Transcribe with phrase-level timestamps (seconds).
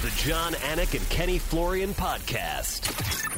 [0.00, 2.94] The Jon Anik and Kenny Florian podcast.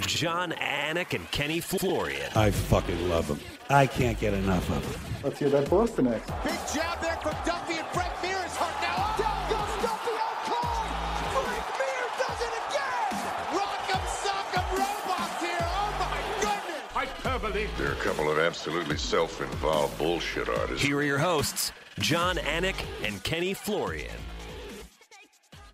[0.07, 2.31] Jon Anik and Kenny Florian.
[2.37, 3.41] I fucking love them.
[3.71, 5.01] I can't get enough of them.
[5.25, 6.27] Let's hear that Boston next.
[6.45, 8.93] Big jab there from Duffy and Frank Mir is hurt now.
[8.95, 11.47] Oh, Down goes Duffy oh, out cold.
[11.47, 13.09] Frank Mir does it again.
[13.57, 15.65] Rock'em sock'em robots here.
[15.65, 16.93] Oh my goodness.
[16.93, 17.69] Hyperbole.
[17.79, 20.85] They're a couple of absolutely self-involved bullshit artists.
[20.85, 24.13] Here are your hosts, Jon Anik and Kenny Florian.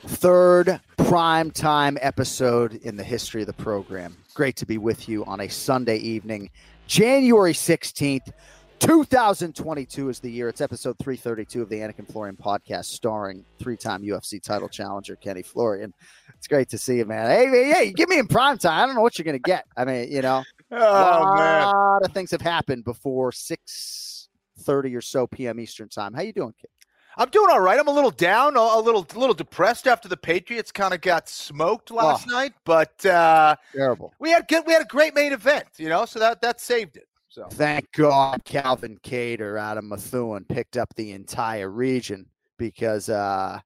[0.07, 4.17] Third prime time episode in the history of the program.
[4.35, 6.51] Great to be with you on a Sunday evening,
[6.87, 8.33] January 16th,
[8.81, 10.49] 2022 is the year.
[10.49, 15.43] It's episode 332 of the Anakin Florian podcast, starring three time UFC title challenger Kenny
[15.43, 15.93] Florian.
[16.37, 17.31] It's great to see you, man.
[17.31, 18.85] Hey, hey, hey, give me in prime time.
[18.85, 19.65] I don't know what you're going to get.
[19.77, 24.29] I mean, you know, a lot of things have happened before 6
[24.59, 25.61] 30 or so p.m.
[25.61, 26.15] Eastern time.
[26.15, 26.71] How you doing, kid?
[27.17, 27.79] I'm doing all right.
[27.79, 31.29] I'm a little down, a little, a little depressed after the Patriots kind of got
[31.29, 32.33] smoked last Oh.
[32.33, 32.53] night.
[32.65, 34.13] But uh, Terrible.
[34.19, 36.97] we had good, we had a great main event, you know, so that that saved
[36.97, 37.09] it.
[37.29, 42.27] So Thank God Calvin Kattar out of Methuen picked up the entire region
[42.59, 43.61] because, uh,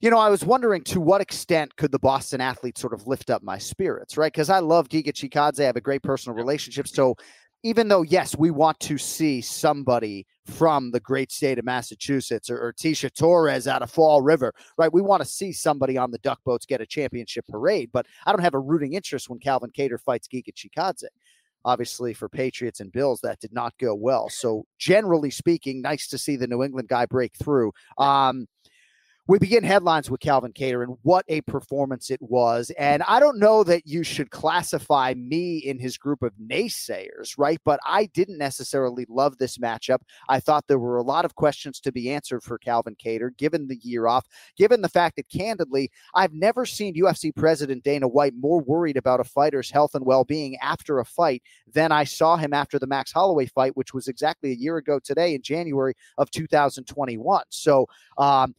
[0.00, 3.30] you know, I was wondering to what extent could the Boston athletes sort of lift
[3.30, 4.32] up my spirits, right?
[4.32, 5.60] Because I love Giga Chikadze.
[5.60, 6.86] I have a great personal relationship.
[6.86, 7.16] So
[7.64, 12.58] even though, yes, we want to see somebody from the great state of Massachusetts or,
[12.58, 14.92] or Tisha Torres out of Fall River, right?
[14.92, 18.32] We want to see somebody on the duck boats get a championship parade, but I
[18.32, 21.08] don't have a rooting interest when Calvin Kattar fights Giga Chikadze
[21.66, 24.28] obviously for Patriots and Bills that did not go well.
[24.30, 27.72] So generally speaking, nice to see the New England guy break through.
[27.98, 28.46] Um,
[29.28, 32.70] we begin headlines with Calvin Kattar and what a performance it was.
[32.78, 37.58] And I don't know that you should classify me in his group of naysayers, right?
[37.64, 39.98] But I didn't necessarily love this matchup.
[40.28, 43.66] I thought there were a lot of questions to be answered for Calvin Kattar, given
[43.66, 48.34] the year off, given the fact that candidly, I've never seen UFC President Dana White
[48.36, 52.36] more worried about a fighter's health and well being after a fight than I saw
[52.36, 55.94] him after the Max Holloway fight, which was exactly a year ago today in January
[56.16, 57.42] of 2021.
[57.50, 57.86] So,
[58.18, 58.54] um,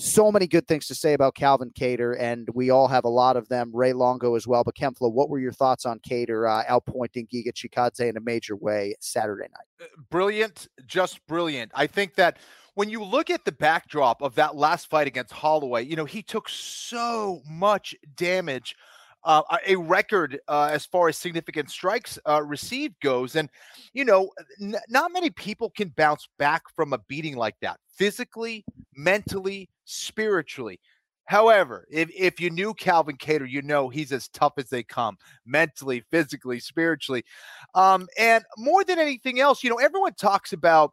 [0.00, 3.36] so many good things to say about Calvin Kattar, and we all have a lot
[3.36, 3.70] of them.
[3.74, 4.64] Ray Longo as well.
[4.64, 8.56] But Kenflo, what were your thoughts on Kattar uh, outpointing Giga Chikadze in a major
[8.56, 9.88] way Saturday night?
[10.10, 11.72] brilliant, just brilliant.
[11.74, 12.38] I think that
[12.74, 16.22] when you look at the backdrop of that last fight against Holloway, you know he
[16.22, 18.76] took so much damage.
[19.22, 23.36] Uh, a record uh, as far as significant strikes uh, received goes.
[23.36, 23.50] And,
[23.92, 28.64] you know, n- not many people can bounce back from a beating like that physically,
[28.96, 30.80] mentally, spiritually.
[31.26, 35.16] However, if, if you knew Calvin Kattar, you know he's as tough as they come
[35.44, 37.22] mentally, physically, spiritually.
[37.74, 40.92] Um, and more than anything else, you know, everyone talks about,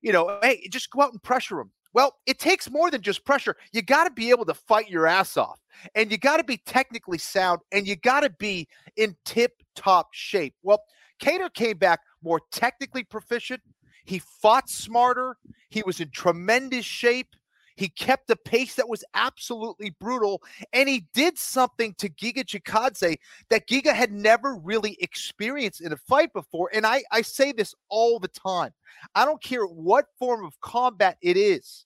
[0.00, 1.70] you know, hey, just go out and pressure him.
[1.92, 3.56] Well, it takes more than just pressure.
[3.72, 5.60] You got to be able to fight your ass off,
[5.94, 10.08] and you got to be technically sound, and you got to be in tip top
[10.12, 10.54] shape.
[10.62, 10.82] Well,
[11.20, 13.62] Kattar came back more technically proficient.
[14.04, 15.36] He fought smarter.
[15.70, 17.34] He was in tremendous shape.
[17.76, 20.42] He kept a pace that was absolutely brutal,
[20.72, 23.18] and he did something to Giga Chikadze
[23.50, 26.70] that Giga had never really experienced in a fight before.
[26.72, 28.72] And I, I say this all the time.
[29.14, 31.84] I don't care what form of combat it is.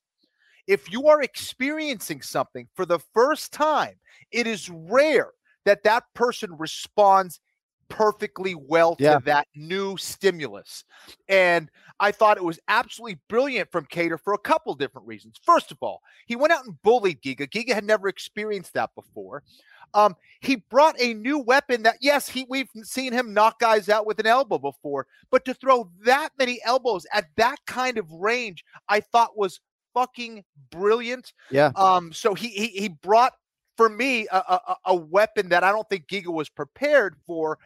[0.66, 3.96] If you are experiencing something for the first time,
[4.30, 5.32] it is rare
[5.64, 7.40] that that person responds
[7.90, 9.18] perfectly well Yeah.
[9.18, 10.84] to that new stimulus.
[11.28, 15.38] And I thought it was absolutely brilliant from Kattar for a couple different reasons.
[15.44, 17.46] First of all, he went out and bullied Giga.
[17.46, 19.42] Giga had never experienced that before.
[19.92, 24.06] Um, he brought a new weapon that, yes, he we've seen him knock guys out
[24.06, 28.64] with an elbow before, but to throw that many elbows at that kind of range,
[28.88, 29.60] I thought was
[29.92, 31.32] fucking brilliant.
[31.50, 31.72] Yeah.
[31.74, 33.32] Um, so he he, he brought
[33.80, 37.58] for me a, a, a- weapon that I don't think Giga was prepared for.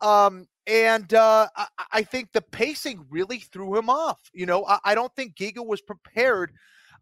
[0.00, 4.18] Um, and uh, I, I think the pacing really threw him off.
[4.32, 6.50] You know, I, I don't think Giga was prepared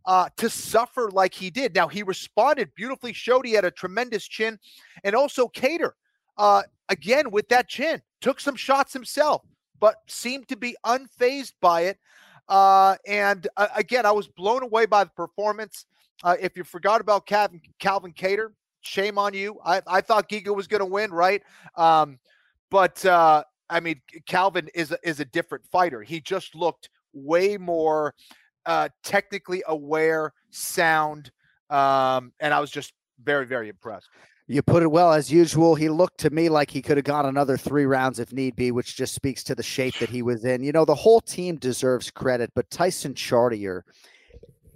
[0.04, 1.75] uh, to suffer like he did.
[1.75, 4.59] Now he responded beautifully, showed he had a tremendous chin,
[5.04, 5.92] and also Kattar
[6.36, 9.41] uh, again with that chin took some shots himself,
[9.78, 11.98] but seemed to be unfazed by it.
[12.47, 15.86] Uh, and uh, again, I was blown away by the performance.
[16.22, 18.49] Uh, if you forgot about Calvin, Calvin Kattar,
[18.81, 19.59] shame on you.
[19.65, 21.43] I, I thought Giga was going to win, right?
[21.77, 22.19] Um,
[22.71, 26.03] but uh, I mean, Calvin is a, is a different fighter.
[26.03, 28.15] He just looked way more
[28.67, 31.31] uh, technically aware, sound,
[31.71, 32.93] um, and I was just
[33.23, 34.09] very, very impressed.
[34.47, 35.77] You put it well as usual.
[35.77, 38.73] He looked to me like he could have gone another three rounds if need be,
[38.73, 40.65] which just speaks to the shape that he was in.
[40.65, 43.84] You know, the whole team deserves credit, but Tyson Chartier,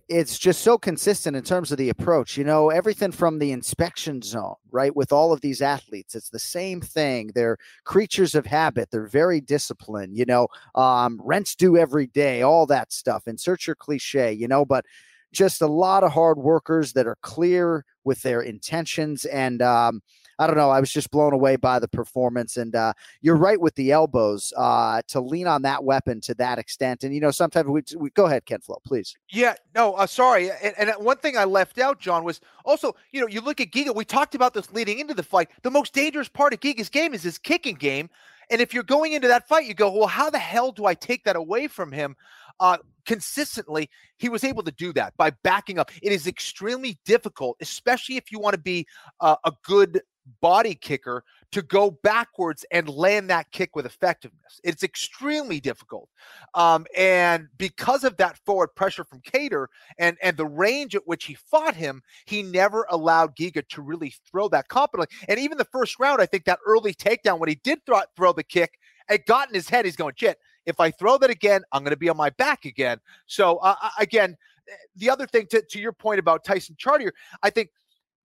[0.09, 2.37] it's just so consistent in terms of the approach.
[2.37, 4.95] You know, everything from the inspection zone, right?
[4.95, 7.31] With all of these athletes, it's the same thing.
[7.35, 8.91] They're creatures of habit.
[8.91, 10.17] They're very disciplined.
[10.17, 13.27] You know, um, rents due every day, all that stuff.
[13.27, 14.33] Insert your cliche.
[14.33, 14.85] You know, but
[15.33, 19.63] just a lot of hard workers that are clear with their intentions and.
[19.63, 20.03] Um,
[20.39, 20.71] I don't know.
[20.71, 22.57] I was just blown away by the performance.
[22.57, 26.59] And uh, you're right with the elbows uh, to lean on that weapon to that
[26.59, 27.05] extent.
[27.05, 29.17] And, you know, sometimes we, we go ahead, Ken Flo, please.
[29.31, 30.51] Yeah, no, uh, sorry.
[30.51, 33.71] And, and one thing I left out, John, was also, you know, you look at
[33.71, 33.95] Giga.
[33.95, 35.49] We talked about this leading into the fight.
[35.63, 38.11] The most dangerous part of Giga's game is his kicking game.
[38.51, 40.95] And if you're going into that fight, you go, well, how the hell do I
[40.95, 42.15] take that away from him?
[42.61, 45.91] Uh, consistently, he was able to do that by backing up.
[46.03, 48.87] It is extremely difficult, especially if you want to be
[49.21, 50.03] uh, a good
[50.41, 54.61] body kicker to go backwards and land that kick with effectiveness.
[54.65, 56.09] It's extremely difficult.
[56.55, 59.67] Um, and because of that forward pressure from Kattar
[59.99, 64.15] and, and the range at which he fought him, he never allowed Giga to really
[64.31, 65.15] throw that competently.
[65.29, 68.33] And even the first round, I think that early takedown, when he did throw, throw
[68.33, 68.79] the kick,
[69.09, 69.85] it got in his head.
[69.85, 72.65] He's going, shit, if I throw that again, I'm going to be on my back
[72.65, 72.99] again.
[73.27, 74.37] So, uh, again,
[74.69, 77.13] eh, the other thing to, to your point about Tyson Chartier,
[77.43, 77.71] I think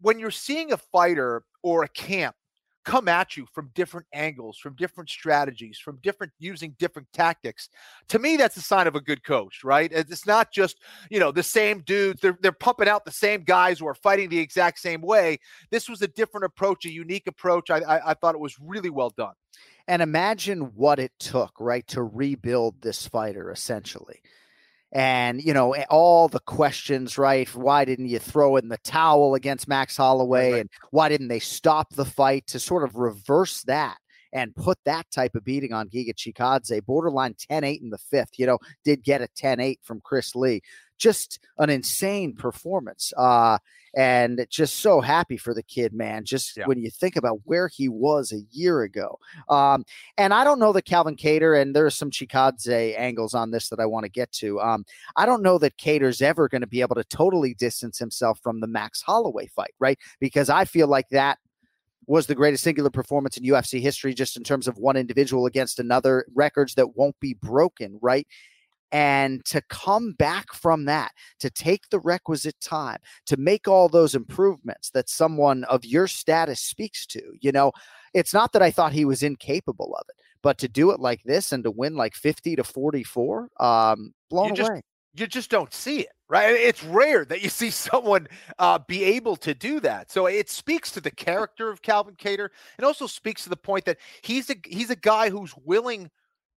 [0.02, 2.36] when you're seeing a fighter or a camp
[2.86, 7.70] come at you from different angles, from different strategies, from different using different tactics.
[8.08, 9.92] To me, that's a sign of a good coach, right?
[9.94, 10.78] It's not just,
[11.10, 12.22] you know, the same dudes.
[12.22, 15.40] They're they're pumping out the same guys who are fighting the exact same way.
[15.70, 17.70] This was a different approach, a unique approach.
[17.70, 19.34] I, I, I thought it was really well done.
[19.88, 24.22] And imagine what it took, right, to rebuild this fighter essentially
[24.92, 29.68] and you know all the questions right why didn't you throw in the towel against
[29.68, 30.62] max holloway right.
[30.62, 33.98] and why didn't they stop the fight to sort of reverse that
[34.34, 38.46] and put that type of beating on Giga Chikadze, borderline 10-8 in the fifth, you
[38.46, 40.62] know, did get a 10-8 from Chris Lee.
[41.00, 43.12] Just an insane performance.
[43.18, 43.58] Uh,
[43.96, 46.26] and just so happy for the kid, man.
[46.26, 46.66] Just yeah.
[46.66, 49.18] when you think about where he was a year ago.
[49.50, 49.86] Um,
[50.18, 53.80] and I don't know that Calvin Kattar, and there's some Chikadze angles on this that
[53.80, 54.60] I want to get to.
[54.62, 54.86] Um,
[55.16, 58.60] I don't know that Kattar's ever going to be able to totally distance himself from
[58.60, 59.98] the Max Holloway fight, right?
[60.20, 61.40] Because I feel like that
[62.06, 65.80] was the greatest singular performance in UFC history, just in terms of one individual against
[65.80, 68.28] another, records that won't be broken, right?
[68.92, 72.98] And to come back from that, to take the requisite time,
[73.28, 77.72] to make all those improvements that someone of your status speaks to, you know,
[78.14, 81.22] it's not that I thought he was incapable of it, but to do it like
[81.24, 84.82] this and to win like 50 to 44, um, blown you just, away.
[85.14, 86.56] You just don't see it, right?
[86.56, 88.28] It's rare that you see someone
[88.58, 90.12] uh, be able to do that.
[90.12, 93.86] So it speaks to the character of Calvin Kattar, and also speaks to the point
[93.86, 96.10] that he's a he's a guy who's willing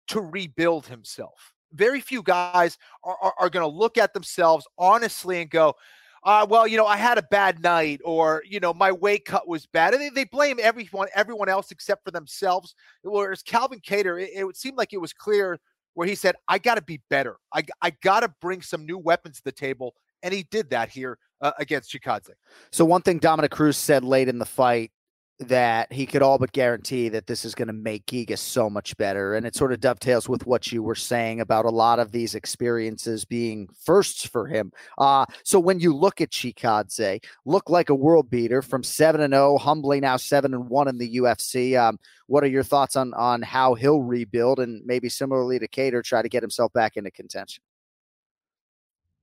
[0.09, 5.41] to rebuild himself very few guys are, are, are going to look at themselves honestly
[5.41, 5.75] and go,
[6.23, 9.49] uh, well, you know, I had a bad night, or you know, my weight cut
[9.49, 12.75] was bad, and they, they blame everyone, everyone else except for themselves.
[13.03, 15.59] Whereas Calvin Kattar, it, it seemed like it was clear
[15.95, 17.37] where he said, "I got to be better.
[17.55, 20.91] I I got to bring some new weapons to the table," and he did that
[20.91, 22.33] here uh, against Chikadze.
[22.71, 24.93] So one thing Dominick Cruz said late in the fight
[25.41, 28.95] that he could all but guarantee that this is going to make Giga so much
[28.99, 29.35] better.
[29.35, 32.35] And it sort of dovetails with what you were saying about a lot of these
[32.35, 34.71] experiences being firsts for him.
[34.99, 39.33] Uh, so when you look at Chikadze, look like a world beater from 7 and
[39.33, 41.81] 0, humbly now 7 and 1 in the UFC.
[41.81, 46.05] Um, what are your thoughts on on how he'll rebuild and maybe similarly to Kattar
[46.05, 47.63] try to get himself back into contention?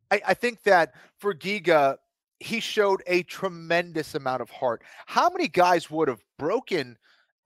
[0.09, 1.97] I, I think that for Giga,
[2.39, 4.83] he showed a tremendous amount of heart.
[5.05, 6.97] How many guys would have broken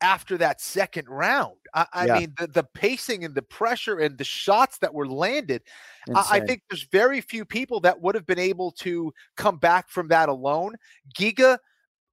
[0.01, 1.55] after that second round?
[1.73, 2.19] I, I yeah.
[2.19, 5.63] mean, the, the pacing and the pressure and the shots that were landed.
[6.13, 9.89] I, I, think there's very few people that would have been able to come back
[9.89, 10.75] from that alone.
[11.17, 11.57] Giga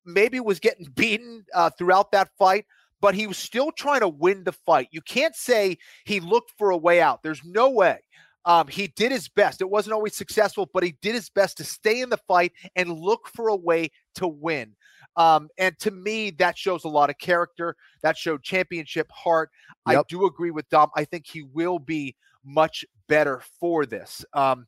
[0.05, 2.67] maybe was getting beaten uh, throughout that fight.
[3.01, 4.89] But he was still trying to win the fight.
[4.91, 7.23] You can't say he looked for a way out.
[7.23, 8.01] There's no way.
[8.49, 9.61] Um, he did his best.
[9.61, 12.91] It wasn't always successful, but he did his best to stay in the fight and
[12.91, 14.75] look for a way to win.
[15.17, 17.77] Um, and to me, that shows a lot of character.
[18.03, 19.51] That showed championship heart.
[19.89, 19.99] Yep.
[19.99, 20.89] I do agree with Dom.
[20.97, 24.25] I think he will be much better for this.
[24.33, 24.67] Um,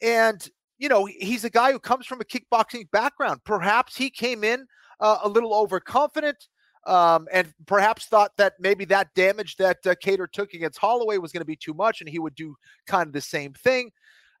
[0.00, 3.40] and you know, he's a guy who comes from a kickboxing background.
[3.44, 4.66] Perhaps he came in
[5.00, 6.46] uh, a little overconfident
[6.88, 11.32] um, and perhaps thought that maybe that damage that uh, Kattar took against Holloway was
[11.32, 13.90] going to be too much, and he would do kind of the same thing.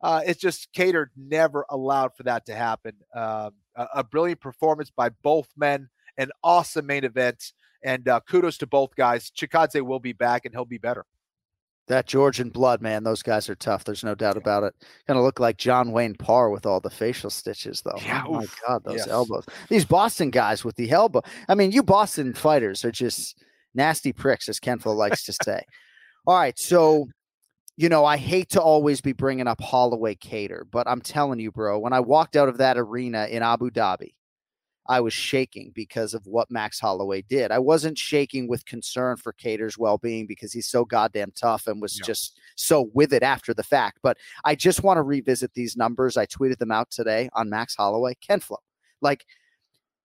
[0.00, 2.92] Uh, it's just Kattar never allowed for that to happen.
[3.14, 7.52] Um, a, a, brilliant performance by both men, an awesome main event,
[7.82, 9.30] and uh, kudos to both guys.
[9.30, 11.04] Chikadze will be back, and he'll be better.
[11.88, 13.84] That Georgian blood, man, those guys are tough.
[13.84, 14.74] There's no doubt about it.
[15.06, 17.98] Gonna look like John Wayne Parr with all the facial stitches, though.
[18.04, 18.60] Yeah, oh my oof.
[18.66, 19.08] god, those Yes.
[19.08, 19.46] elbows.
[19.68, 21.22] These Boston guys with the elbow.
[21.48, 23.42] I mean, you Boston fighters are just
[23.74, 25.62] nasty pricks, as Kenflo likes to say.
[26.26, 27.08] All right, so
[27.78, 31.52] you know, I hate to always be bringing up Holloway Kattar, but I'm telling you,
[31.52, 34.14] bro, when I walked out of that arena in Abu Dhabi,
[34.88, 37.50] I was shaking because of what Max Holloway did.
[37.50, 41.80] I wasn't shaking with concern for Kattar's well being because he's so goddamn tough and
[41.82, 42.06] was Yeah.
[42.06, 43.98] just so with it after the fact.
[44.02, 46.16] But I just want to revisit these numbers.
[46.16, 48.14] I tweeted them out today on Max Holloway.
[48.26, 48.56] Kenflo,
[49.02, 49.24] like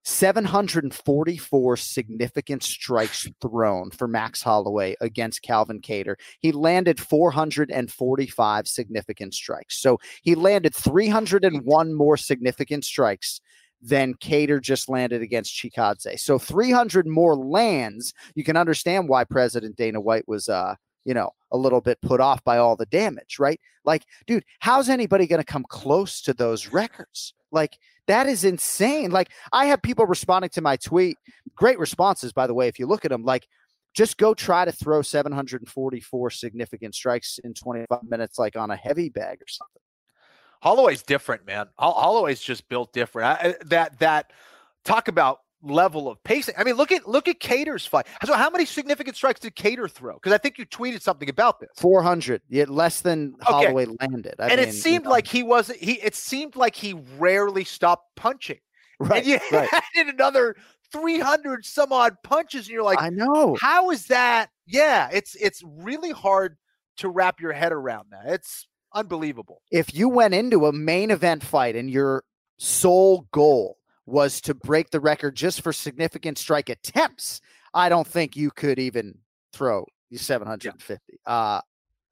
[0.05, 6.15] 744 significant strikes thrown for Max Holloway against Calvin Kattar.
[6.39, 9.79] He landed 445 significant strikes.
[9.79, 13.39] So he landed 301 more significant strikes
[13.83, 16.19] than Kattar just landed against Chikadze.
[16.19, 18.13] So 300 more lands.
[18.33, 22.21] You can understand why President Dana White was, uh, you know, a little bit put
[22.21, 23.59] off by all the damage, right?
[23.83, 27.33] Like, dude, how's anybody going to come close to those records?
[27.51, 29.11] Like, that is insane.
[29.11, 31.17] Like, I have people responding to my tweet.
[31.55, 33.25] Great responses, by the way, if you look at them.
[33.25, 33.47] Like,
[33.93, 39.09] just go try to throw 744 significant strikes in 25 minutes, like on a heavy
[39.09, 39.81] bag or something.
[40.63, 41.67] Holloway's different, man.
[41.77, 43.39] Holloway's just built different.
[43.41, 44.31] I, that that
[44.85, 46.55] talk about level of pacing.
[46.57, 48.05] I mean, look at look at Kattar's fight.
[48.23, 50.13] So, how many significant strikes did Kattar throw?
[50.13, 51.69] Because I think you tweeted something about this.
[51.77, 53.65] 400, yet less than Okay.
[53.65, 54.35] Holloway landed.
[54.39, 55.79] I and mean, it you seemed know, like he wasn't.
[55.79, 58.59] He it seemed like he rarely stopped punching.
[58.99, 59.69] right, and you right.
[59.73, 60.55] added another
[60.93, 63.57] three hundred some odd punches, and you're like, I know.
[63.59, 64.49] how is that?
[64.65, 66.55] Yeah, it's it's really hard
[66.97, 68.31] to wrap your head around that.
[68.33, 69.61] It's unbelievable.
[69.71, 72.23] if you went into a main event fight and your
[72.57, 77.41] sole goal was to break the record just for significant strike attempts,
[77.73, 79.17] I don't think you could even
[79.53, 80.99] throw you 750.
[81.25, 81.61] Uh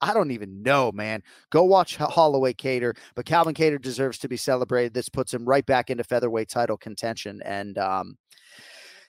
[0.04, 1.22] I don't even know, man.
[1.52, 4.96] Go watch Holloway Kattar, but Calvin Kattar deserves to be celebrated.
[4.96, 8.18] This puts him right back into featherweight title contention, and um,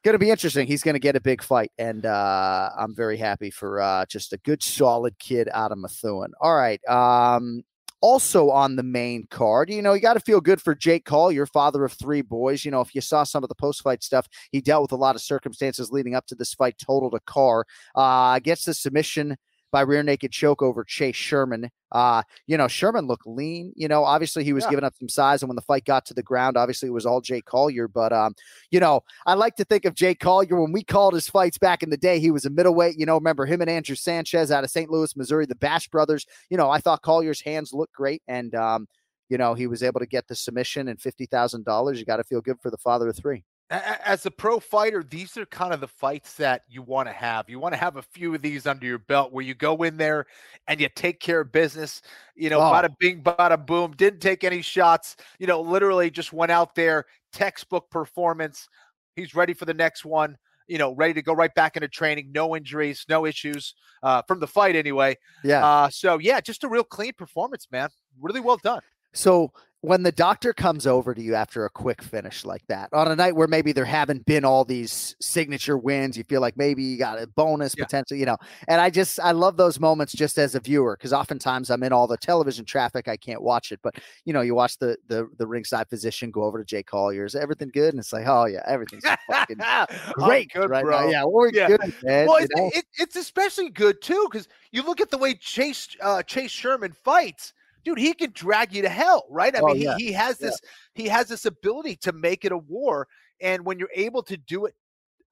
[0.03, 0.67] going to be interesting.
[0.67, 4.33] He's going to get a big fight, and uh, I'm very happy for uh, just
[4.33, 6.33] a good, solid kid out of Methuen.
[6.41, 6.81] All right.
[6.89, 7.63] Um,
[8.01, 11.47] also on the main card, you know, you got to feel good for Jake Collier,
[11.47, 12.65] father of three boys.
[12.65, 14.97] You know, if you saw some of the post fight stuff, he dealt with a
[14.97, 19.37] lot of circumstances leading up to this fight, totaled a car, uh, gets the submission
[19.73, 21.71] by rear naked choke over Chase Sherman.
[21.91, 23.73] Uh, you know, Sherman looked lean.
[23.75, 24.71] You know, obviously he was Yeah.
[24.71, 27.05] giving up some size, and when the fight got to the ground, obviously it was
[27.07, 27.89] all Jake Collier.
[27.89, 28.35] But um,
[28.71, 31.83] you know, I like to think of Jake Collier when we called his fights back
[31.83, 32.21] in the day.
[32.21, 32.99] He was a middleweight.
[32.99, 34.91] You know, remember him and Andrew Sanchez out of St.
[34.91, 36.27] Louis, Missouri, the Bash brothers.
[36.51, 38.87] You know, I thought Collier's hands looked great, and um,
[39.29, 41.99] you know, he was able to get the submission and fifty thousand dollars.
[41.99, 43.45] You got to feel good for the father of three.
[43.71, 47.49] As a pro fighter, these are kind of the fights that you want to have.
[47.49, 49.97] You want to have a few of these under your belt where you go in
[49.97, 50.27] there
[50.69, 52.03] and you take care of business.
[52.35, 52.65] You know, Oh.
[52.71, 53.93] bada bing, bada boom.
[53.97, 55.17] Didn't take any shots.
[55.39, 58.69] You know, literally just went out there, textbook performance.
[59.17, 60.37] He's ready for the next one.
[60.69, 62.31] You know, ready to go right back into training.
[62.31, 65.17] No injuries, no issues uh, from the fight anyway.
[65.45, 65.65] Yeah.
[65.67, 67.89] Uh, so yeah, just a real clean performance, man.
[68.21, 68.81] Really well done.
[69.15, 69.53] So
[69.83, 73.17] when the doctor comes over to you after a quick finish like that, on a
[73.17, 76.97] night where maybe there haven't been all these signature wins, you feel like maybe you
[76.97, 77.85] got a bonus Yeah.
[77.85, 78.37] potential, you know.
[78.69, 81.93] And I just I love those moments just as a viewer because oftentimes I'm in
[81.93, 83.81] all the television traffic, I can't watch it.
[83.83, 87.35] But you know, you watch the the the ringside physician go over to Jay Collier's,
[87.35, 87.91] everything good?
[87.93, 91.01] And it's like, oh yeah, everything's fucking I'm great good, right bro.
[91.01, 91.11] now.
[91.11, 91.67] Yeah, we're Yeah.
[91.69, 92.27] good, man.
[92.29, 96.23] Well, it's, it, it's especially good too because you look at the way Chase uh,
[96.23, 97.53] Chase Sherman fights,
[97.85, 97.99] dude.
[97.99, 99.55] He can drag you to hell, right?
[99.55, 99.97] I Oh, mean, yeah.
[99.99, 100.49] he, he has Yeah.
[100.49, 100.61] this
[100.95, 103.09] he has this ability to make it a war,
[103.41, 104.75] and when you're able to do it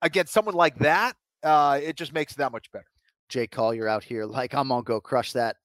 [0.02, 2.86] against someone like that, uh, it just makes it that much better.
[3.28, 5.56] Jay Collier out here, like I'm gonna go crush that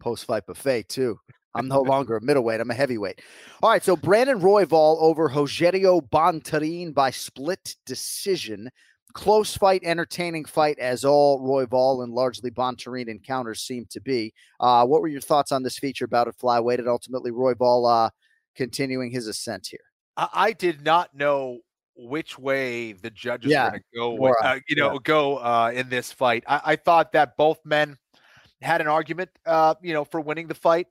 [0.00, 1.18] post fight buffet too.
[1.54, 3.20] I'm no longer a middleweight, I'm a heavyweight.
[3.62, 8.70] All right, so Brandon Royval over Rogerio Bontorin by split decision.
[9.12, 14.32] Close fight, entertaining fight, as all Royval and largely Bontorin encounters seem to be.
[14.60, 18.10] Uh, what were your thoughts on this feature bout at flyweight and ultimately Royval uh,
[18.54, 19.80] continuing his ascent here?
[20.16, 21.58] I, I did not know
[21.94, 24.14] which way the judges Yeah, were going to go.
[24.14, 26.44] With, uh, you know, go uh, in this fight.
[26.46, 27.96] I, I thought that both men
[28.62, 30.86] had an argument, uh, you know, for winning the fight.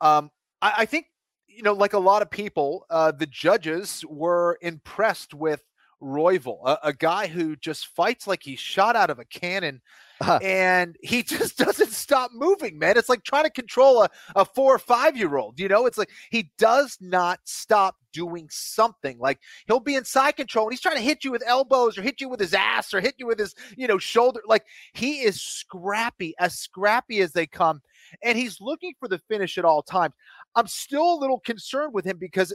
[0.00, 0.30] Um,
[0.62, 1.06] I, I think,
[1.48, 5.62] you know, like a lot of people, uh, the judges were impressed with
[6.02, 9.80] Royval, a, a guy who just fights like he's shot out of a cannon
[10.20, 10.38] Uh-huh.
[10.42, 12.96] and he just doesn't stop moving, man.
[12.96, 15.58] It's like trying to control a, a four or five year old.
[15.60, 19.18] You know, it's like he does not stop doing something.
[19.18, 22.02] Like he'll be in side control and he's trying to hit you with elbows or
[22.02, 24.40] hit you with his ass or hit you with his, you know, shoulder.
[24.46, 27.80] Like he is scrappy, as scrappy as they come.
[28.22, 30.14] And he's looking for the finish at all times.
[30.54, 32.52] I'm still a little concerned with him because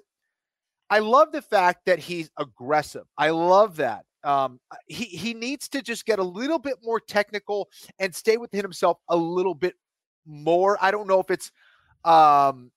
[0.89, 3.03] I love the fact that he's aggressive.
[3.17, 4.05] I love that.
[4.23, 8.61] Um, he he needs to just get a little bit more technical and stay within
[8.61, 9.75] himself a little bit
[10.25, 10.77] more.
[10.81, 11.51] I don't know if it's
[12.05, 12.71] um,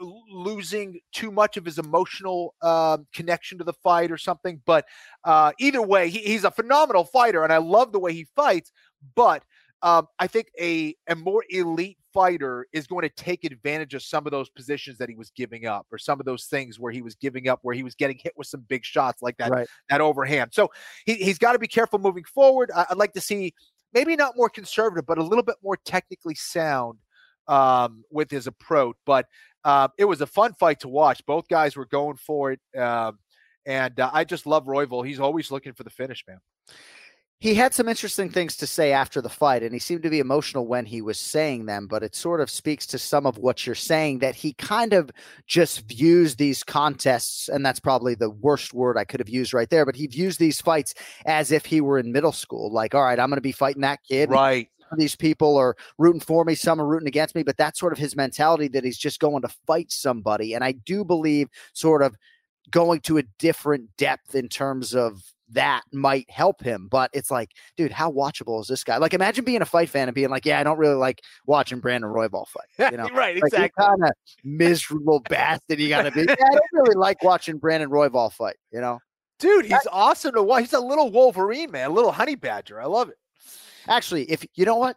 [0.00, 4.86] losing too much of his emotional um, connection to the fight or something, but
[5.24, 8.72] uh, either way, he, he's a phenomenal fighter, and I love the way he fights.
[9.14, 9.42] But
[9.82, 14.26] um, I think a a more elite fighter is going to take advantage of some
[14.26, 17.02] of those positions that he was giving up, or some of those things where he
[17.02, 19.68] was giving up, where he was getting hit with some big shots like that Right.
[19.90, 20.50] that overhand.
[20.54, 20.70] So
[21.04, 22.70] he, he's got to be careful moving forward.
[22.74, 23.52] I, I'd like to see
[23.92, 26.98] maybe not more conservative, but a little bit more technically sound
[27.48, 28.96] um, with his approach.
[29.04, 29.26] But
[29.64, 31.24] uh, it was a fun fight to watch.
[31.26, 32.60] Both guys were going for it.
[32.78, 33.18] Um,
[33.66, 35.06] and uh, I just love Royval.
[35.06, 36.38] He's always looking for the finish, man.
[37.38, 40.20] He had some interesting things to say after the fight, and he seemed to be
[40.20, 41.86] emotional when he was saying them.
[41.86, 45.10] But it sort of speaks to some of what you're saying that he kind of
[45.46, 49.68] just views these contests, and that's probably the worst word I could have used right
[49.68, 49.84] there.
[49.84, 50.94] But he views these fights
[51.26, 52.72] as if he were in middle school.
[52.72, 54.30] Like, all right, I'm going to be fighting that kid.
[54.30, 54.70] Right.
[54.96, 57.98] These people are rooting for me, some are rooting against me, but that's sort of
[57.98, 60.54] his mentality that he's just going to fight somebody.
[60.54, 62.14] And I do believe sort of
[62.70, 66.88] going to a different depth in terms of that might help him.
[66.90, 68.96] But it's like, dude, how watchable is this guy?
[68.98, 71.80] Like, imagine being a fight fan and being like, yeah, I don't really like watching
[71.80, 72.66] Brandon Royval fight.
[72.92, 73.40] You know, right.
[73.42, 74.10] like, what kind of
[74.44, 76.22] miserable bastard you got to be.
[76.22, 78.56] Yeah, I don't really like watching Brandon Royval fight.
[78.72, 79.00] You know,
[79.38, 80.62] Dude, he's awesome to watch.
[80.62, 82.80] He's a little Wolverine, man, a little honey badger.
[82.80, 83.16] I love it.
[83.86, 84.96] actually, if you know what,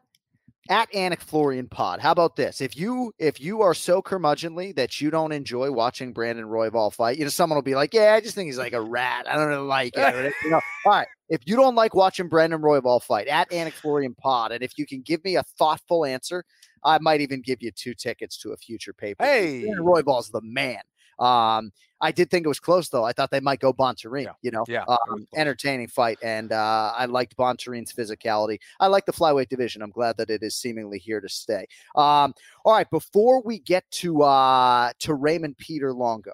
[0.69, 2.61] at Anik Florian Pod, how about this?
[2.61, 7.17] If you if you are so curmudgeonly that you don't enjoy watching Brandon Royval fight,
[7.17, 9.27] you know, someone will be like, "Yeah, I just think he's like a rat.
[9.27, 11.07] I don't really like it." you know, all right.
[11.27, 14.85] If you don't like watching Brandon Royval fight, at Anik Florian Pod, and if you
[14.85, 16.43] can give me a thoughtful answer,
[16.83, 19.23] I might even give you two tickets to a future paper.
[19.23, 19.61] Hey.
[19.61, 20.81] Brandon Royval's the man.
[21.19, 21.71] Um,
[22.01, 23.03] I did think it was close though.
[23.03, 24.24] I thought they might go Bontorin.
[24.24, 24.32] Yeah.
[24.41, 28.60] You know, Yeah, um, entertaining fight, and uh, I liked Bontorin's physicality.
[28.79, 29.82] I like the flyweight division.
[29.82, 31.67] I'm glad that it is seemingly here to stay.
[31.95, 32.34] Um,
[32.65, 36.34] all right, before we get to uh, to Raymond Peter Longo,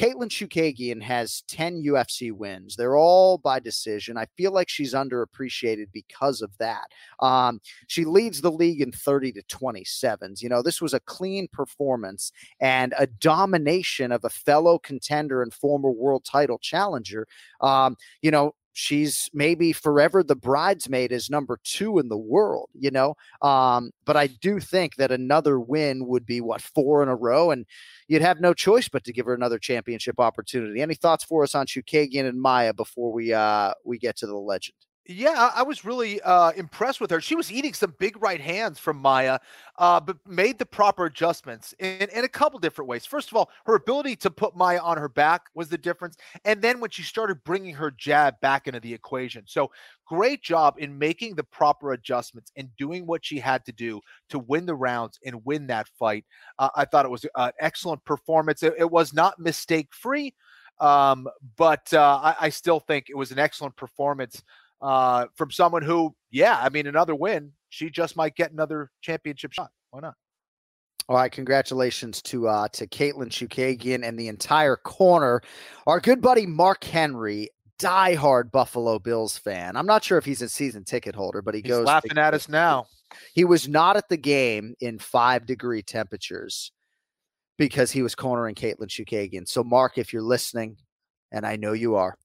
[0.00, 2.74] Katlyn Chookagian has 10 UFC wins.
[2.74, 4.16] They're all by decision.
[4.16, 6.86] I feel like she's underappreciated because of that.
[7.18, 10.40] Um, she leads the league in 30 to 27s.
[10.40, 15.52] You know, this was a clean performance and a domination of a fellow contender and
[15.52, 17.28] former world title challenger.
[17.60, 22.90] Um, you know, she's maybe forever the bridesmaid is number two in the world, you
[22.90, 23.14] know.
[23.42, 27.50] Um, but I do think that another win would be what four in a row,
[27.50, 27.66] and
[28.08, 30.80] you'd have no choice but to give her another championship opportunity.
[30.80, 34.36] Any thoughts for us on Chookagian and Maia before we uh we get to the
[34.36, 34.76] legend?
[35.12, 37.20] Yeah, I, was really uh, impressed with her.
[37.20, 39.40] She was eating some big right hands from Maia,
[39.76, 43.04] uh, but made the proper adjustments in, in a couple different ways.
[43.04, 46.16] First of all, her ability to put Maia on her back was the difference.
[46.44, 49.42] And then when she started bringing her jab back into the equation.
[49.48, 49.72] So
[50.06, 54.38] great job in making the proper adjustments and doing what she had to do to
[54.38, 56.24] win the rounds and win that fight.
[56.56, 58.62] Uh, I thought it was an excellent performance.
[58.62, 60.34] It, it was not mistake free,
[60.78, 64.44] um, but uh, I, I still think it was an excellent performance
[64.82, 69.52] uh, from someone who, yeah, I mean, another win, she just might get another championship
[69.52, 69.70] shot.
[69.90, 70.14] Why not?
[71.08, 75.42] All right, congratulations to uh to Katlyn Chookagian and the entire corner.
[75.88, 77.48] Our good buddy Mark Henry,
[77.80, 79.76] diehard Buffalo Bills fan.
[79.76, 82.18] I'm not sure if he's a season ticket holder, but he He's goes to laughing
[82.18, 82.86] at us now.
[83.34, 86.70] He was not at the game in five degree temperatures
[87.58, 89.48] because he was cornering Katlyn Chookagian.
[89.48, 90.76] So, Mark, if you're listening,
[91.32, 92.16] and I know you are,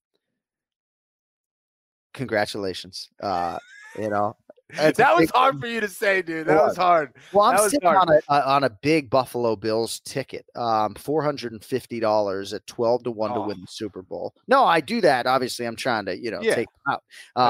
[2.15, 3.09] congratulations.
[3.21, 3.57] Uh,
[3.99, 4.35] you know,
[4.75, 5.61] that was hard thing.
[5.61, 6.47] for you to say, dude.
[6.47, 7.13] That was hard.
[7.31, 8.09] Well, I'm sitting hard.
[8.09, 12.51] on a, a on a big Buffalo Bills ticket, um, four hundred and fifty dollars
[12.51, 13.61] at twelve to one to win Oh.
[13.61, 14.33] the Super Bowl.
[14.47, 15.27] No, I do that.
[15.27, 16.55] Obviously, I'm trying to you know Yeah.
[16.55, 17.03] take them out.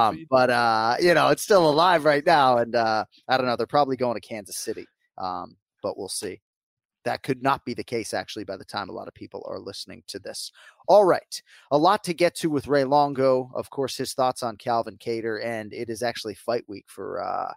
[0.09, 3.55] Um, but uh, you know, it's still alive right now, and uh, I don't know.
[3.55, 4.85] They're probably going to Kansas City,
[5.17, 6.41] um, but we'll see.
[7.05, 9.59] That could not be the case actually by the time a lot of people are
[9.59, 10.51] listening to this.
[10.87, 11.41] All right,
[11.71, 13.51] a lot to get to with Ray Longo.
[13.53, 17.53] Of course, his thoughts on Calvin Cater, and it is actually fight week for uh,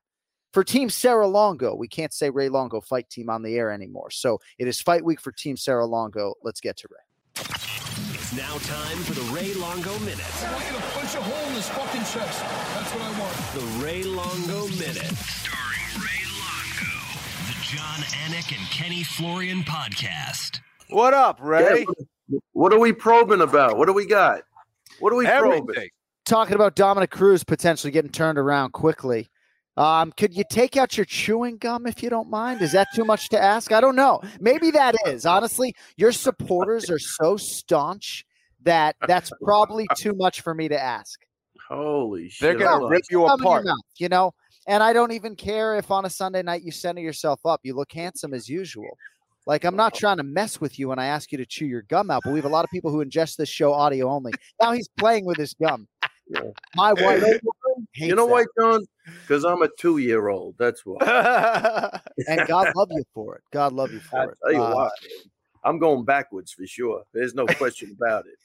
[0.53, 1.75] for Team Serra Longo.
[1.75, 4.11] We can't say Ray Longo fight team on the air anymore.
[4.11, 6.35] So it is fight week for Team Serra Longo.
[6.43, 7.45] Let's get to Ray.
[8.15, 10.45] It's now time for the Ray Longo Minute.
[10.45, 12.43] I want you to punch a hole in his fucking chest.
[12.75, 13.35] That's what I want.
[13.55, 15.68] The Ray Longo Minute.
[17.69, 20.61] Jon Anik and Kenny Florian podcast.
[20.89, 21.85] What up, Ray?
[22.29, 23.77] Yeah, what are we probing about?
[23.77, 24.43] What do we got?
[25.01, 25.67] What are we Everything.
[25.67, 25.89] probing?
[26.25, 29.29] Talking about Dominick Cruz potentially getting turned around quickly.
[29.77, 32.63] Um, could you take out your chewing gum if you don't mind?
[32.63, 33.71] Is that too much to ask?
[33.71, 34.23] I don't know.
[34.41, 35.27] Maybe that is.
[35.27, 38.25] Honestly, your supporters are so staunch
[38.63, 41.21] that that's probably too much for me to ask.
[41.69, 42.41] Holy shit!
[42.41, 43.67] They're gonna rip you Gum your apart.
[43.67, 44.33] mouth, you know.
[44.69, 47.61] And I don't even care if on a Sunday night you center yourself up.
[47.65, 48.87] You look handsome as usual.
[49.47, 51.83] Like I'm not trying to mess with you when I ask you to chew your
[51.83, 54.33] gum out, but we have a lot of people who ingest this show audio only.
[54.61, 55.89] Now he's playing with his gum.
[56.29, 56.43] Yeah.
[56.77, 57.41] My wife hates
[57.95, 58.33] You know that.
[58.33, 58.85] why, John?
[59.23, 60.57] Because I'm a two-year-old.
[60.59, 60.99] That's why.
[62.29, 63.43] and God love you for it.
[63.51, 64.31] God love you for I it.
[64.43, 64.93] tell you Uh, what,
[65.65, 67.05] I'm going backwards for sure.
[67.15, 68.37] There's no question about it.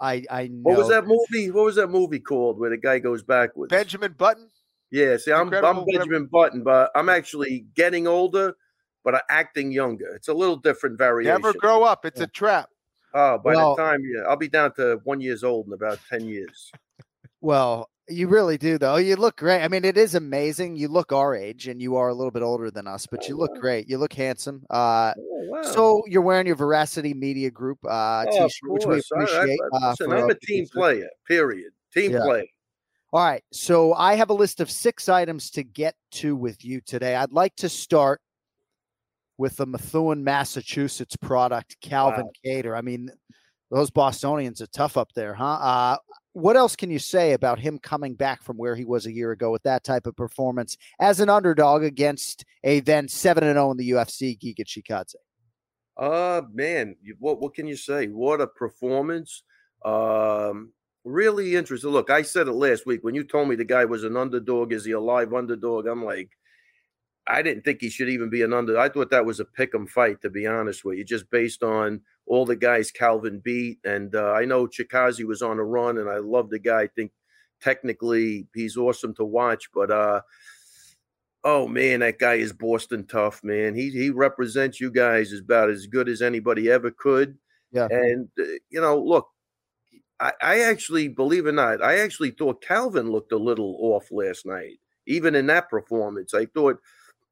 [0.00, 0.70] I I know.
[0.70, 1.52] What was that movie?
[1.52, 3.70] What was that movie called where the guy goes backwards?
[3.70, 4.48] Benjamin Button.
[4.96, 8.54] Yeah, see, I'm, I'm Benjamin Button, but I'm actually getting older,
[9.04, 10.08] but I'm acting younger.
[10.14, 11.32] It's a little different variation.
[11.34, 12.06] Never grow up.
[12.06, 12.70] It's a trap.
[13.12, 15.98] Oh, by Well- the time yeah, I'll be down to one years old in about
[16.08, 16.72] ten years.
[17.42, 18.96] Well, you really do though.
[18.96, 19.62] You look great.
[19.62, 20.76] I mean, it is amazing.
[20.76, 23.36] You look our age, and you are a little bit older than us, but you
[23.36, 23.88] look great.
[23.90, 24.64] You look handsome.
[24.70, 25.62] Uh, Oh, wow.
[25.62, 29.10] so you're wearing your Veracity Media Group uh, Oh, t-shirt, which we course.
[29.12, 29.58] I- I- appreciate.
[29.74, 31.08] uh, listen, for I'm a team player.
[31.28, 31.72] Period.
[31.92, 32.22] Team Yeah.
[32.22, 32.50] play.
[33.12, 33.42] All right.
[33.52, 37.14] So I have a list of six items to get to with you today.
[37.14, 38.20] I'd like to start
[39.38, 42.76] with the Methuen, Massachusetts product, Calvin Kattar.
[42.76, 43.10] I mean,
[43.70, 45.44] those Bostonians are tough up there, huh?
[45.44, 45.96] Uh,
[46.32, 49.32] what else can you say about him coming back from where he was a year
[49.32, 53.70] ago with that type of performance as an underdog against a then 7 and 0
[53.70, 55.14] in the UFC, Giga Chikadze?
[55.96, 58.08] Uh man, what what can you say?
[58.08, 59.44] What a performance.
[59.82, 60.72] Um
[61.06, 61.90] really interesting.
[61.90, 64.72] Look, I said it last week when you told me the guy was an underdog,
[64.72, 65.86] is he a live underdog?
[65.86, 66.30] I'm like,
[67.26, 68.78] I didn't think he should even be an under.
[68.78, 71.62] I thought that was a pick 'em fight, to be honest with you, just based
[71.62, 73.78] on all the guys Calvin beat.
[73.84, 76.82] And uh, I know Chikazi was on a run, and I love the guy.
[76.82, 77.12] I think
[77.60, 80.20] technically he's awesome to watch, but uh
[81.44, 83.74] oh man, that guy is Boston tough, man.
[83.74, 87.38] He he represents you guys as about as good as anybody ever could.
[87.72, 87.88] Yeah.
[87.90, 89.28] And uh, you know, look,
[90.20, 94.46] I, actually believe it or not, I actually thought Calvin looked a little off last
[94.46, 96.32] night, even in that performance.
[96.32, 96.78] I thought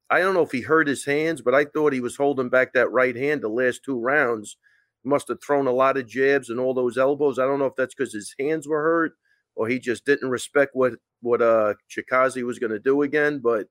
[0.09, 2.73] I don't know if he hurt his hands, but I thought he was holding back
[2.73, 4.57] that right hand the last two rounds.
[5.03, 7.39] Must have thrown a lot of jabs and all those elbows.
[7.39, 9.13] I don't know if that's because his hands were hurt
[9.55, 13.39] or he just didn't respect what what uh Chikazi was going to do again.
[13.39, 13.67] But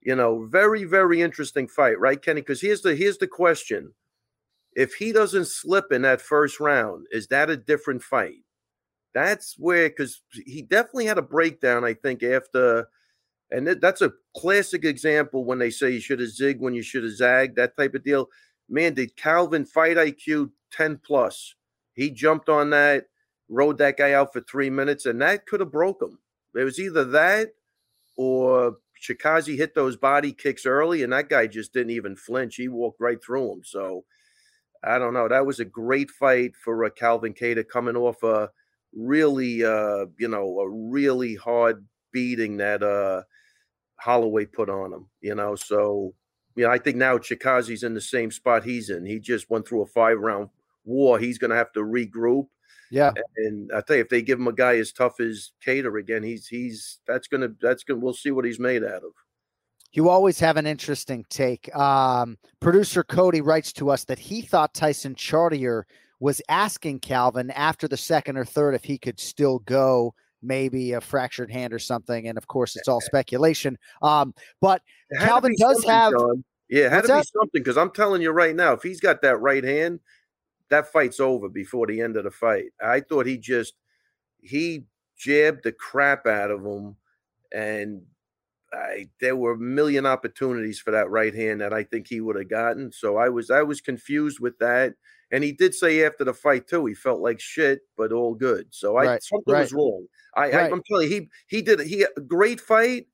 [0.00, 2.40] you know, very very interesting fight, right, Kenny?
[2.40, 3.92] Because here's the here's the question:
[4.74, 8.42] If he doesn't slip in that first round, is that a different fight?
[9.14, 11.84] That's where because he definitely had a breakdown.
[11.84, 12.88] I think after,
[13.52, 17.04] and that's a classic example when they say you should have zigged when you should
[17.04, 18.28] have zagged, that type of deal.
[18.68, 21.54] Man, did Calvin fight IQ ten plus?
[21.92, 23.06] He jumped on that,
[23.48, 26.18] rode that guy out for three minutes, and that could have broke him.
[26.56, 27.50] It was either that
[28.16, 32.56] or Chikazi hit those body kicks early, and that guy just didn't even flinch.
[32.56, 33.62] He walked right through him.
[33.64, 34.04] So
[34.86, 35.28] I don't know.
[35.28, 38.50] That was a great fight for uh, Calvin Kattar coming off a
[38.94, 43.22] really, uh, you know, a really hard beating that uh,
[44.00, 45.06] Holloway put on him.
[45.20, 46.14] You know, so
[46.56, 49.04] you know, I think now Chikazi's in the same spot he's in.
[49.04, 50.50] He just went through a five round
[50.84, 51.18] war.
[51.18, 52.46] He's going to have to regroup.
[52.90, 53.12] Yeah.
[53.38, 56.22] And I tell you, if they give him a guy as tough as Kattar again,
[56.22, 59.12] he's he's that's gonna that's gonna we'll see what he's made out of.
[59.94, 61.74] You always have an interesting take.
[61.74, 65.86] Um, producer Cody writes to us that he thought Tyson Chartier
[66.18, 71.00] was asking Calvin after the second or third if he could still go, maybe a
[71.00, 72.26] fractured hand or something.
[72.26, 73.78] And of course, it's all speculation.
[74.02, 76.12] Um, but It had to Calvin does have.
[76.12, 76.44] John.
[76.68, 77.26] Yeah, it had to be that?
[77.28, 80.00] something because I'm telling you right now, if he's got that right hand,
[80.70, 82.72] that fight's over before the end of the fight.
[82.82, 83.74] I thought he just
[84.40, 84.84] he
[85.16, 86.96] jabbed the crap out of him,
[87.52, 88.02] and
[88.74, 92.36] I there were a million opportunities for that right hand that I think he would
[92.36, 92.92] have gotten.
[92.92, 94.94] So I was I was confused with that.
[95.30, 98.68] And he did say after the fight too, he felt like shit, but all good.
[98.70, 99.60] So I Right, something right.
[99.62, 100.06] was wrong.
[100.36, 100.72] I, I Right.
[100.72, 103.06] I'm telling you, he he did he a great fight,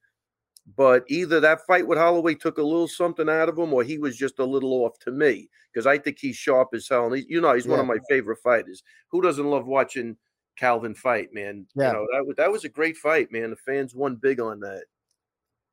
[0.77, 3.99] but either that fight with Holloway took a little something out of him, or he
[3.99, 7.07] was just a little off to me because I think he's sharp as hell.
[7.07, 8.83] And he, you know, he's one of my favorite fighters.
[9.11, 10.17] Who doesn't love watching
[10.57, 11.67] Calvin fight, man?
[11.75, 11.89] Yeah.
[11.89, 13.51] You know that was that was a great fight, man.
[13.51, 14.85] The fans won big on that.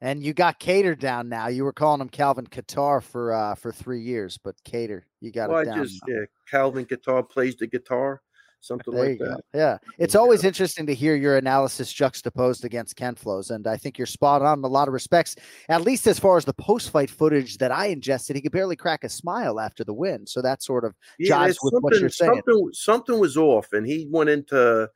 [0.01, 1.47] And you got Kattar down now.
[1.47, 5.49] You were calling him Calvin Qatar for uh for three years, but Kattar, you got
[5.49, 5.83] Well, it I down.
[5.83, 8.21] just yeah, Calvin guitar plays the guitar.
[8.59, 9.41] something There like that.
[9.53, 9.57] go.
[9.57, 9.77] Yeah.
[9.97, 13.49] It's always interesting to hear your analysis juxtaposed against Ken Flo's.
[13.49, 15.35] And I think you're spot on in a lot of respects,
[15.69, 18.35] at least as far as the post fight footage that I ingested.
[18.35, 20.25] He could barely crack a smile after the win.
[20.27, 22.41] So that sort of Yeah, jives with what you're saying.
[22.45, 24.89] Something, something was off, and he went into.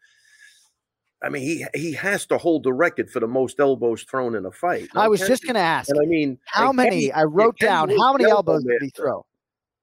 [1.23, 4.45] I mean, he he has to hold the record for the most elbows thrown in
[4.45, 4.89] a fight.
[4.95, 7.89] I was just going to ask And I mean, how many, Kenny- I wrote down,
[7.89, 9.25] how many elbows did he throw?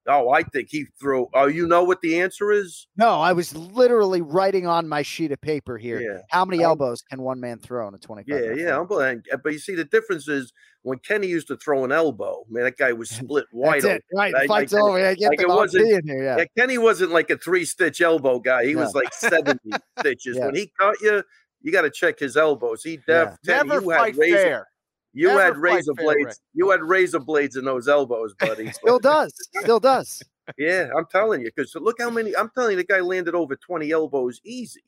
[0.09, 1.27] Oh, I think he threw.
[1.33, 2.87] Oh, you know what the answer is?
[2.97, 6.01] No, I was literally writing on my sheet of paper here.
[6.01, 6.21] Yeah.
[6.29, 8.57] How many Um, elbows can one man throw in a 25?
[8.57, 8.79] Yeah, yeah.
[8.79, 9.25] I'm blank.
[9.43, 12.77] But you see, the difference is when Kenny used to throw an elbow, man, that
[12.77, 14.03] guy was split wide That's it.
[14.13, 14.33] Right.
[14.33, 14.97] Like- Fight's like- over.
[15.07, 16.01] I get like the it wasn't- here.
[16.05, 16.37] Yeah.
[16.37, 18.65] Yeah, Kenny wasn't like a three stitch elbow guy.
[18.65, 19.59] He was like 70
[19.99, 20.37] stitches.
[20.37, 20.45] Yeah.
[20.47, 21.23] When he cut you,
[21.61, 22.83] you got to check his elbows.
[22.83, 24.67] He def, Never had fight fair.
[25.13, 26.25] You Never had razor blades.
[26.25, 26.35] Rick.
[26.53, 28.71] You had razor blades in those elbows, buddy.
[28.71, 29.33] Still does.
[29.61, 30.21] Still does.
[30.57, 31.51] yeah, I'm telling you.
[31.55, 32.35] Because look how many.
[32.35, 34.83] I'm telling you, the guy landed over 20 elbows easy.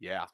[0.00, 0.26] Yeah.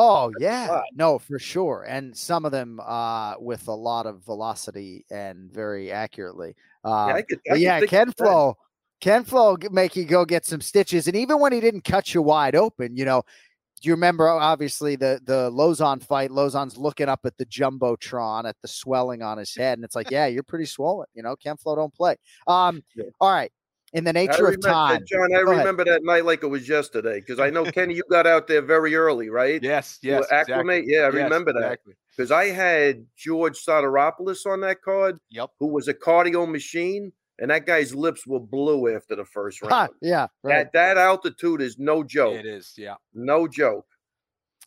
[0.00, 0.84] Oh yeah, lot.
[0.94, 5.90] no, for sure, and some of them uh, with a lot of velocity and very
[5.90, 6.54] accurately.
[6.84, 8.24] Um, yeah, I could, I but yeah, Ken of that.
[8.24, 8.56] Flo,
[9.00, 12.22] Ken Flo make you go get some stitches, and even when he didn't cut you
[12.22, 13.26] wide open, you know, do
[13.82, 16.30] you remember obviously the the Lauzon fight?
[16.30, 20.10] Lauzon's looking up at the jumbotron at the swelling on his head, and it's like,
[20.10, 21.06] yeah, you're pretty swollen.
[21.14, 22.16] You know, Ken Flo don't play.
[22.46, 23.04] Um, Yeah.
[23.20, 23.52] all right.
[23.94, 25.58] In the I nature of time, John, I Go ahead.
[25.60, 28.60] remember that night like it was yesterday because I know Kenny, you got out there
[28.60, 29.62] very early, right?
[29.62, 29.98] Yes.
[30.02, 30.20] You Yes.
[30.28, 30.80] were acclimate?
[30.80, 30.92] exactly.
[30.94, 31.62] Yeah, I Yes, remember that.
[31.72, 31.94] exactly.
[32.14, 35.50] Because I had George Soteropoulos on that card, Yep.
[35.58, 39.90] who was a cardio machine, and that guy's lips were blue after the first round.
[40.02, 40.56] yeah, right.
[40.56, 42.34] At that altitude is no joke.
[42.36, 42.74] It is.
[42.76, 42.94] Yeah.
[43.14, 43.86] No joke.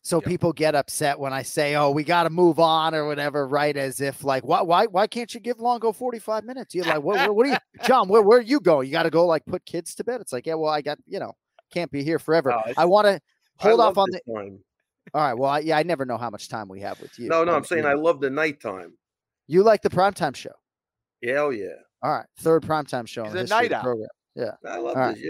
[0.03, 0.25] So Yep.
[0.25, 3.77] people get upset when I say, "Oh, we got to move on" or whatever, right?
[3.77, 6.73] As if like, why, why, why can't you give Longo forty five minutes?
[6.73, 8.07] You're like, what, what, what are you, John?
[8.07, 8.87] Where, where are you going?
[8.87, 10.19] You got to go like put kids to bed.
[10.19, 11.33] It's like, yeah, well, I got, you know,
[11.71, 12.51] can't be here forever.
[12.51, 13.21] Oh, I want to
[13.57, 14.21] hold love off on the.
[14.33, 14.59] time.
[15.13, 17.27] All right, well, I, yeah, I never know how much time we have with you.
[17.27, 18.93] No, no, I'm saying you I love the nighttime.
[19.47, 20.51] you like the primetime show.
[21.21, 21.67] Yeah, Hell yeah.
[22.03, 23.23] All right, third primetime show.
[23.25, 23.83] He's the a night the owl.
[23.83, 24.09] program.
[24.67, 25.15] I love All right.
[25.15, 25.23] this.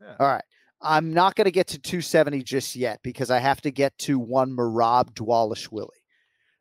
[0.00, 0.14] Yeah.
[0.20, 0.44] All right.
[0.80, 4.18] I'm not going to get to 270 just yet because I have to get to
[4.18, 5.88] one Merab Dvalishvili,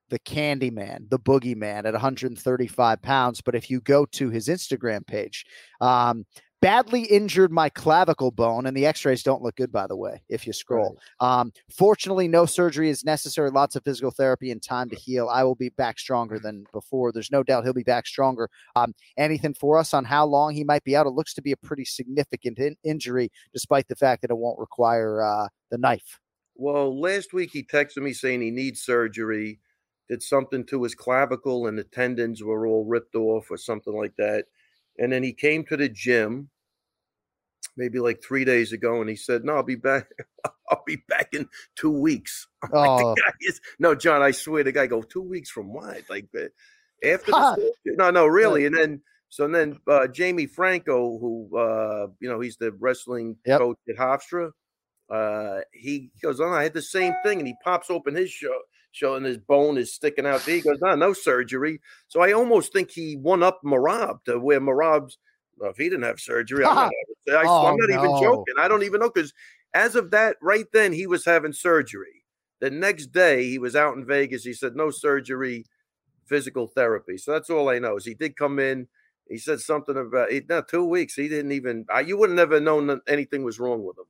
[0.10, 3.41] the Candyman, the Boogeyman at 135 pounds.
[3.41, 5.45] But if you go to his Instagram page,
[5.82, 6.25] um,
[6.62, 10.22] badly injured my clavicle bone, and the X-rays don't look good, by the way.
[10.30, 13.50] If you scroll, um, fortunately, no surgery is necessary.
[13.52, 15.30] Lots of physical therapy and time to heal.
[15.30, 17.12] I will be back stronger than before.
[17.12, 18.50] There's no doubt he'll be back stronger.
[18.76, 21.06] Um, anything for us on how long he might be out?
[21.06, 24.60] It looks to be a pretty significant in- injury, despite the fact that it won't
[24.60, 26.20] require uh, the knife.
[26.56, 29.60] Well, last week he texted me saying he needs surgery,
[30.10, 34.15] did something to his clavicle, and the tendons were all ripped off or something like
[34.17, 34.46] that.
[34.99, 36.49] And then he came to the gym
[37.75, 40.07] maybe like three days ago and he said, No, I'll be back.
[40.69, 42.47] I'll be back in two weeks.
[42.71, 42.97] Like, Oh.
[42.97, 46.01] the guy is, no, John, I swear the guy go two weeks from what?
[46.10, 46.47] Like uh,
[47.07, 47.73] after the?
[47.86, 48.65] No, no, really.
[48.65, 53.38] And then so and then uh, Jamie Franco, who uh, you know, he's the wrestling
[53.45, 53.60] Yep.
[53.60, 54.51] coach at Hofstra.
[55.10, 58.58] Uh, he goes, Oh, I had the same thing, and he pops open his show,
[58.91, 60.43] showing his bone is sticking out.
[60.46, 60.56] There.
[60.56, 61.80] He goes, No, no surgery.
[62.08, 65.17] So I almost think he won up Merab to where Merab's.
[65.58, 66.91] Well, if he didn't have surgery, I'm not,
[67.30, 68.56] I, Oh, am not even joking.
[68.60, 69.34] I don't even know because
[69.74, 72.24] as of that, right then, he was having surgery.
[72.60, 74.43] The next day, he was out in Vegas.
[74.43, 75.65] He said, No surgery,
[76.26, 77.17] physical therapy.
[77.17, 78.88] So that's all I know is he did come in.
[79.30, 80.48] He said something about it.
[80.48, 81.15] no, two weeks.
[81.15, 83.98] He didn't even, I, you would not have never known that anything was wrong with
[83.98, 84.06] him.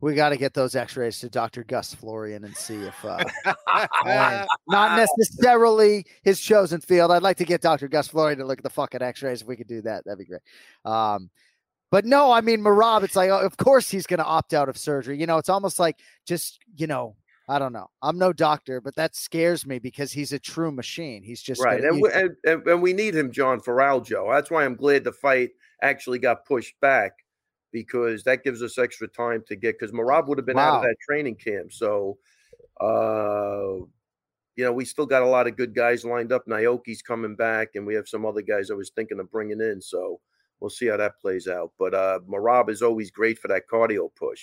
[0.00, 1.62] We got to get those X-rays to Dr.
[1.62, 3.22] Gus Florian and see if uh,
[4.66, 7.10] not necessarily his chosen field.
[7.10, 7.86] I'd like to get Dr.
[7.86, 9.42] Gus Florian to look at the fucking X-rays.
[9.42, 10.40] If we could do that, that'd be great.
[10.86, 11.28] Um,
[11.90, 13.02] but no, I mean Merab.
[13.02, 15.18] It's like, oh, of course he's going to opt out of surgery.
[15.18, 17.16] You know, it's almost like just you know,
[17.48, 17.90] I don't know.
[18.00, 21.22] I'm no doctor, but that scares me because he's a true machine.
[21.22, 21.82] He's just right.
[21.82, 24.32] And, we, and, and, we need him, John, Aljo.
[24.32, 25.50] That's why I'm glad the fight
[25.82, 27.12] actually got pushed back
[27.72, 30.82] because that gives us extra time to get because Merab would have been out of
[30.82, 31.72] that training camp.
[31.72, 32.18] So,
[32.80, 33.84] uh,
[34.56, 36.46] you know, we still got a lot of good guys lined up.
[36.46, 39.80] Naoki's coming back, and we have some other guys I was thinking of bringing in.
[39.80, 40.20] So
[40.60, 41.72] we'll see how that plays out.
[41.78, 44.42] But uh, Merab is always great for that cardio push.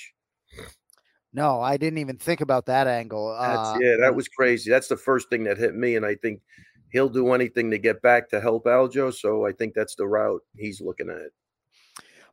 [1.33, 3.35] no, I didn't even think about that angle.
[3.39, 4.71] That's, Uh, yeah, that was crazy.
[4.71, 6.41] That's the first thing that hit me, and I think
[6.91, 9.13] he'll do anything to get back to help Aljo.
[9.13, 11.31] So I think that's the route he's looking at.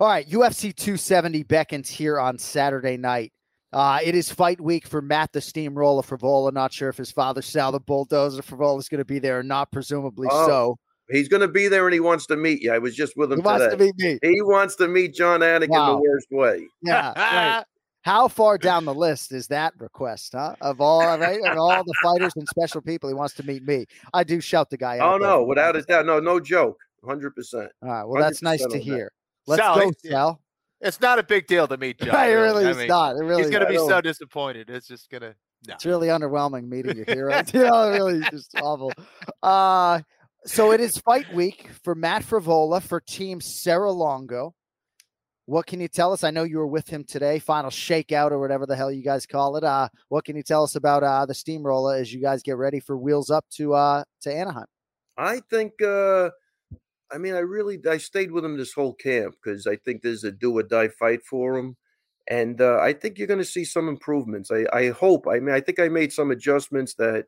[0.00, 3.32] All right, UFC 270 beckons here on Saturday night.
[3.72, 6.52] Uh, it is fight week for Matt the Steamroller Frevola.
[6.52, 9.42] Not sure if his father Sal the Bulldozer Frevola is going to be there or
[9.42, 9.70] not.
[9.72, 10.76] Presumably Oh, so.
[11.10, 12.72] He's going to be there, and he wants to meet you.
[12.72, 13.76] I was just with him He wants today.
[13.76, 14.18] to meet me.
[14.34, 15.96] he wants to meet Jon Anik in Wow.
[15.96, 16.66] the worst way.
[16.82, 17.64] Yeah, right.
[18.02, 20.56] How far down the list is that request, huh?
[20.60, 23.86] Of all right, of all the fighters and special people, he wants to meet me.
[24.12, 25.14] I do shout the guy out.
[25.14, 27.70] Oh no, without a doubt, no, no joke, hundred percent.
[27.82, 29.04] All right, well, that's nice to hear.
[29.04, 29.10] that.
[29.46, 29.56] Hear.
[29.56, 30.40] Let's Sal, go, it's- Sal.
[30.80, 32.14] It's not a big deal to meet John.
[32.14, 33.16] it really I is mean, not.
[33.16, 33.70] It really He's gonna is.
[33.70, 34.68] be so disappointed.
[34.68, 35.34] It's just gonna.
[35.66, 35.74] No.
[35.74, 37.54] It's really underwhelming meeting your heroes.
[37.54, 38.92] you know, really just awful.
[39.42, 40.00] Uh,
[40.44, 44.54] so it is fight week for Matt Frevola for Team Serra Longo.
[45.46, 46.22] What can you tell us?
[46.22, 49.24] I know you were with him today, final shakeout or whatever the hell you guys
[49.24, 49.64] call it.
[49.64, 52.80] Uh, what can you tell us about uh, the steamroller as you guys get ready
[52.80, 54.66] for wheels up to uh, to Anaheim?
[55.16, 55.80] I think.
[55.80, 56.28] uh
[57.12, 60.24] I mean, I really I stayed with him this whole camp because I think there's
[60.24, 61.76] a do or die fight for him,
[62.28, 64.50] and uh, I think you're going to see some improvements.
[64.50, 65.26] I I hope.
[65.28, 67.26] I mean, I think I made some adjustments that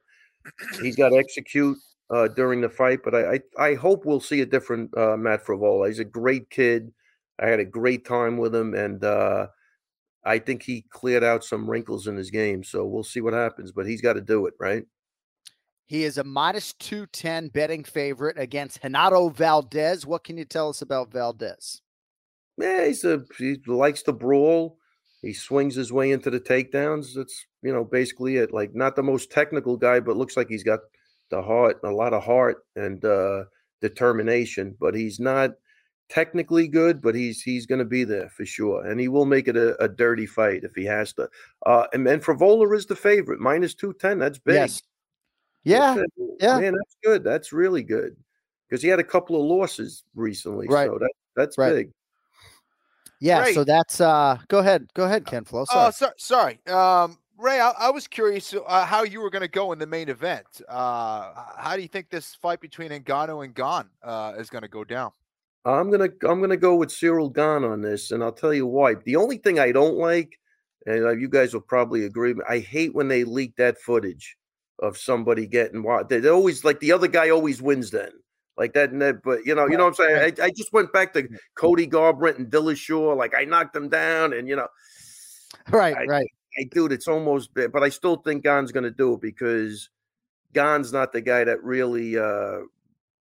[0.83, 1.79] he's got to execute
[2.11, 5.45] uh, during the fight, but I, I I hope we'll see a different uh, Matt
[5.47, 5.89] Frevola.
[5.89, 6.93] He's a great kid.
[7.41, 9.49] I had a great time with him, and uh,
[10.25, 12.65] I think he cleared out some wrinkles in his game.
[12.65, 14.85] So we'll see what happens, but he's got to do it, right?
[15.87, 20.05] He is a minus 210 betting favorite against Renato Valdez.
[20.05, 21.81] What can you tell us about Valdez?
[22.59, 24.79] Yeah, he's a he likes to brawl.
[25.23, 27.15] He swings his way into the takedowns.
[27.15, 28.53] That's you know basically it.
[28.53, 30.81] Like not the most technical guy, but looks like he's got
[31.31, 33.45] the heart, a lot of heart and uh,
[33.81, 34.77] determination.
[34.81, 35.53] But he's not
[36.09, 39.47] technically good, but he's he's going to be there for sure, and he will make
[39.47, 41.29] it a, a dirty fight if he has to.
[41.65, 44.19] Uh, and and Frevola is the favorite, minus two ten.
[44.19, 44.57] That's big.
[44.57, 44.83] Yes.
[45.67, 45.97] Yeah.
[45.99, 46.61] Uh, yeah.
[46.61, 47.25] man, that's good.
[47.25, 48.17] That's really good
[48.69, 50.69] because he had a couple of losses recently.
[50.69, 50.89] Right.
[50.89, 51.75] So that that's Right.
[51.75, 51.93] big.
[53.21, 53.43] Yeah.
[53.43, 53.55] Great.
[53.55, 54.89] So that's uh go ahead.
[54.95, 55.67] Go ahead, Kenflo.
[55.67, 55.87] Sorry.
[55.87, 56.61] Oh, so, sorry.
[56.69, 59.87] Um, Ray, I, I was curious uh, how you were going to go in the
[59.87, 60.47] main event.
[60.67, 64.69] Uh, how do you think this fight between Ngannou and Gane uh, is going to
[64.69, 65.11] go down?
[65.67, 68.95] I'm gonna I'm gonna go with Ciryl Gane on this, and I'll tell you why.
[68.95, 70.39] The only thing I don't like,
[70.87, 74.37] and uh, you guys will probably agree, I hate when they leak that footage
[74.79, 76.09] of somebody getting wild.
[76.09, 78.11] They always like the other guy always wins then.
[78.59, 80.35] Like that, and that, but you know, you know what I'm saying.
[80.41, 83.15] I, I just went back to Cody Garbrandt and Dillashaw.
[83.15, 84.69] Like I knocked them down, and you know,
[85.71, 86.31] right, I- right.
[86.59, 89.91] I dude, it's almost, but I still think Gane's going to do it because
[90.55, 92.61] Gane's not the guy that really uh,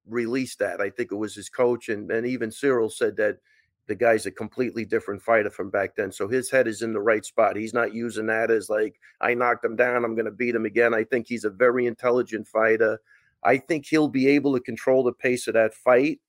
[0.08, 0.80] released that.
[0.80, 3.40] I think it was his coach, and and even Ciryl said that
[3.88, 6.12] the guy's a completely different fighter from back then.
[6.12, 7.56] So his head is in the right spot.
[7.56, 10.66] He's not using that as like I knocked him down, I'm going to beat him
[10.66, 10.94] again.
[10.94, 13.00] I think he's a very intelligent fighter.
[13.44, 16.20] I think he'll be able to control the pace of that fight.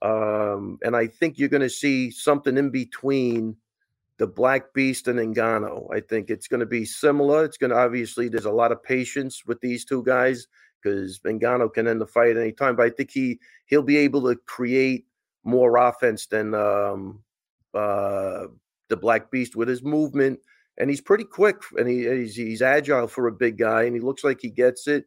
[0.00, 3.56] Um, and I think you're going to see something in between
[4.18, 5.92] the Black Beast and Ngannou.
[5.92, 7.44] I think it's going to be similar.
[7.44, 10.46] It's going to obviously there's a lot of patience with these two guys
[10.80, 12.76] because Ngannou can end the fight anytime.
[12.76, 15.06] But I think he he'll be able to create
[15.44, 17.22] more offense than um,
[17.74, 18.46] uh,
[18.88, 20.38] the Black Beast with his movement,
[20.78, 24.00] and he's pretty quick and he, he's he's agile for a big guy, and he
[24.00, 25.04] looks like he gets it.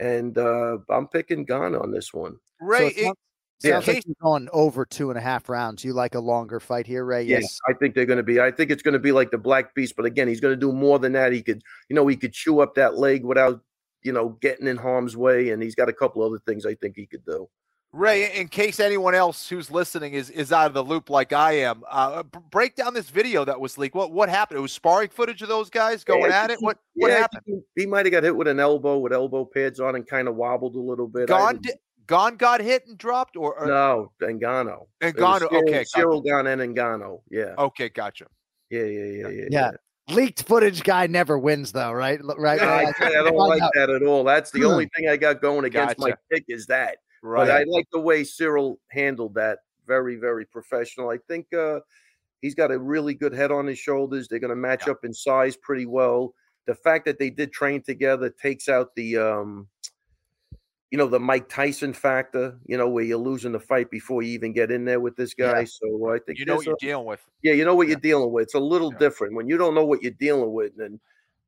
[0.00, 2.32] And uh, I'm picking Gane on this one.
[2.60, 3.92] So Ray, it sounds, Yeah.
[3.94, 5.84] like you're going over two and a half rounds.
[5.84, 7.22] You like a longer fight here, Ray?
[7.22, 7.58] Yeah, Yes.
[7.68, 8.40] I think they're going to be.
[8.40, 10.60] I think it's going to be like the Black Beast, but again, he's going to
[10.60, 11.32] do more than that.
[11.32, 13.60] He could, you know, he could chew up that leg without,
[14.02, 16.96] you know, getting in harm's way, and he's got a couple other things I think
[16.96, 17.48] he could do.
[17.94, 21.52] Ray, in case anyone else who's listening is is out of the loop like I
[21.58, 23.94] am, uh, b- break down this video that was leaked.
[23.94, 24.58] What what happened?
[24.58, 26.58] It was sparring footage of those guys going Yeah, at it.
[26.62, 27.42] What he- what yeah, happened?
[27.44, 30.26] He, he might have got hit with an elbow with elbow pads on and kind
[30.26, 31.30] of wobbled a little bit.
[31.30, 31.72] I Gane would- di-
[32.06, 34.86] Gane got hit and dropped, or, or no, Ngannou.
[35.02, 35.98] It was Ngannou, Ciryl- okay, gotcha.
[35.98, 37.20] Ciryl Gane and Ngannou.
[37.30, 38.24] Yeah, okay, gotcha.
[38.70, 39.44] yeah, yeah, yeah, yeah.
[39.50, 39.70] Yeah.
[40.08, 42.18] Leaked footage guy never wins, though, right?
[42.20, 42.58] L- Right.
[42.60, 44.24] Yeah, I, I don't like that at all.
[44.24, 46.96] That's the only thing I got going against my pick is that.
[47.22, 47.46] Right.
[47.46, 49.60] But I like the way Ciryl handled that.
[49.86, 51.08] Very, very professional.
[51.10, 51.80] I think uh,
[52.40, 54.28] he's got a really good head on his shoulders.
[54.28, 54.92] They're going to match Yeah.
[54.92, 56.34] up in size pretty well.
[56.66, 59.68] The fact that they did train together takes out the, um,
[60.90, 62.58] you know, the Mike Tyson factor.
[62.66, 65.34] You know, where you're losing the fight before you even get in there with this
[65.34, 65.60] guy.
[65.60, 65.64] Yeah.
[65.66, 67.20] So I think you know what you're a- dealing with.
[67.42, 67.92] yeah, you know what Yeah.
[67.92, 68.42] you're dealing with.
[68.44, 71.00] It's a little different when you don't know what you're dealing with, and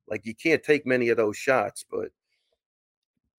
[0.08, 1.84] like you can't take many of those shots.
[1.88, 2.08] But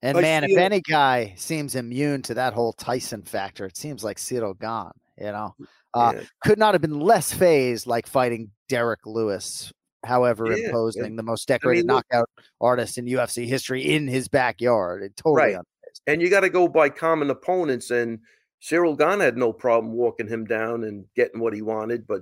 [0.01, 4.03] And I man, if any guy seems immune to that whole Tyson factor, it seems
[4.03, 4.91] like Ciryl Gane.
[5.17, 5.55] You know,
[5.93, 6.23] uh, yeah.
[6.43, 9.71] could not have been less phased like fighting Derrick Lewis.
[10.05, 12.29] However Yeah, imposing, and- the most decorated look- knockout
[12.61, 15.01] artist in UFC history in his backyard.
[15.01, 15.55] It totally Right.
[15.55, 16.01] unfazed.
[16.07, 17.89] and you got to go by common opponents.
[17.89, 18.19] And
[18.61, 22.21] Ciryl Gane had no problem walking him down and getting what he wanted, but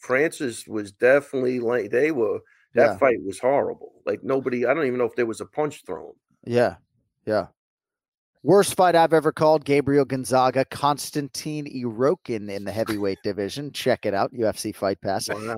[0.00, 2.40] Francis was definitely like they were.
[2.74, 2.96] That Yeah.
[2.98, 4.02] fight was horrible.
[4.04, 4.66] Like nobody.
[4.66, 6.12] I don't even know if there was a punch thrown.
[6.44, 6.76] Yeah,
[7.26, 7.46] yeah.
[8.44, 13.72] Worst fight I've ever called: Gabriel Gonzaga, Konstantin Erokhin in the heavyweight division.
[13.72, 15.28] Check it out, UFC Fight Pass.
[15.28, 15.56] Wow.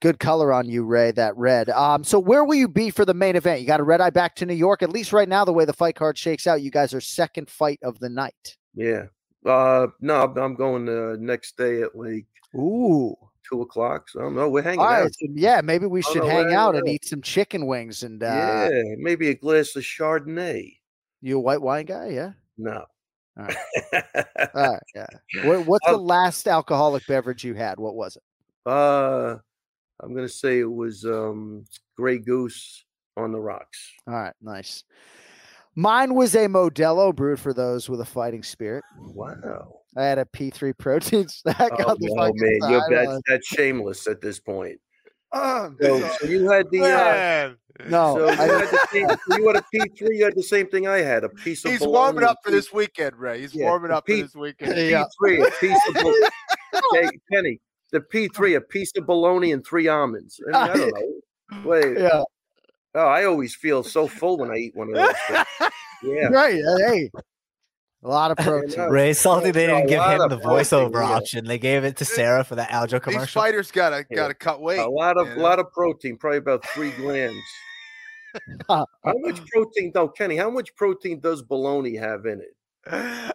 [0.00, 1.10] Good color on you, Ray.
[1.12, 1.70] That red.
[1.70, 3.60] Um, so where will you be for the main event?
[3.60, 4.82] You got a red eye back to New York.
[4.82, 7.48] At least right now, the way the fight card shakes out, you guys are second
[7.48, 8.56] fight of the night.
[8.74, 9.04] Yeah.
[9.44, 12.26] Uh, no, I'm- I'm going uh, next day at like
[12.56, 13.16] Ooh.
[13.48, 14.08] Two o'clock.
[14.08, 14.48] So I don't know.
[14.48, 15.02] We're hanging All out.
[15.04, 15.14] right.
[15.14, 18.02] so yeah, maybe we Oh, should hang out and eat some chicken wings.
[18.02, 20.76] And uh, yeah, maybe a glass of Chardonnay.
[21.22, 22.08] you a white wine guy?
[22.08, 22.32] Yeah.
[22.58, 22.84] No.
[23.38, 23.56] All right.
[24.54, 24.82] All right.
[24.94, 25.06] Yeah.
[25.44, 27.78] What, what's the last alcoholic beverage you had?
[27.78, 28.22] What was it?
[28.70, 29.36] uh,
[30.00, 31.64] I'm gonna say it was um
[31.96, 32.84] Grey Goose
[33.16, 33.92] on the rocks.
[34.06, 34.34] All right.
[34.42, 34.84] Nice.
[35.74, 38.82] Mine was a Modelo brewed for those with a fighting spirit.
[38.98, 39.80] Wow.
[39.96, 42.90] I had a P3 protein stack Oh, on the no, fucking man, you're, side.
[42.92, 44.78] that's, that's shameless at this point.
[45.32, 47.56] Um, So, so you had the uh, man,
[47.88, 50.18] No, so you, I- had the same, you, had a P three.
[50.18, 51.24] You had the same thing I had.
[51.24, 51.72] A piece of.
[51.72, 53.40] he's warming up for this weekend, Ray.
[53.40, 54.76] He's Yeah, warming the up for this weekend.
[54.76, 55.04] Yeah.
[55.04, 55.96] P three, a piece of.
[55.96, 57.60] okay, Penny,
[57.92, 60.40] the P three, a piece of bologna and three almonds.
[60.46, 61.60] I, mean, I don't know.
[61.70, 62.22] Wait, yeah.
[62.94, 65.14] oh, I always feel so full when I eat one of those.
[65.28, 65.70] things.
[66.02, 66.28] Yeah.
[66.28, 66.60] Right.
[66.62, 67.10] uh, Hey.
[68.02, 68.88] A lot of protein.
[68.90, 71.16] Ray salty they didn't give him of the protein, voiceover yeah.
[71.16, 71.44] option.
[71.46, 73.20] They gave it to Serra for the Aljo commercial.
[73.20, 74.78] These fighters gotta gotta cut weight.
[74.78, 77.40] A lot of you lot of protein, probably about three grams.
[78.68, 79.92] How much protein?
[79.94, 80.36] No, Kenny.
[80.36, 82.54] How much protein does bologna have in it?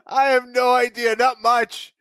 [0.07, 1.15] I have no idea.
[1.15, 1.93] Not much.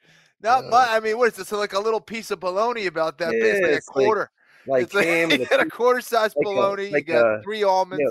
[0.43, 0.89] Not Uh, much.
[0.91, 1.51] I mean, what is this?
[1.53, 3.63] Like a little piece of bologna about that big?
[3.63, 4.31] Like a it's quarter.
[4.67, 6.91] Like it's like ham and you got a a quarter size like a- bologna.
[6.91, 8.03] like you got a- three almonds.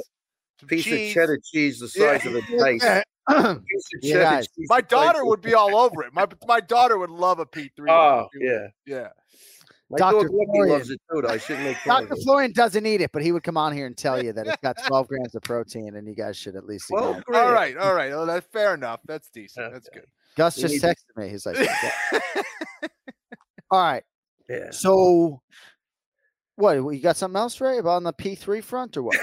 [0.60, 1.10] some piece cheese.
[1.12, 2.18] of cheddar cheese the Yeah.
[2.18, 3.04] size of a dice.
[4.01, 6.13] yeah, my daughter would be all over it.
[6.13, 7.91] My my daughter would love a P three.
[7.91, 9.09] Oh yeah, yeah.
[9.97, 10.30] Dr.
[10.30, 11.27] Florian loves it too.
[11.27, 12.15] I shouldn't make Dr.
[12.23, 14.61] Florian doesn't eat it, but he would come on here and tell you that it's
[14.61, 16.86] got 12 grams of protein, and you guys should at least.
[16.91, 18.11] Well, eat all right, all right.
[18.11, 18.99] Well, that's fair enough.
[19.05, 19.65] That's decent.
[19.65, 19.73] Okay.
[19.73, 20.05] That's good.
[20.36, 21.30] Gus just texted me.
[21.30, 21.91] He's like, yeah.
[23.71, 24.03] all right.
[24.47, 24.69] Yeah.
[24.71, 25.41] So,
[26.55, 27.17] what you got?
[27.17, 29.17] Something else, Ray, about on the P3 front, or what?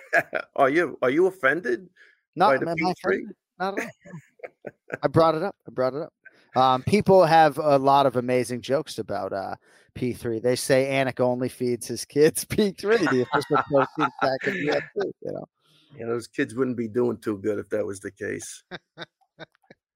[0.56, 1.88] are you are you offended?
[2.36, 3.20] No, by the P3?
[3.58, 3.90] Not at all.
[5.02, 5.56] I brought it up.
[5.66, 6.12] I brought it up.
[6.54, 9.56] Um, people have a lot of amazing jokes about uh,
[9.94, 10.40] P3.
[10.40, 12.80] They say Anik only feeds his kids P3,
[13.10, 14.82] the official protein stack of the
[15.22, 15.44] You know,
[15.98, 18.62] Yeah, those kids wouldn't be doing too good if that was the case.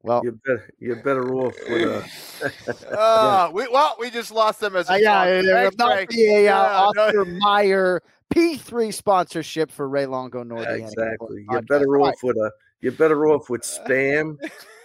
[0.03, 0.71] well, You're better.
[0.79, 2.87] You're better off with a.
[2.99, 5.35] Uh, we well, we just lost them as a Uh, yeah, sponsor.
[5.35, 6.07] yeah, yeah, Thanks, would not Ray.
[6.11, 8.03] be a Yeah, no- Oscar Mayer
[8.33, 11.45] P3 sponsorship for Ray Longo nor the Anik exactly.
[11.51, 12.51] You're better off with a.
[12.81, 14.39] You're better off with spam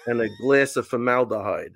[0.08, 1.74] and a glass of formaldehyde.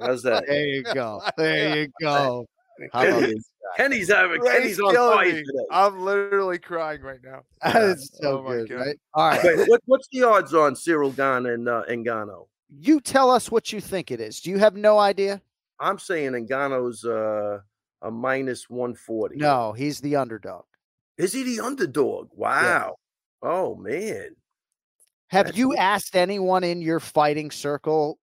[0.00, 0.44] How's that?
[0.46, 1.22] There you go.
[1.36, 2.46] There you go.
[2.92, 3.34] How about Kenny
[3.76, 4.42] Kenny's having.
[4.42, 5.66] Kenny's on fire today.
[5.70, 7.42] I'm literally crying right now.
[7.62, 8.96] That's so Oh good, right?
[9.14, 9.40] All right.
[9.42, 12.46] Wait, what, what's the odds on Ciryl Gane and uh, Ngannou?
[12.70, 14.40] You tell us what you think it is.
[14.40, 15.42] Do you have no idea?
[15.78, 17.60] I'm saying Ngannou's uh,
[18.02, 19.36] a minus 140.
[19.36, 20.64] No, he's the underdog.
[21.18, 22.28] Is he the underdog?
[22.32, 22.96] Wow.
[23.42, 24.30] Oh, man.
[25.28, 28.18] Have That's you what- asked anyone in your fighting circle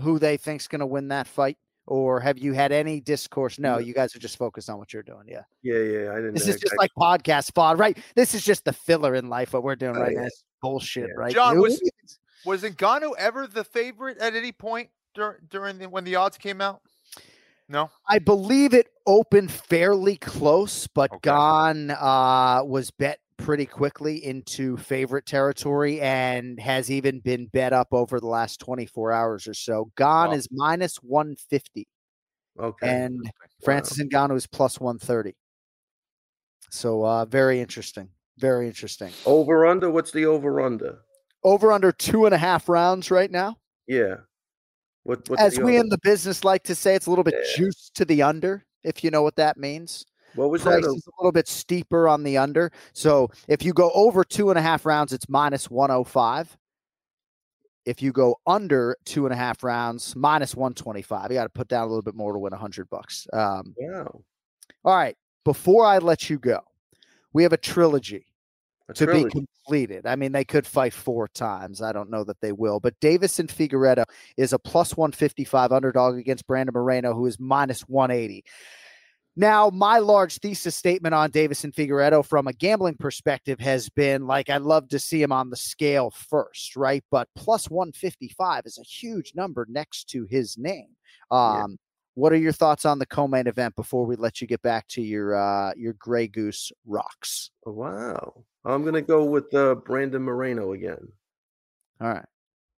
[0.00, 1.58] who they think's going to win that fight?
[1.86, 3.58] Or have you had any discourse?
[3.58, 3.78] No, No.
[3.78, 5.24] you guys are just focused on what you're doing.
[5.26, 5.42] Yeah.
[5.62, 6.12] Yeah, yeah.
[6.12, 6.54] I didn't This know.
[6.54, 7.98] is just I- like podcast fod, right?
[8.14, 10.20] This is just the filler in life, what we're doing Oh, right yeah.
[10.20, 10.26] now.
[10.26, 11.14] It's bullshit, Yeah.
[11.16, 11.34] right?
[11.34, 11.82] Jon, You- was-
[12.44, 16.60] Was Ngannou ever the favorite at any point dur- during the, when the odds came
[16.60, 16.82] out?
[17.72, 17.90] No.
[18.06, 21.30] I believe it opened fairly close, but Okay.
[21.30, 27.88] Gane uh, was bet pretty quickly into favorite territory and has even been bet up
[27.92, 29.90] over the last 24 hours or so.
[29.96, 30.32] Gane Wow.
[30.32, 31.88] is minus 150
[32.60, 32.88] okay.
[32.88, 33.32] and
[33.64, 35.34] Francis Ngannou is plus 130.
[36.70, 38.10] So uh, very interesting.
[38.38, 39.12] Very interesting.
[39.24, 39.90] over under?
[39.90, 40.98] What's the over under?
[41.42, 43.56] Over under two and a half rounds right now.
[43.86, 44.16] Yeah.
[45.04, 47.56] What, what's As we in the business like to say, it's a little bit Yeah.
[47.56, 50.04] juice to the under, if you know what that means.
[50.34, 50.88] what was price that?
[50.94, 52.70] is a little bit steeper on the under.
[52.94, 56.56] So if you go over two and a half rounds, it's minus 105.
[57.84, 61.30] If you go under two and a half rounds, minus 125.
[61.30, 63.26] You got to put down a little bit more to win 100 bucks.
[63.32, 64.22] Um, Wow.
[64.84, 65.16] all right.
[65.44, 66.60] Before I let you go,
[67.32, 68.26] we have a trilogy
[68.92, 69.24] A to trilogy.
[69.24, 70.06] be completed.
[70.06, 71.82] I mean, they could fight four times.
[71.82, 74.04] I don't know that they will, but Deiveson Figueiredo
[74.36, 78.44] is a plus 155 underdog against Brandon Moreno, who is minus 180.
[79.34, 84.50] Now, my large thesis statement on Deiveson Figueiredo from a gambling perspective has been like,
[84.50, 87.02] I'd love to see him on the scale first, right?
[87.10, 90.88] But plus 155 is a huge number next to his name.
[91.30, 91.62] Yeah.
[91.64, 91.78] Um,
[92.14, 95.00] What are your thoughts on the co-main event before we let you get back to
[95.00, 97.50] your uh, your Grey Goose rocks?
[97.64, 98.44] Wow.
[98.64, 101.08] I'm gonna go with uh, Brandon Moreno again.
[102.00, 102.24] All right.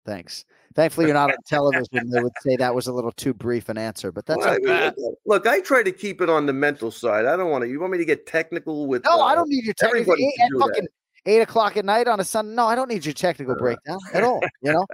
[0.05, 0.45] Thanks.
[0.75, 2.11] Thankfully, you're not on television.
[2.11, 4.57] They would say that was a little too brief an answer, but that's Well, I
[4.57, 4.93] okay.
[4.97, 7.27] mean, look, I try to keep it on the mental side.
[7.27, 7.69] I don't want to.
[7.71, 9.05] You want me to get technical with?
[9.05, 10.89] No, I uh, don't need your technical eight, do fucking
[11.27, 12.55] eight o'clock at night on a Sunday.
[12.55, 14.43] No, I don't need your technical breakdown at all.
[14.63, 14.87] You know.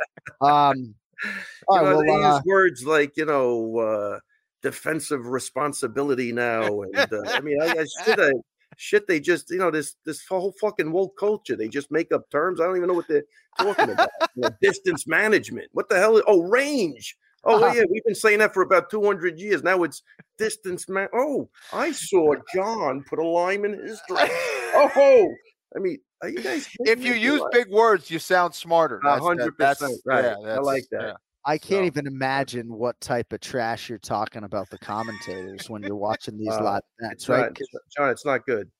[0.46, 0.94] Um.
[1.68, 1.92] All You right.
[1.92, 4.18] know, they uh, use words like you know uh,
[4.62, 8.32] defensive responsibility now, and uh, I mean, I, I shit, I,
[8.80, 9.06] shit.
[9.06, 11.54] They just you know this this whole fucking woke culture.
[11.56, 12.60] They just make up terms.
[12.60, 13.24] I don't even know what they're
[13.58, 14.08] talking about.
[14.36, 15.68] You know, distance management.
[15.72, 16.16] What the hell?
[16.16, 17.16] Is, oh, range.
[17.44, 17.74] Oh Uh-huh.
[17.74, 19.62] yeah, we've been saying that for about two hundred years.
[19.62, 20.02] Now it's
[20.38, 21.08] distance man.
[21.14, 24.30] Oh, I saw Jon put a lime in his drink.
[24.72, 25.28] Oh,
[25.76, 26.68] I mean, are you guys?
[26.80, 27.50] If you use What?
[27.52, 28.98] big words, you sound smarter.
[28.98, 30.24] A That's- that- hundred that's- percent right.
[30.24, 31.02] yeah, I like that.
[31.02, 31.12] yeah.
[31.44, 35.82] I can't So- even imagine what type of trash you're talking about the commentators when
[35.82, 37.50] you're watching these Uh, live events, right?
[37.50, 38.70] not, Jon, it's not good.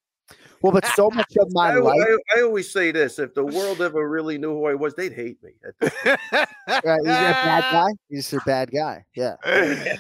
[0.63, 3.45] Well, but so much of my I, life, I, I always say this: if the
[3.45, 5.53] world ever really knew who I was, they'd hate me.
[5.83, 6.47] Right,
[6.85, 7.89] you're a bad guy.
[8.09, 9.05] You're a bad guy.
[9.17, 9.35] Yeah.
[9.45, 9.97] Well,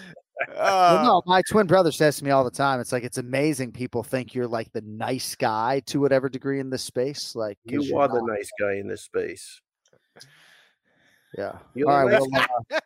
[1.05, 4.03] no, my twin brother says to me all the time, it's like it's amazing people
[4.05, 7.35] think you're like the nice guy to whatever degree in this space.
[7.35, 9.61] Like You are the nice guy in this space.
[11.37, 11.59] Yeah.
[11.75, 12.21] You're All right.
[12.21, 12.81] Well, uh,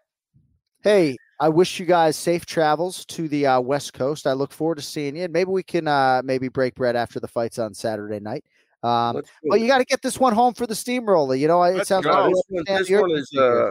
[0.83, 4.27] hey, I wish you guys safe travels to the uh, West Coast.
[4.27, 5.25] I look forward to seeing you.
[5.25, 8.45] And maybe we can uh, maybe break bread after the fights on Saturday night.
[8.83, 11.35] Um, you got to get this one home for the steamroller.
[11.35, 12.13] You know, it Let's sounds go.
[12.13, 13.33] like this one, this one is.
[13.37, 13.71] Uh,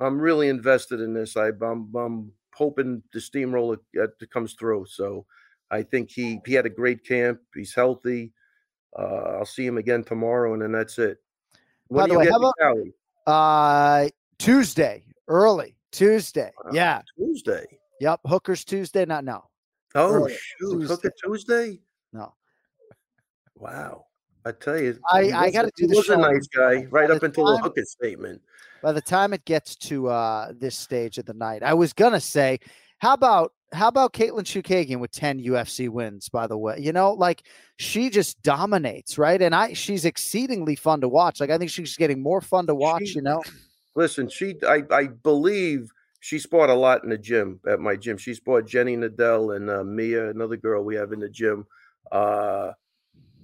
[0.00, 1.36] I'm really invested in this.
[1.36, 4.86] I, I'm, I'm hoping the steamroller uh, comes through.
[4.88, 5.24] So
[5.70, 7.40] I think he he had a great camp.
[7.54, 8.32] He's healthy.
[8.98, 11.18] Uh, I'll see him again tomorrow, and then that's it.
[11.90, 12.54] By the do way, you how about-?
[13.28, 14.08] Uh,
[14.38, 16.50] Tuesday, early Tuesday.
[16.64, 16.70] Wow.
[16.72, 17.02] Yeah.
[17.18, 17.66] Tuesday.
[18.00, 18.20] Yep.
[18.26, 19.04] Hookers Tuesday.
[19.04, 19.44] Not now.
[19.94, 20.80] Oh Early shoot!
[20.80, 21.08] Tuesday.
[21.08, 21.80] it Tuesday.
[22.14, 22.32] No.
[23.56, 24.06] Wow.
[24.46, 27.00] I tell you, I- I gotta do he the was show a nice guy, by
[27.00, 28.40] right the up until the time- hook it statement.
[28.80, 32.20] By the time it gets to uh this stage of the night, I was gonna
[32.20, 32.60] say,
[32.98, 36.78] how about how about Katlyn Chookagian with 10 UFC wins, by the way?
[36.78, 37.42] You know, like
[37.76, 39.40] she just dominates, right?
[39.40, 41.40] And I she's exceedingly fun to watch.
[41.40, 43.42] Like I think she's getting more fun to watch, She- you know.
[43.94, 45.90] Listen, she, I, I believe
[46.20, 48.16] she sparred a lot in the gym at my gym.
[48.16, 51.66] She sparred Jenny Nadell and uh, Mia, another girl we have in the gym.
[52.12, 52.72] Uh,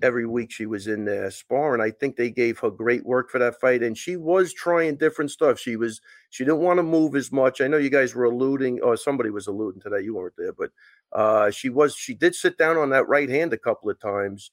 [0.03, 1.81] every week she was in there sparring.
[1.81, 5.31] I think they gave her great work for that fight, and she was trying different
[5.31, 5.59] stuff.
[5.59, 7.61] She was, she didn't want to move as much.
[7.61, 10.05] I know you guys were alluding, or somebody was alluding to that.
[10.05, 10.71] You weren't there, but
[11.13, 11.95] uh, she was.
[11.95, 14.51] She did sit down on that right hand a couple of times.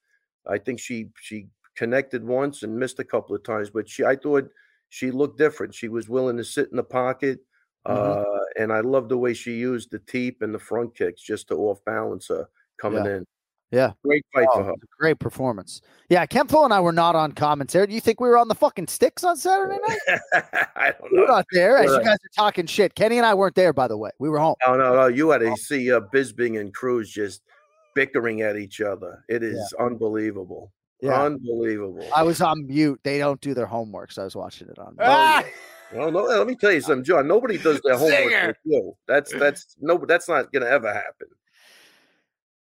[0.47, 4.15] I think she she connected once and missed a couple of times, but she, I
[4.15, 4.49] thought
[4.89, 5.73] she looked different.
[5.73, 7.39] She was willing to sit in the pocket.
[7.87, 8.25] Mhm.
[8.25, 11.47] Uh, and I love the way she used the teep and the front kicks just
[11.47, 13.25] to off balance her coming in.
[13.71, 13.93] Yeah.
[14.03, 14.73] Great fight Oh, for her.
[14.99, 15.81] great performance.
[16.09, 17.87] Yeah, Kenflo and I were not on commentary.
[17.87, 20.19] Do you think we were on the fucking sticks on Saturday night?
[20.75, 21.21] I don't know.
[21.21, 21.77] We're not there.
[21.77, 22.95] As you guys are talking shit.
[22.95, 24.11] Kenny and I weren't there, by the way.
[24.19, 24.55] We were home.
[24.67, 25.07] No, no, no.
[25.07, 27.41] You had to see uh, Bisping and Cruz just
[27.95, 29.23] bickering at each other.
[29.29, 30.73] It is unbelievable.
[31.01, 31.23] Yeah.
[31.23, 32.05] Unbelievable.
[32.15, 32.99] I was on mute.
[33.03, 34.95] They don't do their homework, so I was watching it on.
[34.97, 35.07] mute.
[35.07, 35.43] Ah!
[35.93, 37.27] No, no, let me tell you something, Jon.
[37.27, 38.95] Nobody does their homework with you.
[39.07, 41.27] That's that's no, that's not gonna ever happen.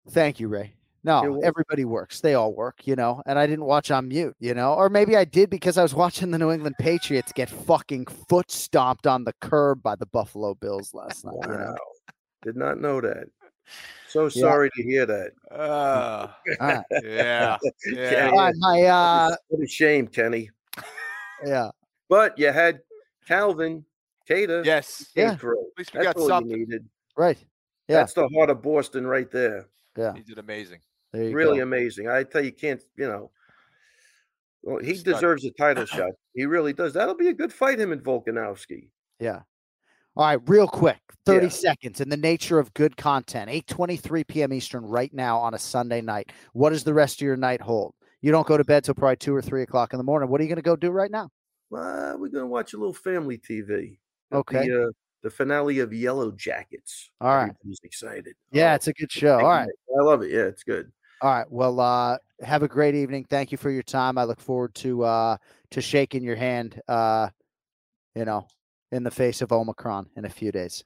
[0.09, 0.75] Thank you, Ray.
[1.05, 2.21] You're No, everybody works.
[2.21, 3.23] They all work, you know.
[3.27, 5.95] And I didn't watch on mute, you know, or maybe I did because I was
[6.05, 10.55] watching the New England Patriots get fucking foot stomped on the curb by the Buffalo
[10.55, 11.35] Bills last night.
[11.43, 11.77] You know?
[12.43, 13.29] Did not know that.
[14.09, 15.31] So sorry to hear that.
[15.51, 16.29] Uh,
[16.61, 16.85] All right.
[17.05, 17.57] yeah.
[17.87, 18.51] Yeah, Yeah.
[18.59, 20.51] My uh, What a shame, Kenny.
[21.47, 21.71] yeah,
[22.09, 22.81] But you had
[23.27, 23.85] Calvin,
[24.29, 25.07] Kattar, Yes.
[25.15, 25.33] Yeah.
[25.33, 26.51] At least we That's got all something.
[26.51, 26.89] you needed.
[27.17, 27.39] right.
[27.89, 27.99] Yeah.
[27.99, 29.67] That's the heart of Boston right there.
[30.01, 30.81] Yeah, He did amazing.
[31.13, 31.63] Really go.
[31.63, 32.09] amazing.
[32.09, 33.31] I tell you, you can't, you know.
[34.63, 35.15] Well, he Stud.
[35.15, 36.13] deserves a title shot.
[36.35, 36.93] He really does.
[36.95, 38.89] That'll be a good fight, him and Volkanovski.
[39.19, 39.41] Yeah.
[40.17, 41.51] All right, real quick, 30 Yeah.
[41.51, 43.49] seconds in the nature of good content.
[43.51, 44.53] 8:23 p.m.
[44.53, 46.33] Eastern right now on a Sunday night.
[46.53, 47.95] What does the rest of your night hold?
[48.21, 50.29] You don't go to bed till probably two or three o'clock in the morning.
[50.29, 51.31] What are you going to go do right now?
[51.75, 53.99] Uh, we're gonna watch a little family TV.
[54.33, 54.69] Okay.
[54.69, 54.91] The, uh,
[55.23, 57.11] the finale of Yellow Jackets.
[57.21, 57.43] All right.
[57.51, 58.35] Everybody's excited.
[58.53, 59.39] Yeah, Oh, it's a good show.
[59.39, 59.69] All right.
[59.99, 60.31] I love it.
[60.31, 60.91] Yeah, it's good.
[61.23, 61.51] All right.
[61.51, 63.27] Well, uh, have a great evening.
[63.29, 64.17] Thank you for your time.
[64.17, 65.37] I look forward to uh
[65.73, 67.29] to shaking your hand uh
[68.15, 68.47] you know,
[68.91, 70.83] in the face of Omicron in a few days.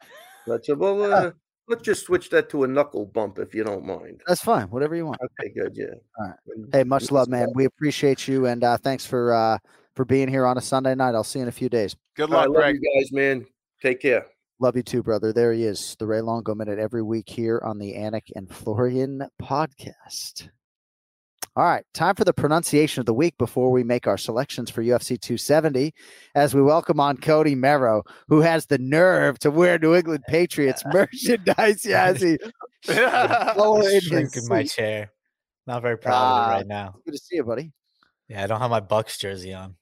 [0.46, 1.30] Let's well, uh,
[1.68, 4.20] let's just switch that to a knuckle bump if you don't mind.
[4.26, 4.66] That's fine.
[4.70, 5.20] Whatever you want.
[5.40, 5.72] Okay, good.
[5.76, 5.94] Yeah.
[6.18, 6.36] All right.
[6.72, 7.48] Hey, much love, man.
[7.54, 9.58] We appreciate you and uh thanks for uh
[9.94, 11.14] for being here on a Sunday night.
[11.14, 11.94] I'll see you in a few days.
[12.16, 12.78] Good I luck, love Greg.
[12.82, 13.46] you guys, man.
[13.84, 14.24] Take care.
[14.60, 15.30] Love you too, brother.
[15.30, 19.28] There he is, the Ray Longo Minute every week here on the Anik and Florian
[19.42, 20.48] podcast.
[21.54, 24.82] All right, time for the pronunciation of the week before we make our selections for
[24.82, 25.92] UFC 270.
[26.34, 30.82] As we welcome on Cody Merrow, who has the nerve to wear New England Patriots
[30.90, 31.84] merchandise.
[31.84, 32.38] Yeah, as he
[32.88, 35.10] lower in Shrink his in my chair.
[35.66, 36.94] Not very proud of Ah, it right now.
[37.04, 37.70] Good to see you, buddy.
[38.28, 39.76] Yeah, I don't have my Bucks jersey on.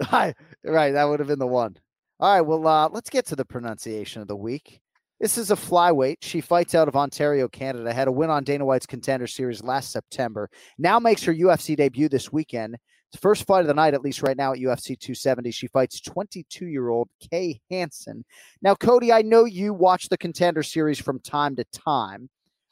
[0.00, 0.34] Hi.
[0.62, 1.76] Right, that would have been the one.
[2.20, 4.80] All right, well, uh, let's get to the pronunciation of the week.
[5.20, 6.16] This is a flyweight.
[6.22, 7.92] She fights out of Ontario, Canada.
[7.92, 10.48] Had a win on Dana White's Contender Series last September.
[10.78, 12.76] Now makes her UFC debut this weekend.
[13.12, 15.50] It's first fight of the night, at least right now at UFC 270.
[15.50, 18.24] She fights 22-year-old Kay Hansen.
[18.62, 22.28] Now, Cody, I know you watch the Contender Series from time to time.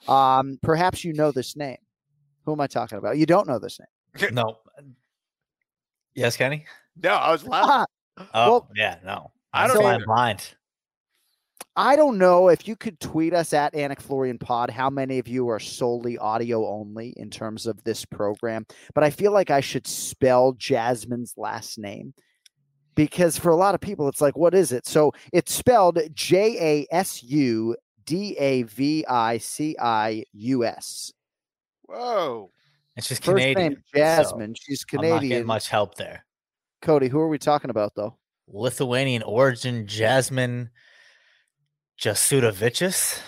[0.07, 1.79] Um, perhaps you know this name.
[2.45, 3.17] Who am I talking about?
[3.17, 4.35] You don't know this name.
[4.35, 4.59] No.
[6.15, 6.65] Yes, Kenny?
[7.03, 7.87] No, I was laughing.
[8.35, 9.31] Oh, Well, yeah, no.
[9.57, 10.07] I don't flying either.
[10.07, 10.55] blind.
[11.79, 15.29] I don't know if you could tweet us at Anik Florian Pod how many of
[15.29, 19.61] you are solely audio only in terms of this program, but I feel like I
[19.61, 22.15] should spell Jasmine's last name
[22.95, 24.87] because for a lot of people it's like, what is it?
[24.87, 27.77] So it's spelled J A S U
[28.07, 31.13] D A V I C I U S.
[31.83, 32.51] Whoa.
[32.97, 33.73] And she's First Canadian.
[33.75, 34.55] name Jasmine.
[34.59, 35.47] She's I'm not getting Canadian.
[35.47, 36.25] much help there.
[36.81, 38.17] Cody, who are we talking about though?
[38.49, 40.71] Lithuanian origin, Jasmine
[42.01, 43.21] Jasudavicius.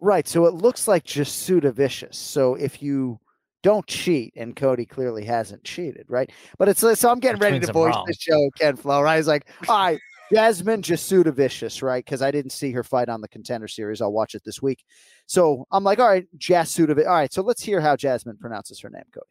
[0.00, 0.26] Right.
[0.26, 2.16] So it looks like Jasuda Vicious.
[2.18, 3.18] So if you
[3.62, 6.30] don't cheat, and Cody clearly hasn't cheated, right?
[6.58, 8.04] But it's so I'm getting Which ready to voice wrong.
[8.06, 9.16] the show, Kenflo, right?
[9.16, 10.00] He's like, all right,
[10.32, 12.04] Jasmine Jasuda Vicious, right?
[12.04, 14.00] Because I didn't see her fight on the contender series.
[14.00, 14.84] I'll watch it this week.
[15.26, 17.06] So I'm like, all right, Jasuda.
[17.06, 19.26] All right, so let's hear how Jasmine pronounces her name, Cody.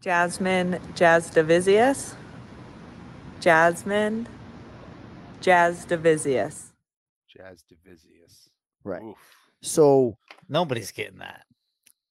[0.00, 2.16] Jasmine Jazdavisius.
[3.42, 4.28] Jasmine
[5.40, 6.66] Jazdavisius.
[7.28, 8.48] Jazz Divisius.
[8.84, 9.02] Right.
[9.02, 9.16] Oof.
[9.62, 10.16] So
[10.48, 11.44] Nobody's getting that.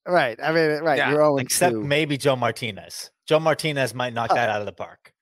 [0.08, 1.84] right, I mean, right, Yeah, you're 0 Except two.
[1.84, 3.12] maybe Joe Martinez.
[3.28, 4.36] Joe Martinez might knock Oh.
[4.36, 5.14] that out of the park.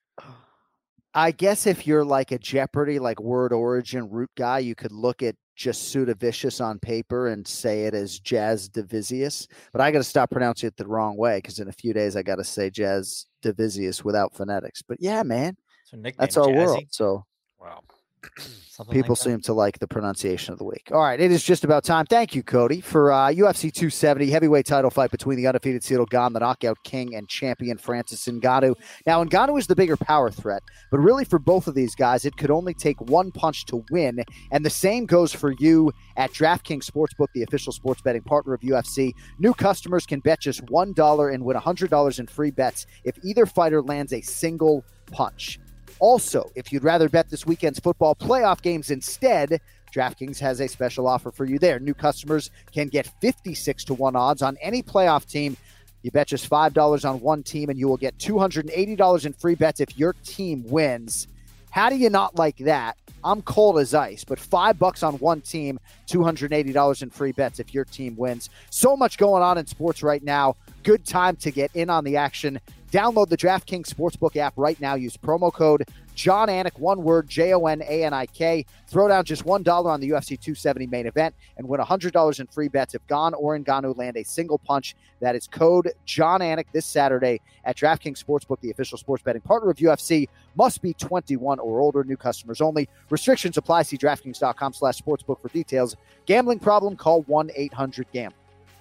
[1.13, 5.21] I guess if you're like a Jeopardy, like word origin root guy, you could look
[5.21, 9.47] at just Vicious on paper and say it as Jazz Divisius.
[9.73, 12.15] But I got to stop pronouncing it the wrong way because in a few days
[12.15, 14.81] I got to say Jazz Divisius without phonetics.
[14.81, 15.57] But yeah, man,
[15.91, 16.15] Her nickname.
[16.19, 16.83] that's our world.
[16.91, 17.25] So
[17.59, 17.83] Wow.
[18.79, 19.21] like people that.
[19.21, 20.89] seem to like the pronunciation of the week.
[20.91, 22.05] All right, it is just about time.
[22.05, 26.33] Thank you, Cody, for uh, UFC 270 heavyweight title fight between the undefeated Ciryl Gane,
[26.33, 28.75] the knockout king, and champion Francis Ngannou.
[29.05, 32.37] Now, Ngannou is the bigger power threat, but really for both of these guys, it
[32.37, 36.89] could only take one punch to win, and the same goes for you at DraftKings
[36.89, 39.11] Sportsbook, the official sports betting partner of UFC.
[39.39, 43.17] New customers can bet just one dollar and win hundred dollars in free bets if
[43.23, 45.59] either fighter lands a single punch.
[45.99, 49.61] Also, if you'd rather bet this weekend's football playoff games instead,
[49.93, 51.79] DraftKings has a special offer for you there.
[51.79, 55.57] New customers can get 56 to 1 odds on any playoff team.
[56.01, 59.81] You bet just $5 on one team, and you will get $280 in free bets
[59.81, 61.27] if your team wins.
[61.71, 62.97] How do you not like that?
[63.23, 67.73] I'm cold as ice, but five bucks on one team, $280 in free bets if
[67.73, 68.49] your team wins.
[68.69, 70.55] So much going on in sports right now.
[70.83, 72.59] Good time to get in on the action.
[72.91, 74.95] Download the DraftKings Sportsbook app right now.
[74.95, 78.65] Use promo code Jon Anik, one word, J O N A N I K.
[78.87, 82.67] Throw down just $1 on the UFC 270 main event and win $100 in free
[82.67, 84.95] bets if Gane or Ngannou land a single punch.
[85.21, 89.69] That is code Jon Anik this Saturday at DraftKings Sportsbook, the official sports betting partner
[89.69, 90.27] of UFC.
[90.55, 92.89] Must be 21 or older, new customers only.
[93.09, 93.83] Restrictions apply.
[93.83, 95.95] See DraftKings.com slash sportsbook for details.
[96.25, 98.33] Gambling problem, call 1-800-GAMBLE.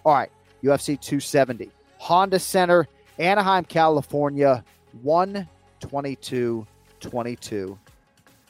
[0.04, 0.30] All right,
[0.64, 1.70] UFC 270.
[1.98, 2.88] Honda Center,
[3.18, 4.62] Anaheim, California,
[5.04, 7.78] 122-22.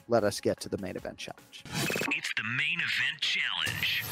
[0.07, 1.63] Let us get to the main event challenge.
[2.15, 4.03] It's the main event challenge.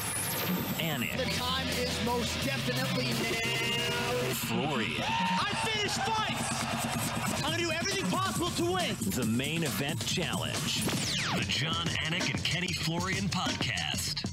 [0.78, 4.34] Anik, The time is most definitely now.
[4.34, 7.44] Florian, I finished fights.
[7.44, 8.94] I'm gonna do everything possible to win.
[9.10, 10.84] the main event challenge.
[10.84, 14.27] The Jon Anik and Kenny Florian podcast.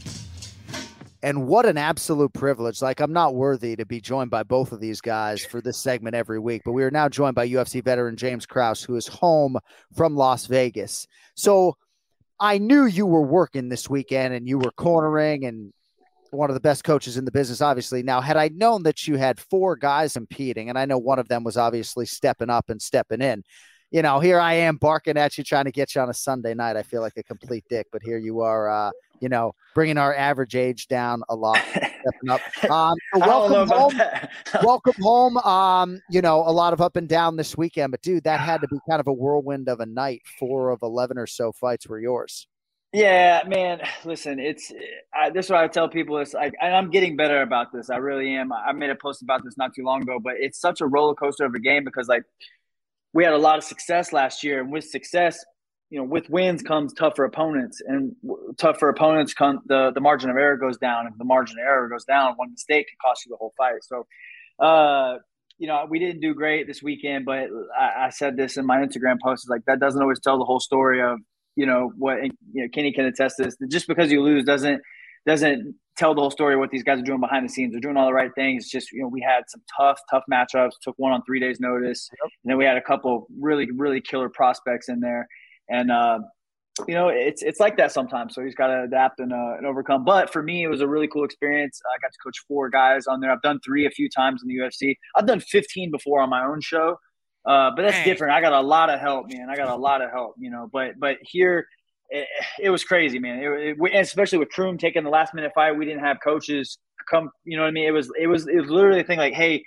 [1.26, 2.84] And what an absolute privilege.
[2.84, 6.16] Like, I'm not worthy to be joined by both of these guys for this segment
[6.16, 9.58] every week, but we are now joined by UFC veteran James Krause, who is home
[9.96, 11.08] from Las Vegas.
[11.34, 11.78] So
[12.40, 15.74] I knew you were working this weekend and you were cornering and
[16.30, 18.04] one of the best coaches in the business, obviously.
[18.04, 21.28] Now, had I known that you had four guys competing, and I know one of
[21.28, 23.42] them was obviously stepping up and stepping in,
[23.90, 26.54] you know, here I am barking at you, trying to get you on a Sunday
[26.54, 26.76] night.
[26.76, 30.14] I feel like a complete dick, but here you are, uh, you know, bringing our
[30.16, 32.42] average age down a lot, stepping up.
[32.66, 34.30] Um, so I don't know welcome home.
[34.64, 35.38] welcome home.
[35.38, 38.62] Um, you know, a lot of up and down this weekend, but dude, that had
[38.62, 40.22] to be kind of a whirlwind of a night.
[40.40, 42.48] Four of eleven or so fights were yours.
[42.96, 43.82] Yeah, man.
[44.06, 44.72] Listen, it's
[45.14, 46.18] I, this is what I tell people.
[46.20, 47.90] It's like, and I'm getting better about this.
[47.90, 48.54] I really am.
[48.54, 51.14] I made a post about this not too long ago, but it's such a roller
[51.14, 52.24] coaster of a game because like
[53.14, 55.44] we had a lot of success last year, and with success,
[55.96, 58.18] you know, with wins comes tougher opponents, and
[58.58, 61.08] tougher opponents come the the margin of error goes down.
[61.08, 63.82] If the margin of error goes down, one mistake can cost you the whole fight.
[63.82, 64.06] So,
[64.60, 65.20] uh,
[65.58, 67.48] you know, we didn't do great this weekend, but
[67.80, 69.46] I, I said this in my Instagram post.
[69.46, 71.18] Is like that doesn't always tell the whole story of
[71.56, 72.68] you know what you know.
[72.74, 73.56] Kenny can attest to this.
[73.70, 74.82] Just because you lose doesn't
[75.26, 77.72] doesn't tell the whole story of what these guys are doing behind the scenes.
[77.72, 78.70] They're doing all the right things.
[78.70, 80.72] Just you know, we had some tough, tough matchups.
[80.82, 82.30] Took one on three days' notice, yep.
[82.44, 85.26] and then we had a couple really, really killer prospects in there.
[85.70, 86.20] And uh,
[86.88, 88.36] you know, it's it's like that sometimes.
[88.36, 90.04] So he's got to adapt and, uh, and overcome.
[90.04, 91.82] But for me, it was a really cool experience.
[91.86, 93.32] I got to coach four guys on there.
[93.32, 94.96] I've done three a few times in the UFC.
[95.16, 96.98] I've done 15 before on my own show.
[97.46, 98.34] Uh, but that's different.
[98.34, 99.50] I got a lot of help, man.
[99.52, 100.68] I got a lot of help, you know.
[100.72, 101.68] But but here,
[102.10, 102.28] it,
[102.60, 103.40] it was crazy, man.
[103.40, 107.30] It, it, especially with Croom taking the last minute fight, we didn't have coaches come.
[107.44, 107.88] You know what I mean?
[107.88, 109.64] It was it was it was literally a thing like, hey,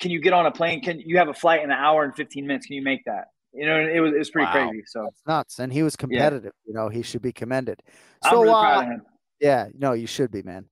[0.00, 0.82] can you get on a plane?
[0.82, 2.66] Can you have a flight in an hour and 15 minutes?
[2.66, 3.26] Can you make that?
[3.52, 4.68] You know, it was it was pretty wow.
[4.68, 4.84] crazy.
[4.86, 6.52] So That's nuts, and he was competitive.
[6.64, 6.68] Yeah.
[6.68, 7.82] You know, he should be commended.
[8.24, 9.02] So, I'm really uh, proud of him.
[9.40, 10.66] Yeah, no, you should be, man.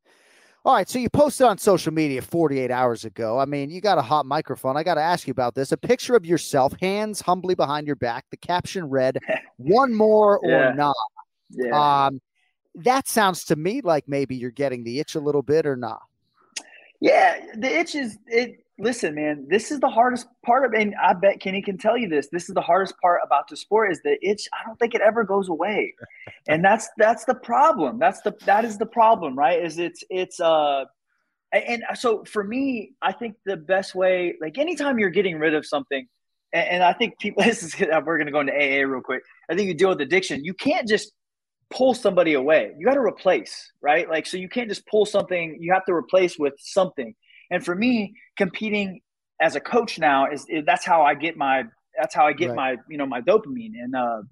[0.65, 3.39] All right, so you posted on social media 48 hours ago.
[3.39, 4.77] I mean, you got a hot microphone.
[4.77, 5.71] I got to ask you about this.
[5.71, 8.25] A picture of yourself, hands humbly behind your back.
[8.33, 9.19] The caption read,
[9.59, 10.51] "One more yeah.
[10.51, 10.97] or not."
[11.51, 12.07] Yeah.
[12.07, 12.21] Um,
[12.75, 16.03] that sounds to me like maybe you're getting the itch a little bit or not.
[17.01, 18.66] Yeah, the itch is it.
[18.79, 22.09] Listen, man, this is the hardest part of, and I bet Kenny can tell you
[22.09, 22.29] this.
[22.31, 24.47] This is the hardest part about the sport is the itch.
[24.53, 25.95] I don't think it ever goes away,
[26.49, 27.99] and that's that's the problem.
[27.99, 29.63] That's the that is the problem, right?
[29.63, 30.85] Is it's it's uh,
[31.53, 35.65] and so for me, I think the best way, like anytime you're getting rid of
[35.65, 36.07] something,
[36.53, 39.23] and, and I think people, this is we're gonna go into AA real quick.
[39.51, 40.45] I think you deal with addiction.
[40.45, 41.13] You can't just
[41.71, 42.73] pull somebody away.
[42.79, 44.09] You got to replace, right?
[44.09, 47.15] Like, so you can't just pull something, you have to replace with something.
[47.51, 49.01] And for me, competing
[49.41, 51.65] as a coach now is, is that's how I get my,
[51.99, 52.57] that's how I get right.
[52.57, 53.73] my, you know, my dopamine.
[53.83, 54.23] And, uh,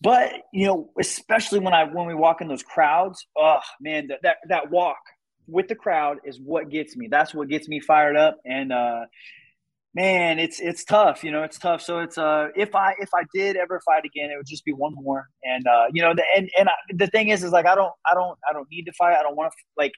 [0.00, 4.20] but you know, especially when I, when we walk in those crowds, oh man, that,
[4.22, 4.98] that, that walk
[5.46, 7.08] with the crowd is what gets me.
[7.10, 8.38] That's what gets me fired up.
[8.44, 9.06] And, uh,
[9.94, 11.24] man, it's it's tough.
[11.24, 11.82] You know, it's tough.
[11.82, 14.72] So it's uh, if I if I did ever fight again, it would just be
[14.72, 15.28] one more.
[15.42, 17.92] And uh, you know, the and and I, the thing is, is like I don't
[18.06, 19.16] I don't I don't need to fight.
[19.18, 19.92] I don't want to like.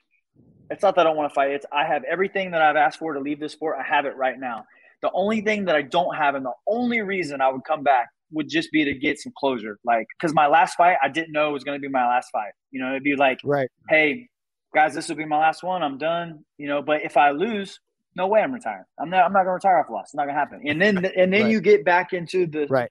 [0.71, 1.51] It's not that I don't want to fight.
[1.51, 3.77] It's I have everything that I've asked for to leave this sport.
[3.79, 4.64] I have it right now.
[5.03, 8.09] The only thing that I don't have, and the only reason I would come back
[8.33, 9.79] would just be to get some closure.
[9.85, 12.31] Like, because my last fight, I didn't know it was going to be my last
[12.31, 12.53] fight.
[12.71, 14.29] You know, it'd be like, right, hey,
[14.75, 15.83] guys, this will be my last one.
[15.83, 16.45] I'm done.
[16.59, 17.81] You know, but if I lose,
[18.16, 18.85] no way I'm retiring.
[18.99, 20.07] I'm not I'm not gonna retire off loss.
[20.07, 20.62] It's not gonna happen.
[20.66, 21.51] And then and then right.
[21.51, 22.91] you get back into the right.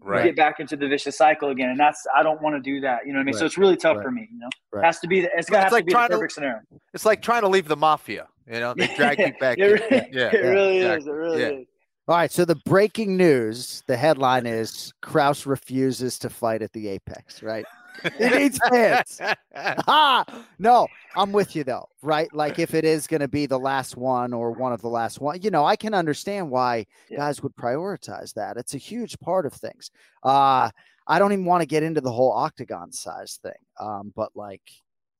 [0.00, 0.24] Right.
[0.24, 1.70] get back into the vicious cycle again.
[1.70, 3.06] And that's I don't want to do that.
[3.06, 3.34] You know what I mean?
[3.34, 3.38] Right.
[3.40, 4.04] So it's really tough right.
[4.04, 4.48] for me, you know.
[4.72, 4.84] Right.
[4.84, 6.60] Has to be it's gotta like to be the perfect to, scenario.
[6.92, 8.26] It's like trying to leave the mafia.
[8.46, 9.58] You know, they drag you back.
[9.58, 10.30] it, really, yeah.
[10.32, 10.94] it really yeah.
[10.94, 11.06] is.
[11.06, 11.48] It really yeah.
[11.48, 11.66] is.
[12.08, 16.88] All right, so the breaking news, the headline is Krause refuses to fight at the
[16.88, 17.64] Apex, right?
[18.04, 19.20] it needs fans.
[19.86, 20.24] ah,
[20.58, 22.28] no, I'm with you though, right?
[22.34, 25.20] Like if it is going to be the last one or one of the last
[25.20, 27.18] one, you know, I can understand why yeah.
[27.18, 28.56] guys would prioritize that.
[28.56, 29.92] It's a huge part of things.
[30.24, 30.70] Uh,
[31.06, 34.62] I don't even want to get into the whole octagon size thing, um, but like,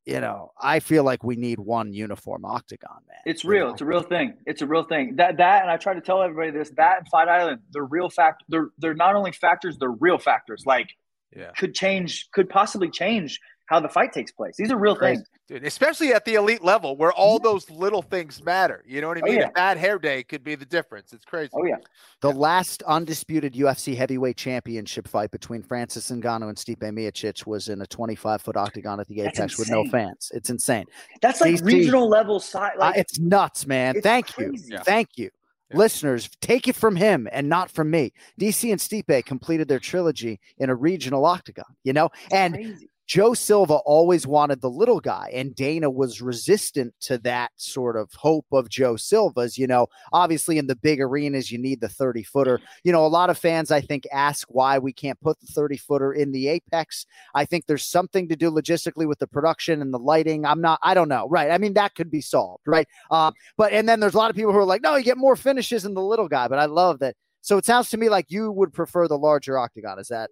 [0.05, 3.19] you know, I feel like we need one uniform octagon, man.
[3.25, 3.67] It's real.
[3.67, 3.73] Know?
[3.73, 4.35] It's a real thing.
[4.47, 5.17] It's a real thing.
[5.17, 6.71] That that, and I try to tell everybody this.
[6.77, 8.43] That and Fight Island, they're real fact.
[8.49, 9.79] They're they're not only factors.
[9.79, 10.65] They're real factors.
[10.67, 10.91] Like
[11.37, 11.53] yeah.
[11.57, 14.57] could change, could possibly change how the fight takes place.
[14.57, 15.17] These are real Crazy.
[15.17, 15.29] things.
[15.49, 18.83] Dude, especially at the elite level where all those little things matter.
[18.87, 19.37] You know what I mean?
[19.37, 19.49] Oh, yeah.
[19.49, 21.13] A bad hair day could be the difference.
[21.13, 21.51] It's crazy.
[21.55, 21.77] Oh, yeah.
[22.21, 22.35] The yeah.
[22.35, 27.87] last undisputed UFC heavyweight championship fight between Francis Ngannou and Stipe Miocic was in a
[27.87, 30.31] 25 foot octagon at the Apex with no fans.
[30.35, 30.87] It's insane.
[31.21, 32.73] That's like DC, regional level side.
[32.79, 34.01] Like, uh, it's nuts, man.
[34.01, 34.73] Thank crazy.
[34.73, 34.79] you.
[34.79, 35.31] Thank you.
[35.71, 35.79] Yeah.
[35.79, 38.13] Listeners, take it from him and not from me.
[38.41, 42.11] DC and Stipe completed their trilogy in a regional octagon, you know?
[42.31, 42.89] And Crazy.
[43.13, 48.11] Joe Silva always wanted the little guy, and Dana was resistant to that sort of
[48.15, 49.59] hope of Joe Silva's.
[49.59, 52.59] You know, obviously in the big arenas, you need the 30 footer.
[52.85, 55.77] You know, a lot of fans, I think, ask why we can't put the 30
[55.77, 57.05] footer in the apex.
[57.35, 60.47] I think there's something to do logistically with the production and the lighting.
[60.47, 61.29] I'm not, I don't know.
[61.29, 61.51] Right.
[61.51, 62.63] I mean, that could be solved.
[62.67, 62.89] Right.
[63.11, 65.19] Uh, but, and then there's a lot of people who are like, no, you get
[65.19, 66.49] more finishes in the little guy.
[66.49, 67.17] But I love that.
[67.43, 69.99] So it sounds to me like you would prefer the larger octagon.
[69.99, 70.31] Is that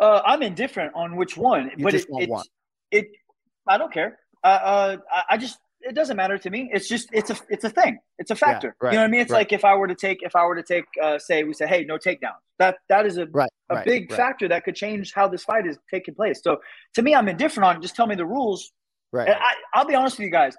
[0.00, 2.44] uh, I'm indifferent on which one, you but it, it, one.
[2.90, 3.06] it,
[3.68, 4.18] I don't care.
[4.42, 4.96] Uh, uh,
[5.30, 6.70] I just it doesn't matter to me.
[6.72, 7.98] It's just it's a it's a thing.
[8.18, 8.74] It's a factor.
[8.80, 9.20] right, you know what I mean?
[9.20, 9.38] It's right.
[9.38, 11.66] like if I were to take if I were to take uh, say we say
[11.66, 15.28] hey no takedown that that is a Right, a big factor that could change how
[15.28, 16.40] this fight is taking place.
[16.42, 16.60] So
[16.94, 17.82] to me, I'm indifferent on it.
[17.82, 18.72] Just tell me the rules.
[19.12, 19.28] Right.
[19.28, 20.56] And I, I'll be honest with you guys.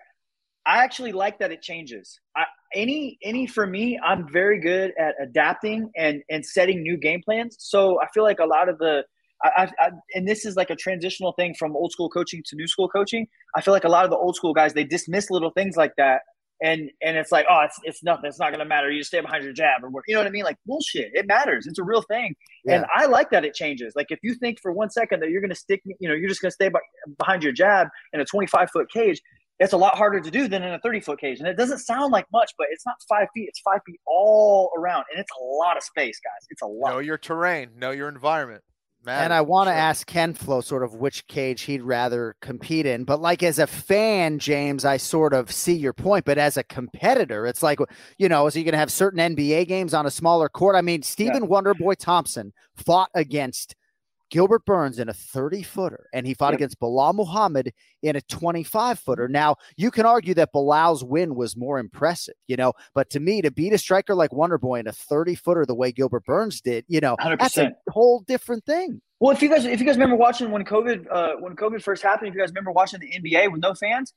[0.66, 2.20] I actually like that it changes.
[2.36, 7.22] I, any any for me, I'm very good at adapting and and setting new game
[7.24, 7.56] plans.
[7.60, 9.04] So I feel like a lot of the
[9.44, 12.68] I, I, and this is like a transitional thing from old school coaching to new
[12.68, 13.28] school coaching.
[13.56, 15.94] I feel like a lot of the old school guys they dismiss little things like
[15.98, 16.22] that,
[16.62, 18.26] and and it's like oh it's it's nothing.
[18.26, 18.90] It's not gonna matter.
[18.90, 20.46] You just stay behind your jab or you know what I mean?
[20.46, 21.12] Like bullshit.
[21.14, 21.68] It matters.
[21.68, 22.36] It's a real thing.
[22.68, 23.94] And I like that it changes.
[23.96, 26.30] Like if you think for one second that you're going to stick, you know, you're
[26.30, 26.80] just going to stay by,
[27.20, 29.22] behind your jab in a 25 foot cage,
[29.60, 31.40] it's a lot harder to do than in a 30 foot cage.
[31.40, 33.48] And it doesn't sound like much, but it's not five feet.
[33.48, 36.48] It's five feet all around, and it's a lot of space, guys.
[36.50, 36.92] It's a lot.
[36.92, 38.64] Know your terrain, know your environment.
[39.08, 43.04] And I want to ask Kenflo sort of which cage he'd rather compete in.
[43.04, 46.26] But like as a fan, James, I sort of see your point.
[46.26, 47.80] But as a competitor, it's like,
[48.18, 50.76] you know, is he going to have certain NBA games on a smaller court?
[50.76, 53.76] I mean, Stephen Wonderboy Thompson fought against
[54.32, 56.58] Gilbert Burns in a 30 footer, and he fought Yep.
[56.60, 57.72] against Belal Muhammad
[58.02, 59.28] in a 25 footer.
[59.28, 63.42] Now, you can argue that Bilal's win was more impressive, you know, but to me,
[63.42, 66.86] to beat a striker like Wonderboy in a 30 footer the way Gilbert Burns did,
[66.88, 69.02] you know, that's a whole different thing.
[69.20, 72.04] Well, if you guys if you guys remember watching when COVID uh, when COVID first
[72.04, 74.14] happened, if you guys remember watching the NBA with no fans,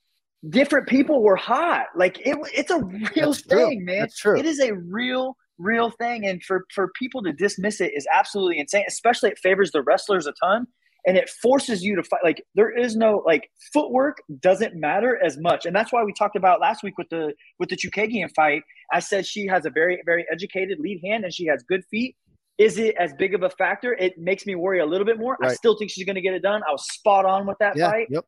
[0.49, 1.87] different people were hot.
[1.95, 3.69] Like it, it's a real That's true.
[3.69, 4.01] thing, man.
[4.01, 4.37] That's true.
[4.39, 8.59] It is a real real thing, and for for people to dismiss it is absolutely
[8.59, 8.85] insane.
[8.89, 10.67] Especially it favors the wrestlers a ton,
[11.07, 12.21] and it forces you to fight.
[12.25, 16.37] Like there is no like footwork doesn't matter as much, and that's why we talked
[16.37, 18.63] about last week with the with the Chookagian fight.
[18.93, 22.17] I said she has a very very educated lead hand, and she has good feet.
[22.59, 23.95] Is it as big of a factor?
[23.95, 25.39] It makes me worry a little bit more.
[25.41, 26.61] I still think she's going to get it done.
[26.69, 27.89] I was spot on with that Yeah.
[27.91, 28.09] fight.
[28.11, 28.25] Yep.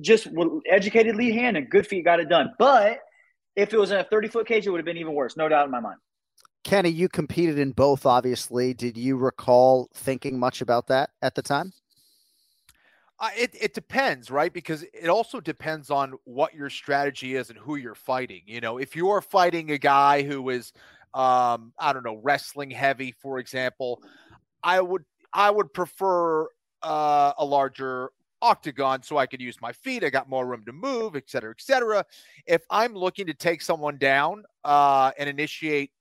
[0.00, 0.28] Just
[0.66, 2.54] educated lead hand and good feet got it done.
[2.58, 3.00] But
[3.54, 5.36] if it was in a 30 foot cage, it would have been even worse.
[5.36, 5.98] No doubt in my mind.
[6.66, 8.74] Kenny, you competed in both, obviously.
[8.74, 11.72] Did you recall thinking much about that at the time?
[13.20, 14.52] Uh, it, it depends, right?
[14.52, 18.42] Because it also depends on what your strategy is and who you're fighting.
[18.46, 20.72] You know, if you're fighting a guy who is,
[21.14, 24.02] um, I don't know, wrestling heavy, for example,
[24.64, 26.48] I would I would prefer
[26.82, 28.10] uh, a larger
[28.42, 30.02] octagon so I could use my feet.
[30.02, 32.04] I got more room to move, et cetera, et cetera.
[32.44, 35.92] If I'm looking to take someone down uh, and initiate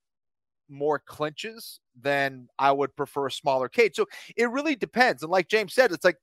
[0.69, 3.95] more clinches, then I would prefer a smaller cage.
[3.95, 4.05] So
[4.35, 5.23] it really depends.
[5.23, 6.17] And like James said, it's like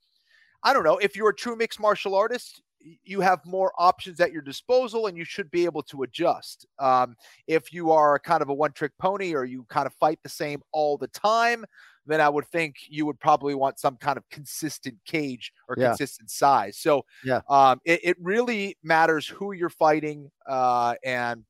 [0.64, 0.98] I don't know.
[0.98, 2.62] If you're a true mixed martial artist,
[3.04, 6.66] you have more options at your disposal and you should be able to adjust.
[6.78, 7.16] Um,
[7.46, 10.28] if you are kind of a one trick pony or you kind of fight the
[10.28, 11.64] same all the time,
[12.06, 15.88] then I would think you would probably want some kind of consistent cage or Yeah.
[15.88, 16.78] consistent size.
[16.78, 17.40] So Yeah.
[17.48, 21.44] um, it, it really matters who you're fighting uh, and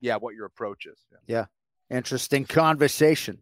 [0.00, 1.04] yeah, what your approach is.
[1.10, 1.18] Yeah.
[1.26, 1.46] Yeah.
[1.90, 3.38] Interesting conversation.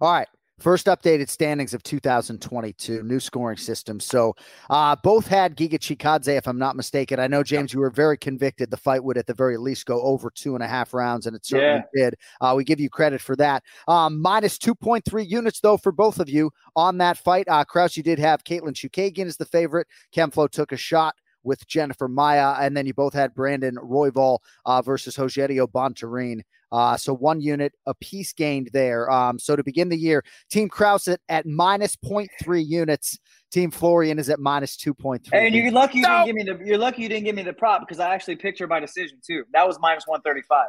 [0.00, 0.28] All right.
[0.62, 3.98] First updated standings of 2022, new scoring system.
[3.98, 4.36] So
[4.70, 7.18] uh, both had Giga Chikadze, if I'm not mistaken.
[7.18, 10.00] I know, James, you were very convicted the fight would at the very least go
[10.02, 12.14] over two and a half rounds, and it certainly did.
[12.40, 13.64] Uh, we give you credit for that.
[13.88, 17.48] Um, minus 2.3 units, though, for both of you on that fight.
[17.48, 19.88] Uh, Krause, you did have Katlyn Chookagian as the favorite.
[20.14, 24.80] Kenflo took a shot with Jennifer Maia, and then you both had Brandon Royval uh,
[24.82, 26.42] versus Rogerio Bontorin.
[26.72, 29.10] Uh, so one unit a piece gained there.
[29.10, 33.18] Um, so to begin the year, Team Krause at, at minus 0.3 units.
[33.52, 35.20] Team Florian is at minus 2.3.
[35.32, 37.52] And you're lucky you didn't give me the you're lucky you didn't give me the
[37.52, 39.44] prop because I actually picked her by decision too.
[39.52, 40.68] That was minus 135.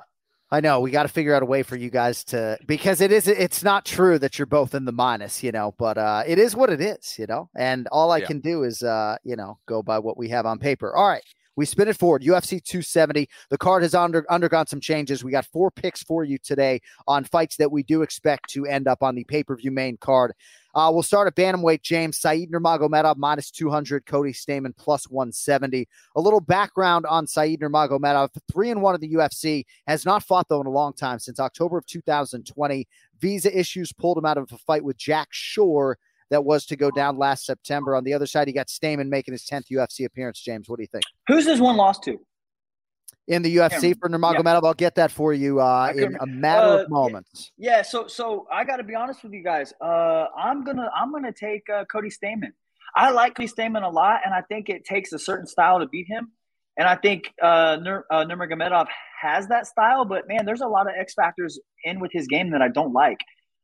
[0.52, 3.12] I know we got to figure out a way for you guys to because it
[3.12, 6.38] is it's not true that you're both in the minus, you know, but uh it
[6.38, 7.50] is what it is, you know.
[7.56, 8.28] And all I Yeah.
[8.28, 10.96] can do is uh, you know, go by what we have on paper.
[10.96, 11.24] All right.
[11.56, 12.24] We spin it forward.
[12.24, 13.30] UFC 270.
[13.50, 15.24] The card has under, undergone some changes.
[15.24, 18.88] We got four picks for you today on fights that we do expect to end
[18.88, 20.34] up on the pay per view main card.
[20.76, 21.84] Uh, we'll start at bantamweight.
[21.84, 24.06] James Said Nurmagomedov minus 200.
[24.08, 25.88] Cody Stamann plus 170.
[26.16, 28.30] A little background on Said Nurmagomedov.
[28.52, 29.66] Three and one in the UFC.
[29.86, 32.88] Has not fought though in a long time since October of 2020.
[33.20, 36.00] Visa issues pulled him out of a fight with Jack Shore
[36.34, 37.96] that was to go down last September.
[37.96, 40.42] On the other side, he got Stamann making his 10th UFC appearance.
[40.42, 41.04] James, what do you think?
[41.28, 42.20] Who's this one lost to?
[43.28, 46.82] In the UFC for Nurmagomedov, I'll get that for you uh, in a matter uh,
[46.82, 47.52] of moments.
[47.58, 49.74] Yeah, so so I got to be honest with you guys.
[49.80, 52.52] Uh, I'm gonna I'm gonna take uh, Cody Stamann.
[52.96, 55.88] I like Cody Stamann a lot, and I think it takes a certain style to
[55.88, 56.34] beat him.
[56.76, 58.88] And I think uh, Nur, uh, Nurmagomedov
[59.22, 62.52] has that style, but man, there's a lot of X factors in with his game
[62.52, 63.20] that I don't like.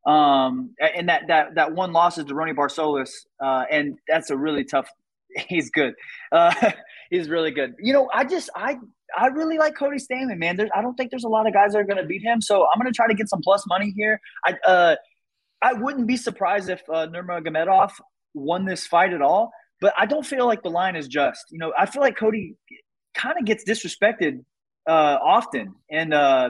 [0.09, 4.63] Um, and that that that one loss is Deroni Barcelos, uh, and that's a really
[4.63, 4.89] tough.
[5.47, 5.93] He's good.
[6.31, 6.71] Uh,
[7.11, 7.75] he's really good.
[7.79, 8.77] You know, I just I
[9.15, 10.57] I really like Cody Stamann, man.
[10.57, 12.41] There's, I don't think there's a lot of guys that are going to beat him,
[12.41, 14.19] so I'm going to try to get some plus money here.
[14.43, 14.95] I uh,
[15.61, 17.91] I wouldn't be surprised if uh, Nurmagomedov
[18.33, 21.45] won this fight at all, but I don't feel like the line is just.
[21.51, 22.55] You know, I feel like Cody
[23.13, 24.43] kind of gets disrespected
[24.87, 26.49] uh, often, and uh,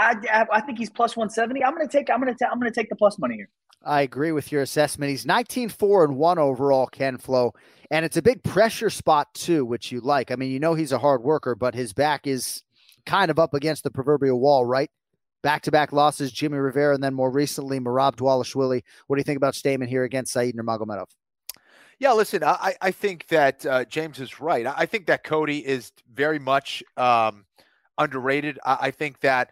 [0.00, 1.64] I, I think he's plus 170.
[1.64, 3.48] I'm going to take I'm going to I'm going to take the plus money here.
[3.84, 5.10] I agree with your assessment.
[5.10, 7.52] He's 19 4 and 1 overall, Kenflo.
[7.90, 10.30] And it's a big pressure spot, too, which you like.
[10.30, 12.62] I mean, you know he's a hard worker, but his back is
[13.04, 14.90] kind of up against the proverbial wall, right?
[15.42, 18.82] Back to back losses, Jimmy Rivera, and then more recently, Merab Dvalishvili.
[19.06, 21.06] What do you think about Stamann here against Said Nurmagomedov?
[21.98, 24.66] Yeah, listen, I, I think that uh, James is right.
[24.66, 27.44] I think that Cody is very much um,
[27.98, 28.58] underrated.
[28.64, 29.50] I, I think that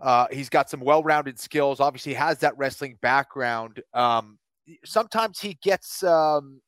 [0.00, 1.80] uh, he's got some well-rounded skills.
[1.80, 3.82] Obviously, has that wrestling background.
[3.94, 4.38] Um,
[4.84, 6.60] sometimes he gets, um,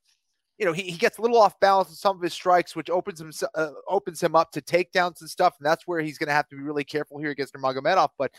[0.58, 2.90] you know, he, he gets a little off balance in some of his strikes, which
[2.90, 5.54] opens him uh, opens him up to takedowns and stuff.
[5.58, 8.08] And that's where he's going to have to be really careful here against Nurmagomedov.
[8.18, 8.32] But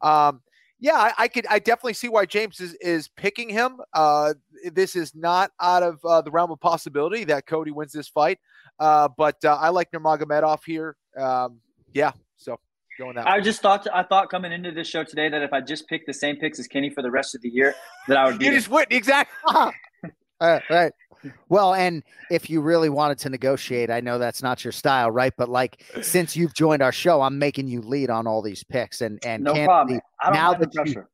[0.00, 0.42] um,
[0.80, 3.80] yeah, I, I, could I definitely see why James is is picking him.
[3.92, 4.34] Uh,
[4.72, 8.38] this is not out of uh, the realm of possibility that Cody wins this fight.
[8.78, 10.96] Uh, but uh, I like Nurmagomedov here.
[11.16, 11.60] Um,
[11.92, 12.58] yeah, so
[12.98, 13.26] going that.
[13.26, 13.42] I way.
[13.42, 16.14] just thought I thought coming into this show today that if I just picked the
[16.14, 17.74] same picks as Kenny for the rest of the year,
[18.08, 18.46] that I would be.
[18.46, 19.34] You just went exactly.
[19.54, 19.72] All
[20.40, 20.92] right, right.
[21.48, 25.32] Well, and if you really wanted to negotiate, I know that's not your style, right?
[25.36, 29.00] But like since you've joined our show, I'm making you lead on all these picks,
[29.00, 30.00] and and no problem.
[30.22, 30.92] I don't now have the that pressure.
[31.00, 31.04] You,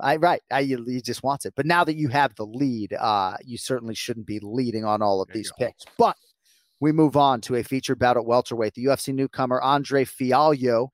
[0.00, 1.54] I right, I you, you just wants it.
[1.56, 5.20] But now that you have the lead, uh, you certainly shouldn't be leading on all
[5.20, 5.84] of these picks.
[5.98, 6.16] But
[6.80, 8.74] we move on to a featured bout at welterweight.
[8.74, 10.88] The UFC newcomer Andre Fialho.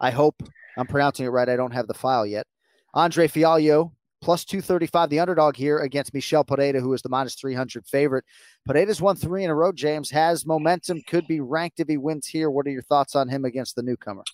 [0.00, 0.42] I hope
[0.76, 1.48] I'm pronouncing it right.
[1.48, 2.46] I don't have the file yet.
[2.94, 7.86] Andre Fialho plus 235, the underdog here against Michel Pereira, who is the minus 300
[7.86, 8.24] favorite.
[8.66, 12.26] Pereira's won three in a row, James, has momentum, could be ranked if he wins
[12.26, 12.50] here.
[12.50, 14.24] What are your thoughts on him against the newcomer?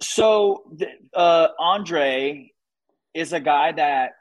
[0.00, 0.70] So,
[1.14, 2.50] uh, Andre
[3.14, 4.12] is a guy that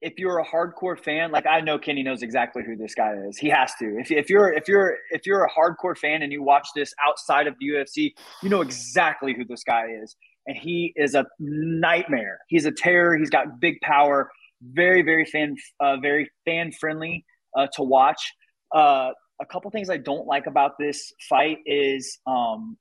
[0.00, 3.36] if you're a hardcore fan, like I know Kenny knows exactly who this guy is.
[3.36, 3.98] He has to.
[3.98, 7.46] If, if you're if you're if you're a hardcore fan and you watch this outside
[7.46, 10.16] of the UFC, you know exactly who this guy is.
[10.46, 12.38] And he is a nightmare.
[12.48, 13.16] He's a terror.
[13.16, 14.30] He's got big power.
[14.62, 17.24] Very very fan uh, very fan friendly
[17.56, 18.32] uh, to watch.
[18.74, 22.76] Uh, a couple things I don't like about this fight is um,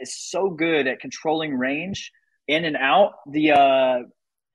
[0.00, 2.10] is so good at controlling range
[2.48, 3.12] in and out.
[3.30, 3.98] The uh,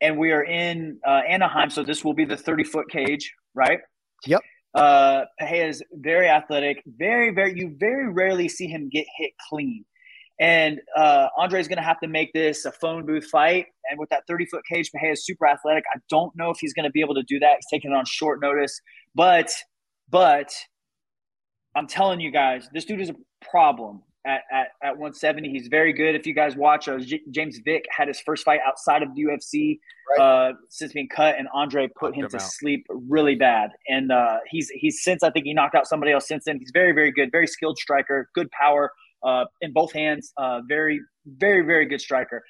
[0.01, 3.79] and we are in uh, Anaheim, so this will be the 30 foot cage, right?
[4.25, 4.41] Yep.
[4.75, 7.57] Uh, Pereira is very athletic, very, very.
[7.57, 9.83] You very rarely see him get hit clean,
[10.39, 13.65] and uh, Andre is going to have to make this a phone booth fight.
[13.89, 15.83] And with that 30 foot cage, Pereira is super athletic.
[15.93, 17.55] I don't know if he's going to be able to do that.
[17.55, 18.79] He's taking it on short notice,
[19.15, 19.49] but,
[20.09, 20.51] but
[21.75, 23.15] I'm telling you guys, this dude is a
[23.49, 25.49] problem at, at, at 170.
[25.49, 26.15] He's very good.
[26.15, 29.23] If you guys watch, uh, J- James Vick had his first fight outside of the
[29.23, 29.79] UFC
[30.17, 30.49] right.
[30.49, 32.41] uh, since being cut, and Andre put him to out.
[32.41, 33.71] sleep really bad.
[33.87, 36.59] And uh, he's he's since I think he knocked out somebody else since then.
[36.59, 38.91] He's very very good, very skilled striker, good power
[39.23, 40.33] uh, in both hands.
[40.37, 42.43] Uh, very very very good striker.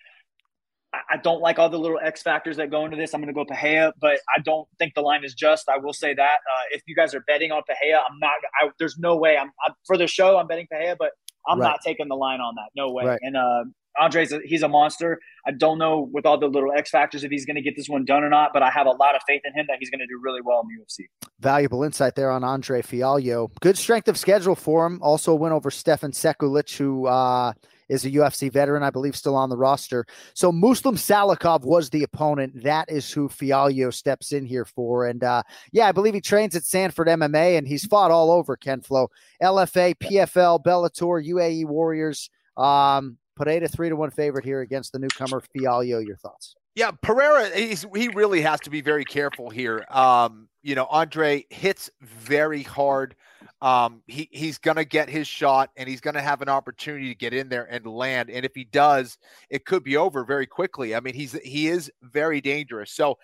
[0.91, 3.13] I don't like all the little X factors that go into this.
[3.13, 5.69] I'm going to go Pereira, but I don't think the line is just.
[5.69, 8.31] I will say that uh, if you guys are betting on Pereira, I'm not.
[8.59, 9.37] I, there's no way.
[9.37, 10.37] I'm, I'm, for the show.
[10.37, 11.11] I'm betting Pereira, but
[11.49, 11.69] I'm right.
[11.69, 12.69] not taking the line on that.
[12.75, 13.05] No way.
[13.05, 13.19] Right.
[13.21, 13.63] And uh,
[13.99, 15.19] Andre's a, he's a monster.
[15.45, 17.89] I don't know with all the little X factors if he's going to get this
[17.89, 19.89] one done or not, but I have a lot of faith in him that he's
[19.89, 21.07] going to do really well in the UFC.
[21.39, 23.49] Valuable insight there on Andre Fialho.
[23.61, 24.99] Good strength of schedule for him.
[25.01, 27.53] Also went over Stefan Sekulic, who uh,
[27.89, 30.05] is a UFC veteran, I believe, still on the roster.
[30.33, 32.63] So Muslim Salikhov was the opponent.
[32.63, 35.07] That is who Fialho steps in here for.
[35.07, 38.55] And uh, yeah, I believe he trains at Sanford MMA, and he's fought all over
[38.55, 39.07] Kenflo,
[39.41, 42.29] LFA, PFL, Bellator, UAE Warriors.
[42.55, 46.05] Um, Pereira three to one favorite here against the newcomer Fialho.
[46.05, 46.55] Your thoughts?
[46.75, 49.85] Yeah, Pereira, he's, he really has to be very careful here.
[49.89, 53.15] Um, you know, Andre hits very hard.
[53.61, 57.33] Um, he he's gonna get his shot, and he's gonna have an opportunity to get
[57.33, 58.29] in there and land.
[58.29, 59.17] And if he does,
[59.49, 60.95] it could be over very quickly.
[60.95, 62.91] I mean, he's he is very dangerous.
[62.91, 63.17] So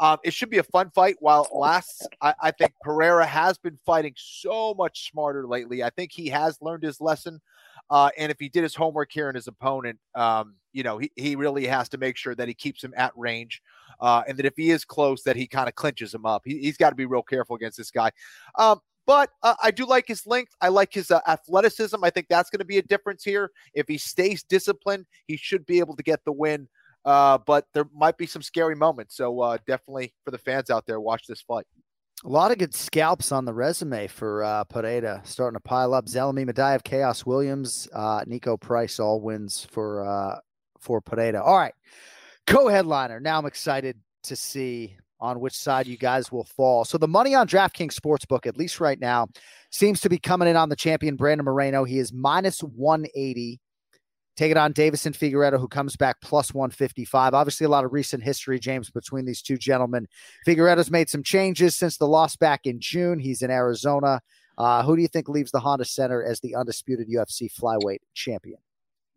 [0.00, 1.16] um, it should be a fun fight.
[1.20, 5.82] While it lasts, I, I think Pereira has been fighting so much smarter lately.
[5.82, 7.40] I think he has learned his lesson.
[7.90, 11.10] Uh, and if he did his homework here in his opponent, um, you know, he,
[11.16, 13.60] he really has to make sure that he keeps him at range.
[14.00, 16.42] Uh, and that if he is close, that he kind of clinches him up.
[16.44, 18.10] He, has got to be real careful against this guy.
[18.58, 20.52] Um, but uh, I do like his length.
[20.60, 22.02] I like his uh, athleticism.
[22.02, 23.50] I think that's going to be a difference here.
[23.74, 26.68] If he stays disciplined, he should be able to get the win.
[27.04, 29.16] Uh, but there might be some scary moments.
[29.16, 31.66] So uh, definitely for the fans out there, watch this fight.
[32.24, 36.06] A lot of good scalps on the resume for uh, Pereira, starting to pile up.
[36.06, 40.38] Zelim Imadaev, Khaos Williams, uh, Niko Price, all wins for uh,
[40.78, 41.42] for Pereira.
[41.42, 41.74] All right,
[42.46, 43.18] co-headliner.
[43.18, 46.84] Now I'm excited to see on which side you guys will fall.
[46.84, 49.28] So the money on DraftKings Sportsbook, at least right now,
[49.70, 51.84] seems to be coming in on the champion Brandon Moreno.
[51.84, 53.58] He is minus 180
[54.36, 57.34] Take it on Deiveson Figueiredo, who comes back plus 155.
[57.34, 60.08] Obviously, a lot of recent history, James, between these two gentlemen.
[60.46, 63.18] Figueiredo's made some changes since the loss back in June.
[63.18, 64.22] He's in Arizona.
[64.56, 68.58] Uh, who do you think leaves the Honda Center as the undisputed UFC flyweight champion?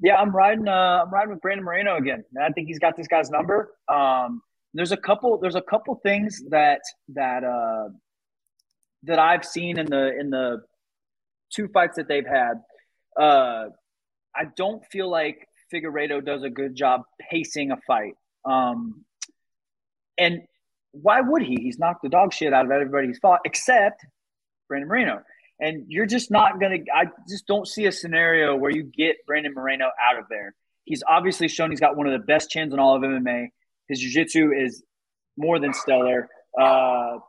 [0.02, 0.68] Yeah, I'm riding.
[0.68, 2.26] Uh, I'm riding with Brandon Moreno again.
[2.42, 3.72] I think he's got this guy's number.
[3.88, 4.42] Um,
[4.76, 5.40] there's a couple.
[5.40, 6.82] There's a couple things that
[7.14, 7.90] that uh,
[9.04, 10.62] that I've seen in the in the
[11.54, 12.56] two fights that they've had.
[13.20, 13.70] Uh,
[14.36, 18.16] I don't feel like Figueiredo does a good job pacing a fight.
[18.44, 19.06] Um,
[20.18, 20.42] and
[20.92, 21.56] why would he?
[21.56, 24.06] He's knocked the dog shit out of everybody he's fought, except
[24.68, 25.22] Brandon Moreno.
[25.60, 29.54] And you're just not to, I just don't see a scenario where you get Brandon
[29.54, 30.54] Moreno out of there.
[30.84, 33.48] He's obviously shown he's got one of the best chins in all of MMA.
[33.88, 34.84] His jiu jitsu is
[35.38, 36.30] more than stellar.
[36.60, 37.20] Uh,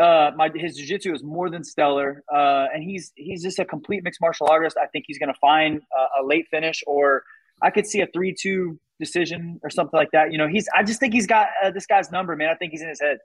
[0.00, 4.02] uh, my his jiu-jitsu is more than stellar, uh, and he's he's just a complete
[4.02, 4.76] mixed martial artist.
[4.80, 7.22] I think he's going to find a, a, late finish, or
[7.62, 10.32] I could see a three-two decision or something like that.
[10.32, 12.48] You know, he's I just think he's got uh, this guy's number, man.
[12.48, 13.18] I think he's in his head.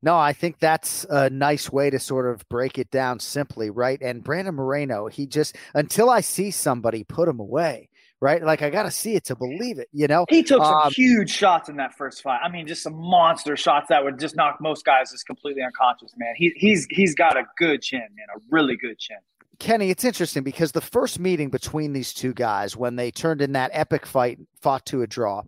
[0.00, 4.00] No, I think that's a nice way to sort of break it down simply, right?
[4.00, 7.90] And Brandon Moreno, he just until I see somebody put him away,
[8.20, 8.42] right?
[8.42, 10.26] Like I got to see it to believe it, you know.
[10.28, 12.40] He took some um, huge shots in that first fight.
[12.42, 16.12] I mean, just some monster shots that would just knock most guys just completely unconscious.
[16.16, 19.18] Man, he, he's he's got a good chin, man, a really good chin.
[19.58, 23.52] Kenny, it's interesting because the first meeting between these two guys, when they turned in
[23.52, 25.42] that epic fight, fought to a draw,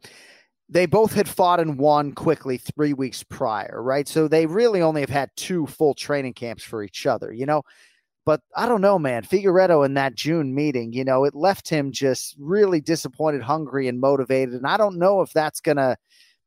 [0.68, 4.08] they both had fought and won quickly three weeks prior, right?
[4.08, 7.32] So they really only have had two full training camps for each other.
[7.32, 7.62] You know,
[8.24, 9.22] but I don't know, man.
[9.22, 14.00] Figueiredo in that June meeting, you know, it left him just really disappointed, hungry, and
[14.00, 14.54] motivated.
[14.54, 15.96] And I don't know if that's going to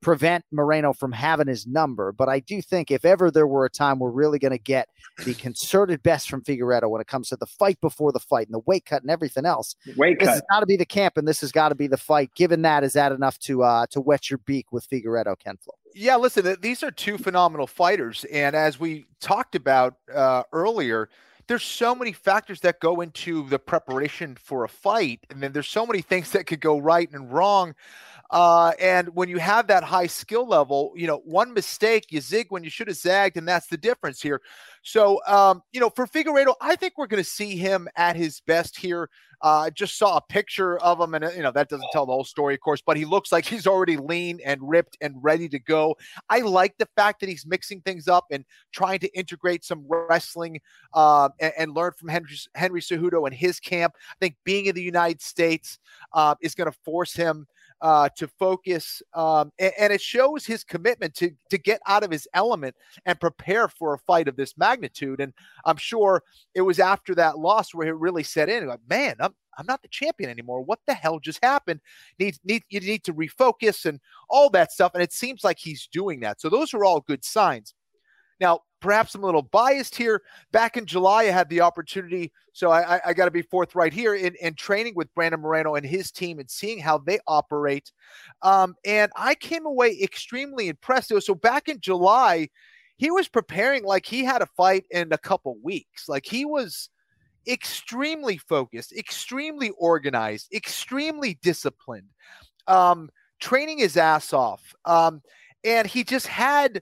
[0.03, 2.11] prevent Moreno from having his number.
[2.11, 4.89] But I do think if ever there were a time we're really going to get
[5.25, 8.53] the concerted best from Figueiredo when it comes to the fight before the fight and
[8.53, 10.33] the weight cut and everything else, weight this cut.
[10.33, 12.29] has got to be the camp and this has got to be the fight.
[12.35, 15.73] Given that, is that enough to uh, to wet your beak with Figueiredo, Ken Flo?
[15.95, 21.09] Yeah, listen, these are two phenomenal fighters, and as we talked about uh, earlier
[21.47, 25.67] there's so many factors that go into the preparation for a fight, and then there's
[25.67, 27.75] so many things that could go right and wrong.
[28.29, 32.47] Uh, and when you have that high skill level, you know, one mistake, you zig
[32.49, 34.41] when you should have zagged, and that's the difference here.
[34.81, 38.41] So, um, you know, for Figueiredo, I think we're going to see him at his
[38.41, 39.09] best here.
[39.43, 42.13] I uh, just saw a picture of him, and you know that doesn't tell the
[42.13, 42.81] whole story, of course.
[42.85, 45.97] But he looks like he's already lean and ripped and ready to go.
[46.29, 50.61] I like the fact that he's mixing things up and trying to integrate some wrestling
[50.93, 53.95] uh, and, and, learn from Henry Henry Cejudo and his camp.
[54.11, 55.77] I think being in the United States
[56.13, 57.45] uh, is going to force him
[57.81, 62.11] uh, to focus, um, and, and, it shows his commitment to to get out of
[62.11, 65.19] his element and prepare for a fight of this magnitude.
[65.19, 65.33] And
[65.65, 68.67] I'm sure it was after that loss where it really set in.
[68.67, 70.61] Like, man, I'm I'm not the champion anymore.
[70.61, 71.81] What the hell just happened?
[72.19, 73.99] Need need you need to refocus and
[74.29, 74.91] all that stuff.
[74.93, 76.41] And it seems like he's doing that.
[76.41, 77.73] So those are all good signs.
[78.39, 80.21] Now, perhaps I'm a little biased here.
[80.51, 83.93] Back in July, I had the opportunity, so I, I, I got to be forthright
[83.93, 87.91] here in, in training with Brandon Moreno and his team and seeing how they operate.
[88.41, 91.13] Um, and I came away extremely impressed.
[91.21, 92.49] So back in July,
[92.97, 96.09] he was preparing like he had a fight in a couple weeks.
[96.09, 96.89] Like he was
[97.47, 102.09] extremely focused, extremely organized, extremely disciplined,
[102.67, 103.09] um,
[103.39, 104.75] training his ass off.
[104.83, 105.21] Um,
[105.63, 106.81] and he just had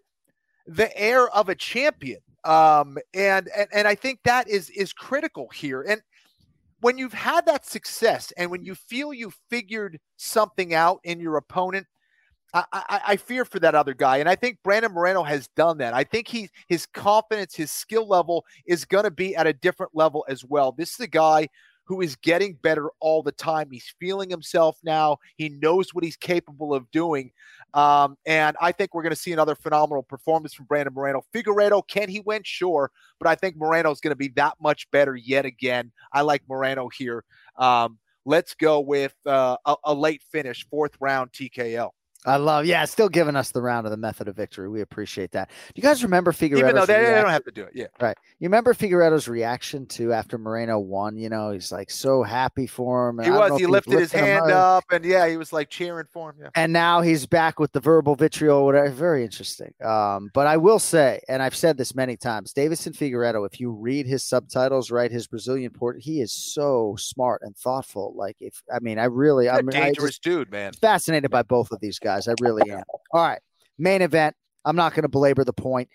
[0.68, 2.20] the air of a champion.
[2.44, 5.84] Um, and, and and I think that is is critical here.
[5.84, 6.02] And
[6.80, 11.38] when you've had that success and when you feel you figured something out in your
[11.38, 11.86] opponent,
[12.54, 15.78] I, I, I, fear for that other guy, and I think Brandon Moreno has done
[15.78, 15.94] that.
[15.94, 19.94] I think he his confidence, his skill level is going to be at a different
[19.96, 20.74] level as well.
[20.74, 21.48] This is a guy
[21.86, 23.70] who is getting better all the time.
[23.72, 25.18] He's feeling himself now.
[25.38, 27.32] He knows what he's capable of doing.
[27.74, 31.24] Um, and I think we're going to see another phenomenal performance from Brandon Moreno.
[31.34, 32.42] Figueiredo, can he win?
[32.44, 32.92] Sure.
[33.20, 35.92] But I think Moreno is going to be that much better yet again.
[36.12, 37.24] I like Moreno here.
[37.58, 41.92] Um, let's go with uh, a, a late finish, fourth round TKO.
[42.26, 44.70] I love, yeah, still giving us the round of the method of victory.
[44.70, 45.50] We appreciate that.
[45.50, 46.60] Do you guys remember Figueiredo?
[46.60, 47.72] Even though they, they don't have to do it.
[47.74, 47.88] Yeah.
[48.00, 48.16] Right.
[48.40, 51.18] You remember Figueiredo's reaction to after Moreno won?
[51.18, 53.20] You know, he's like so happy for him.
[53.20, 53.62] and He I don't know was.
[53.62, 56.36] He lifted his hand up, and yeah, he was like cheering for him.
[56.42, 56.50] Yeah.
[56.54, 58.90] and now he's back with the verbal vitriol, whatever.
[58.92, 59.74] Very interesting.
[59.84, 63.72] Um, but I will say, and I've said this many times, Deiveson Figueiredo, if you
[63.72, 68.14] read his subtitles, right, his Brazilian port, he is so smart and thoughtful.
[68.16, 70.74] Like, if I mean, I really, He's a I'm I dangerous just dude, man.
[70.74, 72.11] fascinated by both of these guys.
[72.12, 72.84] I really am.
[73.14, 73.42] All right,
[73.78, 74.36] main event.
[74.64, 75.90] I'm not going to belabor the point.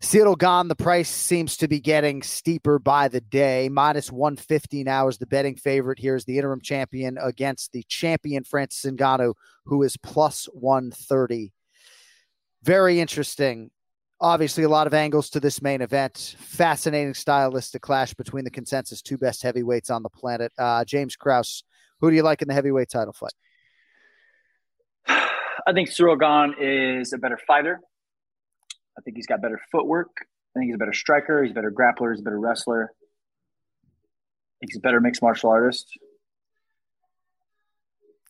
[0.00, 0.68] Ciryl Gane.
[0.68, 3.68] the price seems to be getting steeper by the day.
[3.68, 5.98] Minus 150 now is the betting favorite.
[5.98, 9.34] Here's the interim champion against the champion Francis Ngannou,
[9.64, 11.52] who is plus 130.
[12.62, 13.70] Very interesting.
[14.20, 16.36] Obviously, a lot of angles to this main event.
[16.38, 20.52] Fascinating stylistic clash between the consensus two best heavyweights on the planet.
[20.56, 21.64] Uh, James Krause,
[22.00, 23.34] who do you like in the heavyweight title fight?
[25.66, 27.80] I think Ciryl Gane is a better fighter.
[28.96, 30.08] I think he's got better footwork.
[30.20, 31.42] I think he's a better striker.
[31.42, 32.12] He's a better grappler.
[32.12, 32.92] He's a better wrestler.
[32.92, 35.86] I think he's a better mixed martial artist.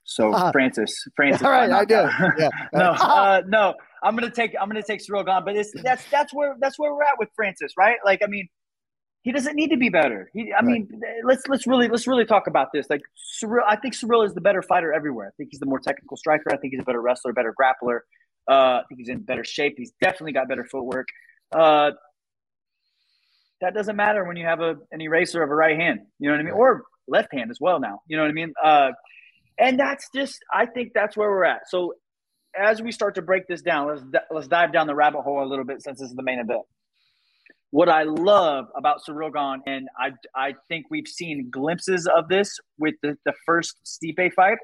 [0.04, 0.50] So Ah.
[0.52, 1.42] Francis, Francis.
[1.42, 1.94] All right, I do.
[2.38, 2.48] Yeah.
[2.72, 3.74] no, uh, no.
[4.02, 4.54] I'm gonna take.
[4.58, 7.28] I'm gonna take Ciryl Gane, but it's that's that's where that's where we're at with
[7.36, 7.96] Francis, right?
[8.04, 8.48] Like, I mean,
[9.22, 10.30] he doesn't need to be better.
[10.32, 10.88] He, I mean,
[11.24, 12.86] let's let's really let's really talk about this.
[12.88, 13.02] Like,
[13.42, 15.28] Ciryl, I think Ciryl is the better fighter everywhere.
[15.28, 16.52] I think he's the more technical striker.
[16.52, 18.00] I think he's a better wrestler, better grappler.
[18.48, 19.74] Uh, I think he's in better shape.
[19.76, 21.08] He's definitely got better footwork.
[21.52, 21.90] Uh,
[23.60, 26.00] that doesn't matter when you have a an eraser of a right hand.
[26.18, 27.80] You know what I mean, or left hand as well.
[27.80, 28.52] Now, you know what I mean.
[28.62, 28.90] Uh,
[29.58, 31.68] and that's just I think that's where we're at.
[31.68, 31.94] So
[32.56, 35.48] as we start to break this down, let's let's dive down the rabbit hole a
[35.48, 36.62] little bit since this is the main event.
[37.70, 42.94] What I love about Ciryl and I I think we've seen glimpses of this with
[43.02, 44.58] the, the first Stipe fight,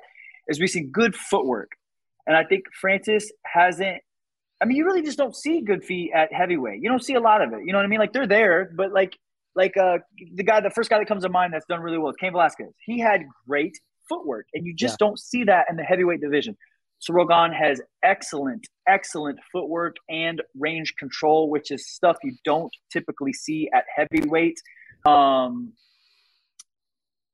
[0.49, 1.73] is we see good footwork,
[2.27, 3.99] and I think Francis hasn't.
[4.63, 6.81] I mean, you really just don't see good feet at heavyweight.
[6.81, 7.61] You don't see a lot of it.
[7.67, 7.99] You know what I mean?
[7.99, 9.19] Like they're there, but like
[9.55, 9.99] like uh
[10.35, 12.33] the guy, the first guy that comes to mind that's done really well is Cain
[12.33, 12.73] Velasquez.
[12.87, 13.79] He had great
[14.09, 16.57] footwork, and you just don't see that in the heavyweight division.
[17.09, 23.33] Ciryl Gane has excellent, excellent footwork and range control, which is stuff you don't typically
[23.33, 24.61] see at heavyweight.
[25.07, 25.73] Um,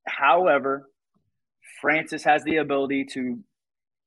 [0.07, 0.89] however,
[1.81, 3.39] Francis has the ability to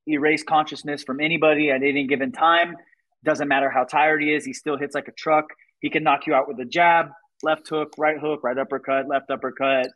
[0.07, 2.77] erase consciousness from anybody at any given time.
[3.25, 5.47] Doesn't matter how tired he is, he still hits like a truck.
[5.81, 7.09] He can knock you out with a jab,
[7.43, 9.89] left hook, right hook, right uppercut, left uppercut.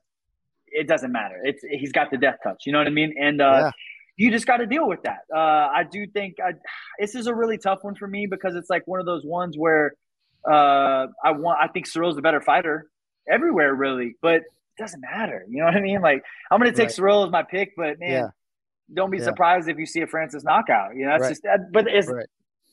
[0.66, 1.40] It doesn't matter.
[1.44, 2.62] It's he's got the death touch.
[2.66, 3.14] You know what I mean?
[3.18, 3.70] And uh, Yeah.
[4.18, 5.20] You just got to deal with that.
[5.34, 6.52] Uh, I do think I,
[7.00, 9.56] this is a really tough one for me because it's like one of those ones
[9.56, 9.94] where
[10.46, 11.58] uh, I want.
[11.62, 12.88] I think Ciryl's the better fighter
[13.30, 14.42] everywhere, really, but it
[14.78, 15.44] doesn't matter.
[15.48, 16.00] You know what I mean?
[16.02, 16.96] Like I'm going to take Right.
[16.98, 18.26] Ciryl as my pick, but man, Yeah.
[18.92, 19.24] don't be Yeah.
[19.24, 20.94] surprised if you see a Francis knockout.
[20.96, 21.28] You know, that's Right.
[21.30, 22.26] just that, but it's Right.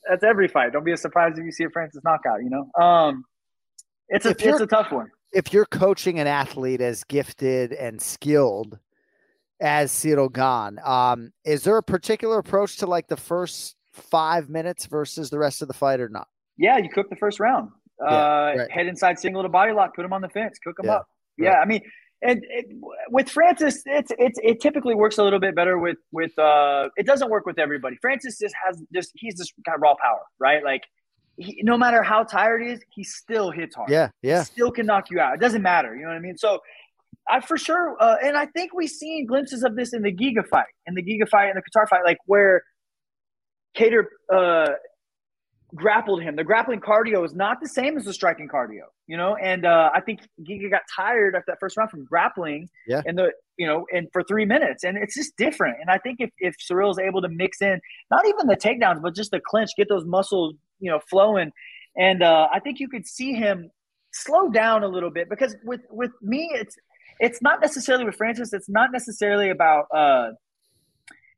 [0.08, 0.72] that's every fight.
[0.72, 2.42] Don't be surprised if you see a Francis knockout.
[2.42, 3.24] You know, um,
[4.08, 5.10] it's a it's a tough one.
[5.32, 8.78] if you're coaching an athlete as gifted and skilled
[9.60, 14.86] as Ciryl Gane, um, is there a particular approach to like the first five minutes
[14.86, 16.28] versus the rest of the fight or not?
[16.58, 17.70] Yeah, you cook the first round.
[18.00, 18.70] Yeah, uh, right.
[18.70, 21.08] Head inside single to body lock, put him on the fence, cook him Yeah, up.
[21.38, 21.80] Yeah, I mean,
[22.22, 22.66] and it,
[23.10, 26.38] with Francis, it's it's it typically works a little bit better with with.
[26.38, 27.96] uh It doesn't work with everybody.
[28.00, 30.62] Francis just has just he's just got raw power, right?
[30.64, 30.82] Like,
[31.38, 33.90] he, no matter how tired he is, he still hits hard.
[33.90, 34.40] Yeah, yeah.
[34.40, 35.34] He still can knock you out.
[35.34, 35.94] It doesn't matter.
[35.94, 36.36] You know what I mean?
[36.36, 36.60] So.
[37.28, 40.46] I for sure, uh, and I think we've seen glimpses of this in the Giga
[40.48, 42.62] fight, in the Giga fight, and the Kattar fight, like where
[43.76, 44.68] Kattar uh,
[45.74, 46.36] grappled him.
[46.36, 49.36] The grappling cardio is not the same as the striking cardio, you know.
[49.36, 53.02] And uh, I think Giga got tired after that first round from grappling, Yeah.
[53.04, 55.78] and the you know, and for three minutes, and it's just different.
[55.80, 57.80] And I think if if Ciryl's able to mix in
[58.10, 61.50] not even the takedowns, but just the clinch, get those muscles, you know, flowing,
[61.96, 63.70] and uh, I think you could see him
[64.12, 66.76] slow down a little bit because with with me, it's
[67.20, 68.52] it's not necessarily with Francis.
[68.52, 69.86] It's not necessarily about.
[69.94, 70.30] Uh,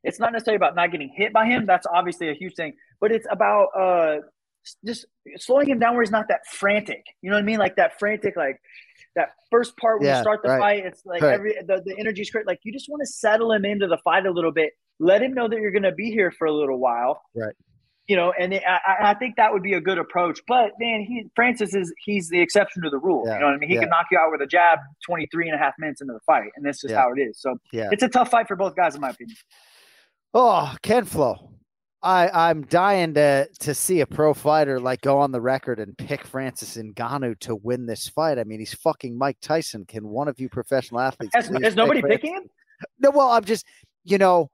[0.03, 1.65] it's not necessarily about not getting hit by him.
[1.65, 4.17] That's obviously a huge thing, but it's about uh,
[4.85, 5.05] just
[5.37, 7.03] slowing him down where he's not that frantic.
[7.21, 7.59] You know what I mean?
[7.59, 8.61] Like that frantic, like
[9.15, 10.59] that first part when Yeah, you start the right.
[10.59, 10.85] fight.
[10.85, 11.33] It's like Right.
[11.33, 12.47] every the, the energy's great.
[12.47, 14.71] Like you just want to settle him into the fight a little bit.
[14.99, 17.21] Let him know that you're going to be here for a little while.
[17.35, 17.55] Right.
[18.09, 20.39] You know, and it, I, I- I think that would be a good approach.
[20.47, 23.23] But man, he Francis is he's the exception to the rule.
[23.25, 23.69] Yeah, You know what I mean?
[23.69, 23.81] He yeah.
[23.81, 26.49] can knock you out with a jab 23 and a half minutes into the fight,
[26.55, 27.01] and that's just Yeah.
[27.01, 27.39] how it is.
[27.39, 27.89] So Yeah.
[27.91, 29.37] it's a tough fight for both guys, in my opinion.
[30.33, 31.49] Oh, Kenflo.
[32.01, 35.97] I, I'm dying to to see a pro fighter like go on the record and
[35.97, 38.39] pick Francis Ngannou to win this fight.
[38.39, 39.83] I mean, he's fucking Mike Tyson.
[39.85, 41.35] Can one of you professional athletes?
[41.35, 42.21] Has pick nobody Francis?
[42.21, 42.49] picking him?
[42.99, 43.65] No, well, I'm just,
[44.05, 44.49] you know,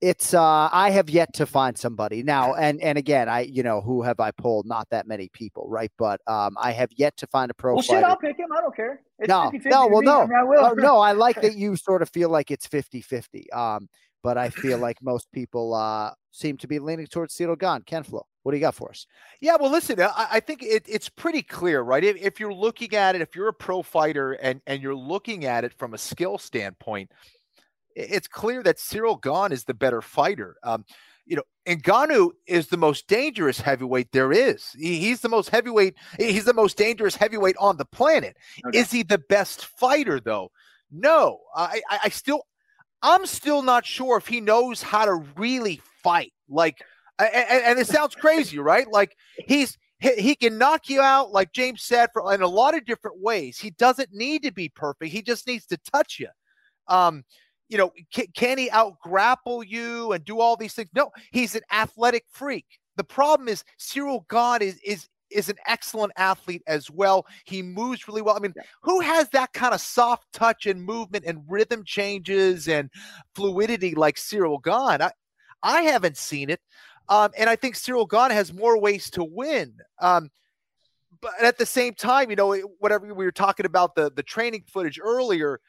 [0.00, 3.80] it's uh I have yet to find somebody now and and again I you know
[3.80, 7.26] who have I pulled not that many people right but um I have yet to
[7.26, 8.50] find a pro Well, shit, I'll pick him.
[8.56, 9.02] I don't care.
[9.18, 10.76] It's no 50-50 no well no I mean, I will.
[10.76, 13.88] No I like that you sort of feel like it's 50-50 um
[14.22, 18.02] but I feel like most people uh seem to be leaning towards Ciryl Gane Ken
[18.02, 19.06] Flo what do you got for us
[19.42, 22.02] Yeah, well, listen, I, I think it, it's pretty clear, right?
[22.02, 25.44] If, if you're looking at it, if you're a pro fighter and and you're looking
[25.44, 27.39] at it from a skill standpoint, i-
[27.94, 30.56] it's clear that Ciryl Gane is the better fighter.
[30.62, 30.84] Um,
[31.26, 34.70] you know, Ngannou is the most dangerous heavyweight there is.
[34.78, 35.94] He- he's the most heavyweight.
[36.18, 38.36] He's the most dangerous heavyweight on the planet.
[38.72, 40.50] Is he the best fighter though?
[40.90, 42.42] No, I, I, I still,
[43.02, 46.32] I'm still not sure if he knows how to really fight.
[46.48, 46.82] Like,
[47.18, 48.90] and, and it sounds crazy, right?
[48.90, 52.74] Like he's he, he can knock you out, like James said, for in a lot
[52.74, 53.58] of different ways.
[53.58, 55.12] He doesn't need to be perfect.
[55.12, 56.28] He just needs to touch you.
[56.88, 57.24] Um,
[57.70, 60.90] you know, can, can he out grapple you and do all these things?
[60.94, 62.66] No, he's an athletic freak.
[62.96, 67.24] The problem is Ciryl Gane is is is an excellent athlete as well.
[67.44, 68.36] He moves really well.
[68.36, 72.90] I mean, who has that kind of soft touch and movement and rhythm changes and
[73.36, 75.00] fluidity like Ciryl Gane?
[75.00, 75.12] I,
[75.62, 76.60] I haven't seen it.
[77.08, 79.74] Um, and I think Ciryl Gane has more ways to win.
[80.00, 80.30] Um,
[81.20, 84.64] but at the same time, you know, whatever we were talking about the the training
[84.66, 85.60] footage earlier,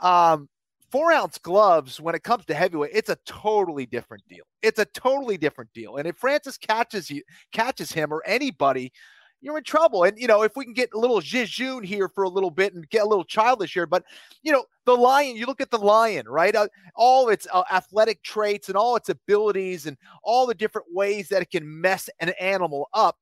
[0.00, 0.48] um,
[0.90, 4.44] four ounce gloves when it comes to heavyweight, it's a totally different deal.
[4.62, 5.96] It's a totally different deal.
[5.96, 8.92] And if Francis catches you, catches him or anybody,
[9.40, 10.04] you're in trouble.
[10.04, 12.74] And you know, if we can get a little jejune here for a little bit
[12.74, 14.04] and get a little childish here, but
[14.42, 15.36] you know, the lion.
[15.36, 16.54] You look at the lion, right?
[16.54, 21.28] Uh, all its uh, athletic traits and all its abilities and all the different ways
[21.28, 23.16] that it can mess an animal up.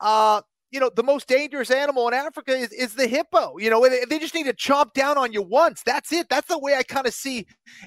[0.00, 0.40] Uh,
[0.74, 3.56] you know, the most dangerous animal in Africa is, is the hippo.
[3.58, 5.82] You know, they, they just need to chomp down on you once.
[5.86, 6.28] That's it.
[6.28, 7.46] That's the way I kind of see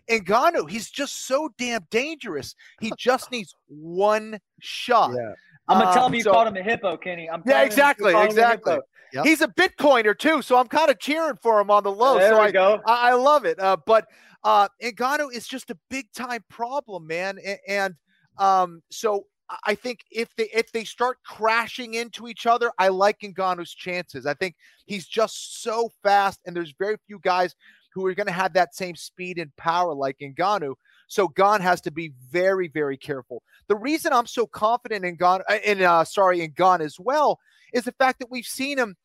[0.10, 0.70] Ngannou.
[0.70, 2.56] He's just so damn dangerous.
[2.80, 5.12] He just needs one shot.
[5.14, 5.34] Yeah.
[5.68, 7.30] I'm gonna tell Um, him you so- called him a hippo, Kenny.
[7.30, 8.74] I'm Yeah, telling exactly, a exactly.
[8.76, 9.24] hippo.
[9.24, 12.18] He's a Bitcoiner too, so I'm kind of cheering for him on the low.
[12.20, 12.80] There so we I, go.
[12.86, 13.60] I, I love it.
[13.60, 14.06] Uh, but
[14.44, 17.38] uh, Ngannou is just a big time problem, man.
[17.46, 17.96] A- And,
[18.38, 19.26] um, so
[19.66, 24.26] I- think if they if they start crashing into each other, I like Ngannou's chances.
[24.26, 24.56] I think
[24.86, 27.56] he's just so fast, and there's very few guys
[27.94, 30.76] who are going to have that same speed and power like Ngannou.
[31.08, 33.42] So Gane has to be very, very careful.
[33.70, 37.40] The reason I'm so confident in Gane, uh, in uh, sorry, in Gane as well,
[37.74, 38.96] is the fact that we've seen him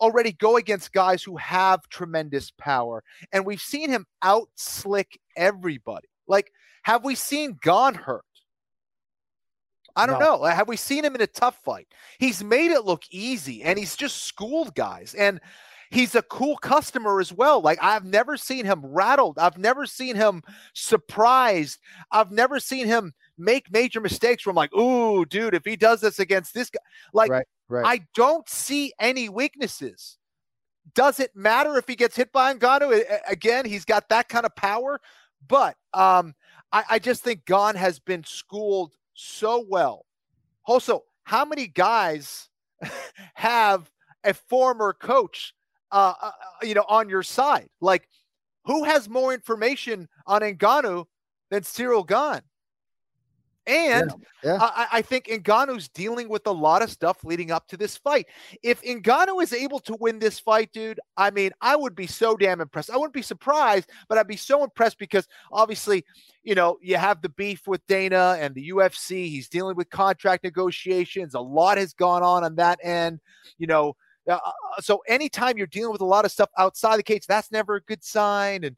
[0.00, 3.02] already go against guys who have tremendous power,
[3.32, 6.08] and we've seen him out slick everybody.
[6.26, 6.50] Like,
[6.82, 8.24] have we seen Gane hurt?
[9.96, 10.38] I don't No.
[10.38, 10.44] know.
[10.44, 11.88] Have we seen him in a tough fight?
[12.18, 15.14] He's made it look easy, and he's just schooled guys.
[15.14, 15.40] And
[15.92, 17.60] he's a cool customer as well.
[17.60, 19.38] Like I've never seen him rattled.
[19.38, 20.42] I've never seen him
[20.74, 21.78] surprised.
[22.10, 26.00] I've never seen him make major mistakes where I'm like, ooh, dude, if he does
[26.00, 26.80] this against this guy,
[27.12, 30.18] like right right I don't see any weaknesses.
[30.94, 33.04] Does it matter if he gets hit by Ngannou?
[33.28, 35.00] Again, he's got that kind of power,
[35.46, 36.34] but um,
[36.72, 40.06] I, I just think Gane has been schooled so well.
[40.66, 42.48] Also, how many guys
[43.34, 43.90] have
[44.24, 45.54] a former coach,
[45.90, 46.30] uh, uh,
[46.62, 47.68] you know, on your side?
[47.80, 48.08] Like,
[48.64, 51.06] who has more information on Ngannou
[51.50, 52.42] than Ciryl Gane?
[53.66, 54.12] And
[54.42, 54.58] yeah.
[54.60, 58.26] I, I think Ngannou's dealing with a lot of stuff leading up to this fight.
[58.62, 62.36] If Ngannou is able to win this fight, dude, I mean, I would be so
[62.36, 62.90] damn impressed.
[62.90, 66.04] I wouldn't be surprised, but I'd be so impressed because obviously,
[66.42, 69.28] you know, you have the beef with Dana and the UFC.
[69.28, 71.34] He's dealing with contract negotiations.
[71.34, 73.20] A lot has gone on on that end.
[73.58, 73.94] You know,
[74.28, 77.52] uh, uh, so anytime you're dealing with a lot of stuff outside the cage, that's
[77.52, 78.64] never a good sign.
[78.64, 78.76] And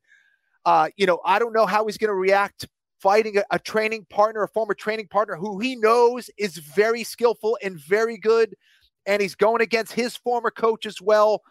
[0.66, 2.66] uh, you know, I don't know how he's going to react
[3.04, 7.58] fighting a, a training partner, a former training partner who he knows is very skillful
[7.62, 8.56] and very good.
[9.04, 11.42] And he's going against his former coach as well.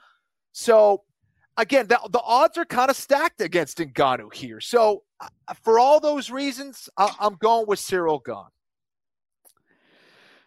[0.51, 1.03] So,
[1.55, 4.59] again, the, the odds are kind of stacked against Ngannou here.
[4.59, 8.49] So, uh, for all those reasons, I, I'm going with Ciryl Gane.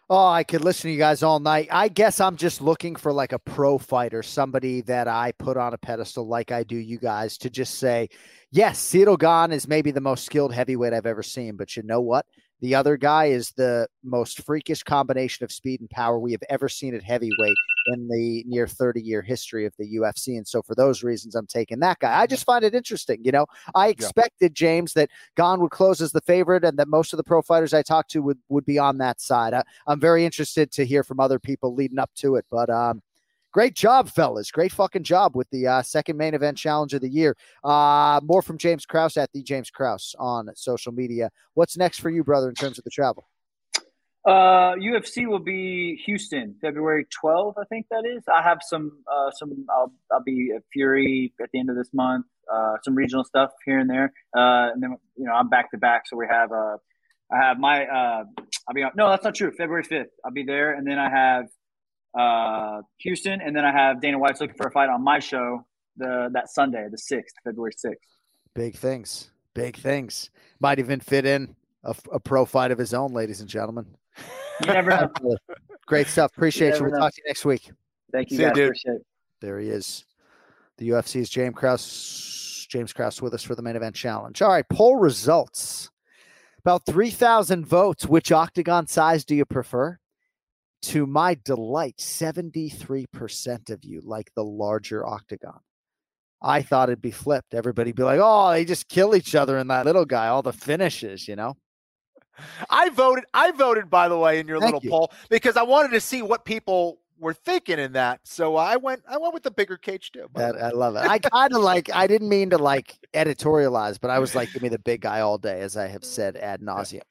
[0.09, 1.67] Oh, I could listen to you guys all night.
[1.69, 5.73] I guess I'm just looking for like a pro fighter, somebody that I put on
[5.73, 8.07] a pedestal like I do you guys to just say,
[8.49, 11.99] yes, Ciryl Gane is maybe the most skilled heavyweight I've ever seen, but you know
[11.99, 12.25] what?
[12.61, 16.67] The other guy is the most freakish combination of speed and power we have ever
[16.67, 17.57] seen at heavyweight
[17.87, 20.37] in the near 30 year history of the UFC.
[20.37, 22.19] And so for those reasons, I'm taking that guy.
[22.19, 23.19] I just find it interesting.
[23.23, 27.13] You know, I expected James that Gane would close as the favorite and that most
[27.13, 29.53] of the pro fighters I talked to would, would be on that side.
[29.53, 33.01] I, I'm very interested to hear from other people leading up to it, but, um,
[33.57, 34.51] Great job, fellas.
[34.51, 37.35] Great fucking job with the uh, second main event challenge of the year.
[37.63, 41.31] Uh, more from James Krause at the James Krause on social media.
[41.55, 43.27] What's next for you, brother, in terms of the travel?
[44.23, 48.21] Uh, UFC will be Houston, February 12th, I think that is.
[48.31, 49.65] I have some, uh, some.
[49.71, 52.27] I'll, I'll be at Fury at the end of this month.
[52.53, 55.79] Uh, some regional stuff here and there, uh, and then you know I'm back to
[55.79, 56.51] back, so we have.
[56.51, 56.77] Uh,
[57.31, 57.85] I have my.
[57.87, 58.23] Uh,
[58.67, 58.85] I'll be.
[58.93, 59.51] No, that's not true.
[59.51, 61.47] February 5th, I'll be there, and then I have
[62.17, 65.65] uh, Houston, and then I have Dana White's looking for a fight on my show
[65.97, 67.93] the that Sunday, the 6th, February 6th.
[68.53, 69.31] Big things.
[69.53, 70.29] Big things.
[70.59, 73.85] Might even fit in a, a pro fight of his own, ladies and gentlemen.
[74.61, 75.37] You never know.
[75.87, 76.31] Great stuff.
[76.35, 76.73] Appreciate you.
[76.73, 76.99] never We'll know.
[77.05, 77.71] talk to you next week.
[78.11, 78.55] Thank you, See ya, guys.
[78.55, 78.65] dude.
[78.67, 79.05] Appreciate it.
[79.41, 80.05] There he is.
[80.77, 82.67] The UFC's James Krause.
[82.69, 84.41] James Krause with us for the main event challenge.
[84.41, 85.89] All right, poll results.
[86.59, 88.05] About 3,000 votes.
[88.05, 89.99] Which octagon size do you prefer?
[90.83, 95.59] To my delight, 73% of you like the larger octagon.
[96.41, 97.53] I thought it'd be flipped.
[97.53, 100.53] Everybody'd be like, oh, they just kill each other in that little guy, all the
[100.53, 101.55] finishes, you know?
[102.69, 103.25] I voted.
[103.33, 104.91] I voted, by the way, in your Thank little you.
[104.91, 108.19] poll because I wanted to see what people were thinking in that.
[108.25, 109.01] So I went.
[109.09, 110.27] I went with the bigger cage too.
[110.35, 110.55] That.
[110.55, 110.99] I love it.
[110.99, 114.61] I kind of like, I didn't mean to like editorialize, but I was like, give
[114.61, 117.01] me the big guy all day, as I have said ad nauseum.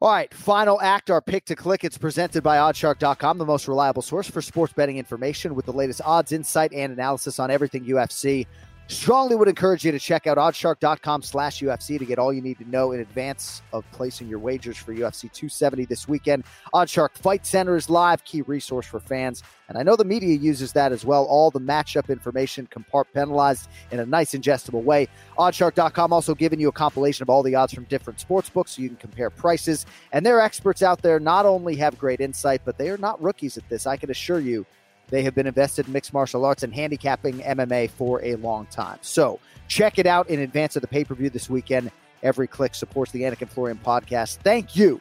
[0.00, 1.82] All right, final act, our pick to click.
[1.82, 6.00] It's presented by oddsshark.com, the most reliable source for sports betting information with the latest
[6.04, 8.46] odds, insight, and analysis on everything UFC.
[8.90, 12.58] Strongly would encourage you to check out oddsshark.com slash UFC to get all you need
[12.58, 16.44] to know in advance of placing your wagers for UFC 270 this weekend.
[16.72, 19.42] Oddsshark Fight Center is live, key resource for fans.
[19.68, 21.26] And I know the media uses that as well.
[21.26, 25.06] All the matchup information compartmentalized in a nice, ingestible way.
[25.38, 28.80] Oddsshark.com also giving you a compilation of all the odds from different sports books so
[28.80, 29.84] you can compare prices.
[30.12, 33.58] And their experts out there not only have great insight, but they are not rookies
[33.58, 33.86] at this.
[33.86, 34.64] I can assure you
[35.10, 38.98] they have been invested in mixed martial arts and handicapping MMA for a long time.
[39.00, 41.90] So check it out in advance of the pay per view this weekend.
[42.22, 44.38] Every click supports the Anik Florian podcast.
[44.38, 45.00] Thank you.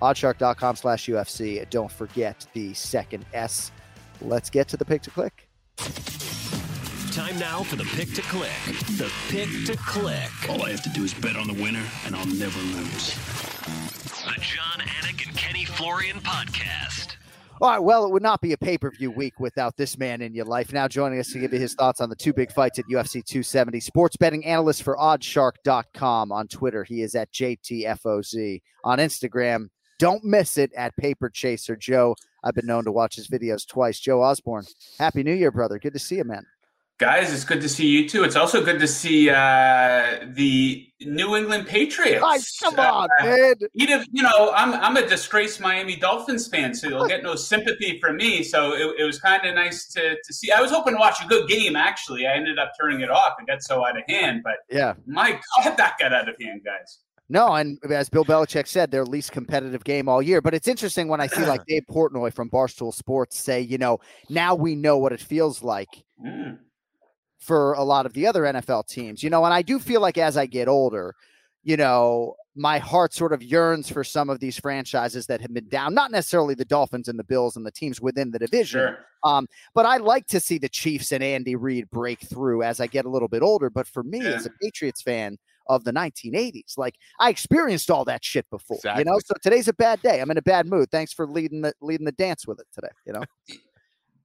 [0.00, 1.68] Oddsshark.com slash UFC.
[1.70, 3.70] Don't forget the second S.
[4.20, 5.48] Let's get to the pick to click.
[7.12, 8.50] Time now for the pick to click.
[8.96, 10.30] The pick to click.
[10.48, 13.14] All I have to do is bet on the winner, and I'll never lose.
[14.24, 17.16] The Jon Anik and Kenny Florian podcast.
[17.62, 20.20] All right, well, it would not be a pay per view week without this man
[20.20, 20.72] in your life.
[20.72, 23.24] Now joining us to give you his thoughts on the two big fights at UFC
[23.24, 23.78] 270.
[23.78, 26.82] Sports betting analyst for oddsshark.com on Twitter.
[26.82, 28.60] He is at JTFOZ.
[28.82, 29.68] On Instagram,
[30.00, 32.16] don't miss it at Paper Chaser Joe.
[32.42, 34.00] I've been known to watch his videos twice.
[34.00, 34.64] Joe Osborne,
[34.98, 35.78] Happy New Year, brother.
[35.78, 36.44] Good to see you, man.
[37.02, 38.22] Guys, it's good to see you too.
[38.22, 42.60] It's also good to see uh, the New England Patriots.
[42.60, 43.54] Come on, Uh, man.
[43.72, 47.34] You know, you know, I'm I'm a disgraced Miami Dolphins fan, so you'll get no
[47.34, 48.44] sympathy from me.
[48.44, 50.52] So it, it was kind of nice to, to see.
[50.52, 51.74] I was hoping to watch a good game.
[51.74, 53.32] Actually, I ended up turning it off.
[53.40, 54.42] It got so out of hand.
[54.44, 54.94] But Yeah.
[55.04, 55.32] my
[55.64, 57.00] God, that got out of hand, guys.
[57.28, 60.40] No, and as Bill Belichick said, their least competitive game all year.
[60.40, 63.98] But it's interesting when I see like Dave Portnoy from Barstool Sports say, you know,
[64.28, 65.88] now we know what it feels like
[66.24, 66.58] Mm.
[67.42, 70.16] For a lot of the other NFL teams, you know, and I do feel like
[70.16, 71.14] as I get older,
[71.64, 75.68] you know, my heart sort of yearns for some of these franchises that have been
[75.68, 78.80] down, not necessarily the Dolphins and the Bills and the teams within the division.
[78.80, 78.98] Sure.
[79.24, 82.86] Um, but I like to see the Chiefs and Andy Reid break through as I
[82.86, 83.70] get a little bit older.
[83.70, 85.38] But for me, as a Patriots fan
[85.68, 89.18] of the 1980s, like I experienced all that shit before, you know.
[89.24, 90.20] So today's a bad day.
[90.20, 90.90] I'm in a bad mood.
[90.90, 92.92] Thanks for leading the leading the dance with it today.
[93.06, 93.22] You know,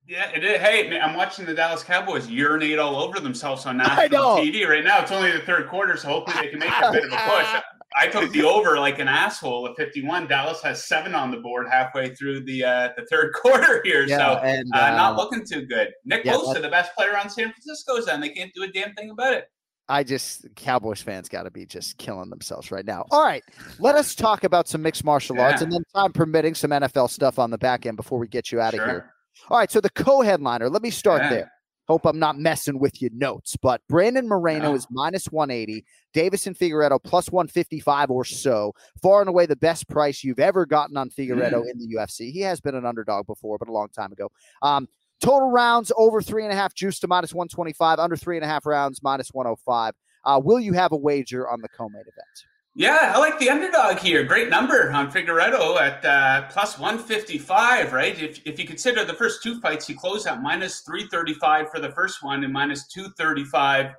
[0.07, 0.59] Yeah, it is.
[0.61, 4.37] Hey, man, I'm watching the Dallas Cowboys urinate all over themselves on national.
[4.37, 5.01] TV right now.
[5.01, 7.61] It's only the third quarter, so hopefully they can make a bit of a push.
[7.99, 10.27] I took the over like an asshole at 51.
[10.27, 14.17] Dallas has seven on the board halfway through the uh, the third quarter here, Yeah,
[14.17, 15.89] so and, uh, not uh, looking too good.
[16.05, 18.21] Nick yeah, Bosa, the best player on San Francisco's on.
[18.21, 19.49] They can't do a damn thing about it.
[19.89, 23.05] I just Cowboys fans got to be just killing themselves right now.
[23.09, 23.43] All right,
[23.79, 25.63] let us talk about some mixed martial arts, Yeah.
[25.65, 28.59] and then time permitting, some NFL stuff on the back end before we get you
[28.61, 28.85] out of Sure.
[28.87, 29.13] here.
[29.49, 30.69] All right, so the co-headliner.
[30.69, 31.29] Let me start Yeah.
[31.29, 31.51] there.
[31.87, 34.75] Hope I'm not messing with your notes, but Brandon Moreno No.
[34.75, 38.73] is minus 180, Deiveson Figueiredo plus 155 or so.
[39.01, 41.71] Far and away the best price you've ever gotten on Figueiredo Mm.
[41.71, 42.29] in the UFC.
[42.29, 44.29] He has been an underdog before, but a long time ago.
[44.61, 44.89] Um,
[45.21, 48.47] total rounds over three and a half, juice to minus 125, under three and a
[48.49, 49.93] half rounds, minus 105.
[50.25, 52.45] Uh, will you have a wager on the co-main event?
[52.79, 54.23] Yeah, I like the underdog here.
[54.23, 58.21] Great number on Figueiredo at uh, plus 155, right?
[58.21, 61.89] If, if you consider the first two fights, he closed at minus 335 for the
[61.93, 63.93] first one and minus 235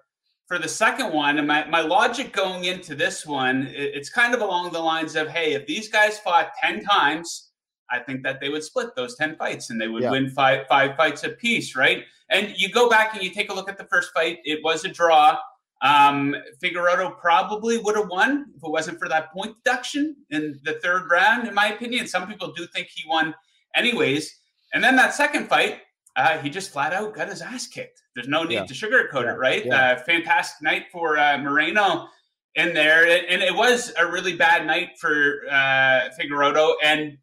[0.47, 1.39] for the second one.
[1.39, 5.17] And my, my logic going into this one, it- it's kind of along the lines
[5.17, 7.47] of hey, if these guys fought 10 times
[7.91, 10.11] I think that they would split those 10 fights and they would Yeah.
[10.11, 12.05] win five five fights apiece, right?
[12.29, 14.85] And you go back and you take a look at the first fight, it was
[14.85, 15.39] a draw.
[15.81, 20.75] Um, Figueiredo probably would have won if it wasn't for that point deduction in the
[20.75, 22.07] third round, in my opinion.
[22.07, 23.35] Some people do think he won
[23.77, 24.35] anyways.
[24.75, 25.81] And then that second fight,
[26.17, 28.03] uh, he just flat out got his ass kicked.
[28.15, 28.67] There's no need Yeah.
[28.67, 29.33] to sugarcoat Yeah.
[29.35, 29.65] it, right?
[29.65, 29.91] Yeah.
[29.93, 32.09] Uh, fantastic night for uh, Moreno
[32.57, 36.75] in there, and it was a really bad night for uh, Figueiredo.
[36.83, 37.17] And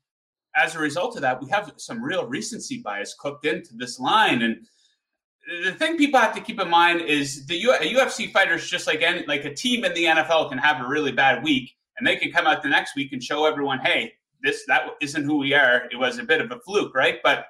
[0.56, 4.44] as a result of that, we have some real recency bias cooked into this line.
[4.44, 4.65] And
[5.63, 9.26] the thing people have to keep in mind is the UFC fighters, just like any,
[9.27, 12.31] like a team in the NFL can have a really bad week, and they can
[12.31, 15.84] come out the next week and show everyone, hey, this that isn't who we are.
[15.91, 17.19] It was a bit of a fluke, right?
[17.23, 17.45] But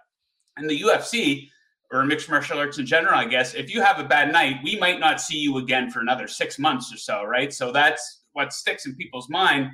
[0.58, 1.50] in the UFC
[1.92, 4.78] or mixed martial arts in general, I guess, if you have a bad night, we
[4.78, 7.54] might not see you again for another six months or so, right?
[7.54, 9.72] So that's what sticks in people's mind.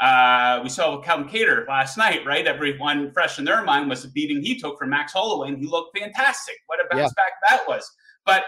[0.00, 2.46] Uh, we saw Calvin Kattar last night, right?
[2.46, 5.66] Everyone fresh in their mind was the beating he took from Max Holloway, and he
[5.66, 6.56] looked fantastic.
[6.66, 7.90] What a bounce back that was!
[8.24, 8.44] But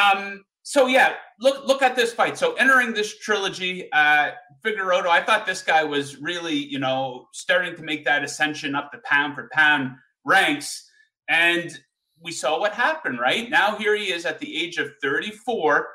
[0.00, 2.38] um, so yeah, look look at this fight.
[2.38, 4.30] So entering this trilogy, uh,
[4.64, 8.92] Figueiredo, I thought this guy was really, you know, starting to make that ascension up
[8.92, 9.92] the pound for pound
[10.24, 10.88] ranks,
[11.28, 11.80] and
[12.22, 13.18] we saw what happened.
[13.18, 15.88] Right now, here he is at the age of 34.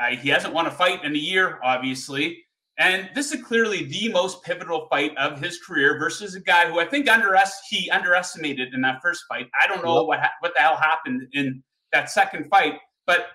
[0.00, 2.44] Uh, he hasn't won a fight in a year, obviously.
[2.78, 6.80] And this is clearly the most pivotal fight of his career versus a guy who
[6.80, 9.48] I think underest- he underestimated in that first fight.
[9.62, 11.62] I don't know what ha- what the hell happened in
[11.92, 12.74] that second fight,
[13.06, 13.26] but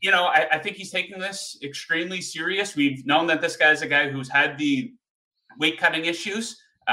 [0.00, 2.76] you know I, I think he's taking this extremely serious.
[2.76, 4.92] We've known that this guy's a guy who's had the
[5.58, 6.56] weight cutting issues,
[6.86, 6.92] uh,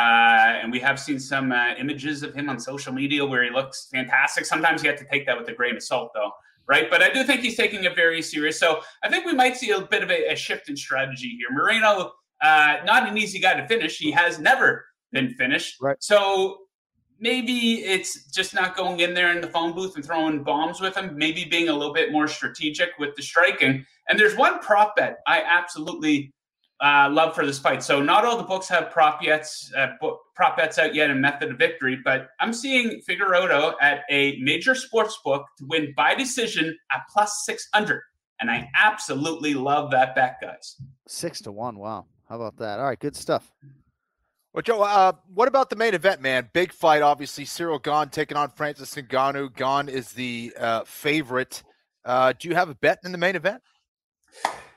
[0.60, 3.90] and we have seen some uh, images of him on social media where he looks
[3.92, 4.46] fantastic.
[4.46, 6.32] Sometimes you have to take that with a grain of salt, though
[6.68, 6.90] right?
[6.90, 8.60] But I do think he's taking it very serious.
[8.60, 11.50] So I think we might see a bit of a, a shift in strategy here.
[11.52, 12.12] Moreno,
[12.42, 13.98] uh, not an easy guy to finish.
[13.98, 15.78] He has never been finished.
[15.82, 15.98] Right.
[16.00, 16.60] So
[17.20, 20.96] maybe it's just not going in there in the phone booth and throwing bombs with
[20.96, 21.16] him.
[21.16, 23.86] Maybe being a little bit more strategic with the striking.
[24.10, 26.34] And there's one prop bet I absolutely
[26.82, 27.84] uh, love for this fight.
[27.84, 31.22] So not all the books have prop bets, uh, book, prop bets out yet in
[31.22, 36.16] Method of Victory, but I'm seeing Figueiredo at a major sports book to win by
[36.16, 38.02] decision at plus 600.
[38.40, 40.76] And I absolutely love that bet, guys.
[41.08, 41.78] Six to one.
[41.78, 42.06] Wow.
[42.28, 42.80] How about that?
[42.80, 43.00] All right.
[43.00, 43.52] Good stuff.
[44.54, 46.50] Well, Joe, uh, what about the main event, man?
[46.52, 47.46] Big fight, obviously.
[47.46, 49.56] Ciryl Gane taking on Francis Ngannou.
[49.56, 51.62] Gane is the uh, favorite.
[52.04, 53.62] Uh, do you have a bet in the main event?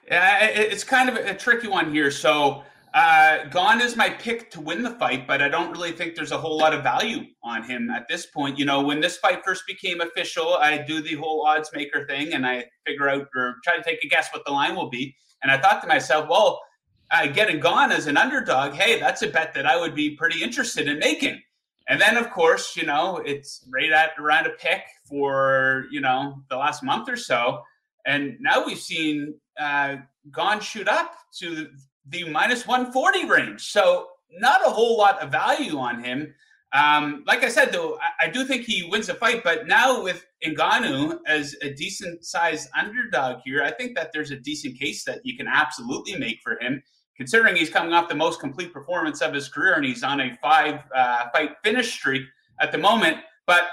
[0.06, 2.10] Yeah, it- it's kind of a tricky one here.
[2.10, 6.14] So, uh, Gane is my pick to win the fight, but I don't really think
[6.14, 8.58] there's a whole lot of value on him at this point.
[8.58, 12.32] You know, when this fight first became official, I do the whole odds maker thing
[12.34, 15.16] and I figure out or try to take a guess what the line will be.
[15.42, 16.62] And I thought to myself, well,
[17.10, 20.42] uh, getting Gane as an underdog, hey, that's a bet that I would be pretty
[20.42, 21.42] interested in making.
[21.88, 26.42] And then, of course, you know, it's right at around a pick for, you know,
[26.48, 27.62] the last month or so.
[28.06, 29.96] And now we've seen uh,
[30.34, 31.68] Gane shoot up to
[32.08, 33.70] the minus 140 range.
[33.70, 34.08] So,
[34.38, 36.34] not a whole lot of value on him.
[36.74, 39.44] Um, like I said, though, I, I do think he wins the fight.
[39.44, 44.36] But now with Ngannou as a decent sized underdog here, I think that there's a
[44.36, 46.82] decent case that you can absolutely make for him,
[47.16, 50.36] considering he's coming off the most complete performance of his career and he's on a
[50.42, 52.24] five uh, fight finish streak
[52.60, 53.18] at the moment.
[53.46, 53.68] But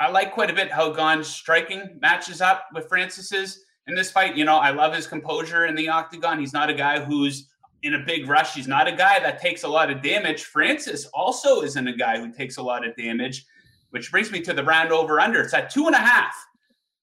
[0.00, 4.34] I like quite a bit how Gane's striking matches up with Francis's in this fight.
[4.34, 6.40] You know, I love his composure in the octagon.
[6.40, 7.48] He's not a guy who's
[7.82, 8.54] in a big rush.
[8.54, 10.44] He's not a guy that takes a lot of damage.
[10.44, 13.44] Francis also isn't a guy who takes a lot of damage,
[13.90, 15.42] which brings me to the round over under.
[15.42, 16.34] It's at two and a half.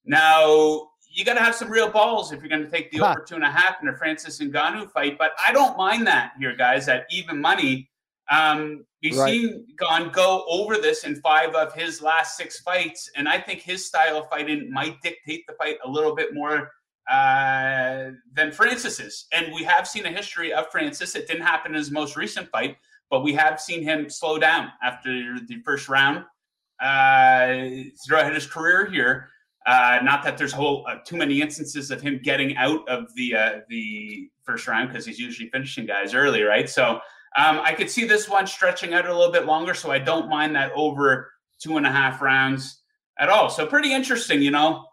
[0.06, 3.12] Now, you got to have some real balls if you're going to take the Huh.
[3.12, 5.18] over two and a half in a Francis and Ngannou fight.
[5.18, 7.90] But I don't mind that here, guys, at even money.
[8.30, 9.32] Um, we've Right.
[9.32, 13.62] seen Gane go over this in five of his last six fights, and I think
[13.62, 16.72] his style of fighting might dictate the fight a little bit more
[17.10, 19.28] uh, than Francis's.
[19.32, 21.16] And we have seen a history of Francis.
[21.16, 22.76] It didn't happen in his most recent fight,
[23.10, 26.26] but we have seen him slow down after the first round
[26.82, 29.30] uh, throughout his career here.
[29.66, 33.36] Uh, not that there's whole uh, too many instances of him getting out of the
[33.36, 36.70] uh, the first round because he's usually finishing guys early, right?
[36.70, 37.00] So
[37.38, 40.28] um, I could see this one stretching out a little bit longer, so I don't
[40.28, 42.82] mind that over two and a half rounds
[43.20, 43.50] at all.
[43.50, 44.86] So pretty interesting, you know.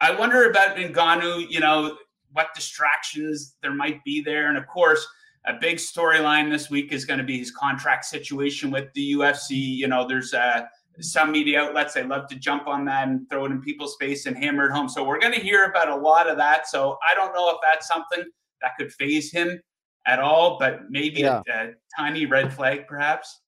[0.00, 1.96] I wonder about Ngannou, you know,
[2.32, 5.04] what distractions there might be there, and of course,
[5.46, 9.50] a big storyline this week is going to be his contract situation with the UFC.
[9.50, 10.62] You know, there's uh,
[11.00, 14.26] some media outlets they love to jump on that and throw it in people's face
[14.26, 14.88] and hammer it home.
[14.88, 16.68] So we're going to hear about a lot of that.
[16.68, 18.24] So I don't know if that's something
[18.60, 19.60] that could phase him
[20.06, 21.42] at all, but maybe Yeah.
[21.48, 23.40] a, a tiny red flag, perhaps.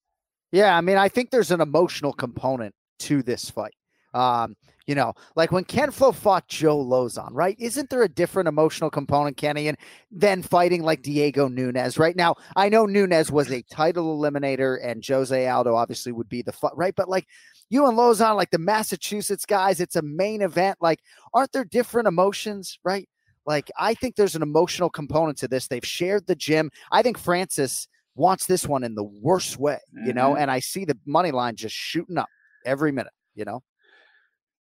[0.52, 3.74] Yeah, I mean, I think there's an emotional component to this fight.
[4.14, 4.54] Um,
[4.86, 7.56] you know, like when Kenflo fought Joe Lauzon, right?
[7.58, 9.76] Isn't there a different emotional component, Kenny, and
[10.12, 11.98] then fighting like Diego Nunes?
[11.98, 16.42] Right now, I know Nunes was a title eliminator, and Jose Aldo obviously would be
[16.42, 16.94] the fight, right?
[16.94, 17.26] But like
[17.70, 20.78] you and Lauzon, like the Massachusetts guys, it's a main event.
[20.80, 21.00] Like,
[21.32, 23.08] aren't there different emotions, right?
[23.46, 25.68] Like, I think there's an emotional component to this.
[25.68, 26.70] They've shared the gym.
[26.90, 30.40] I think Francis wants this one in the worst way, you know, Mhm.
[30.40, 32.28] and I see the money line just shooting up
[32.64, 33.62] every minute, you know.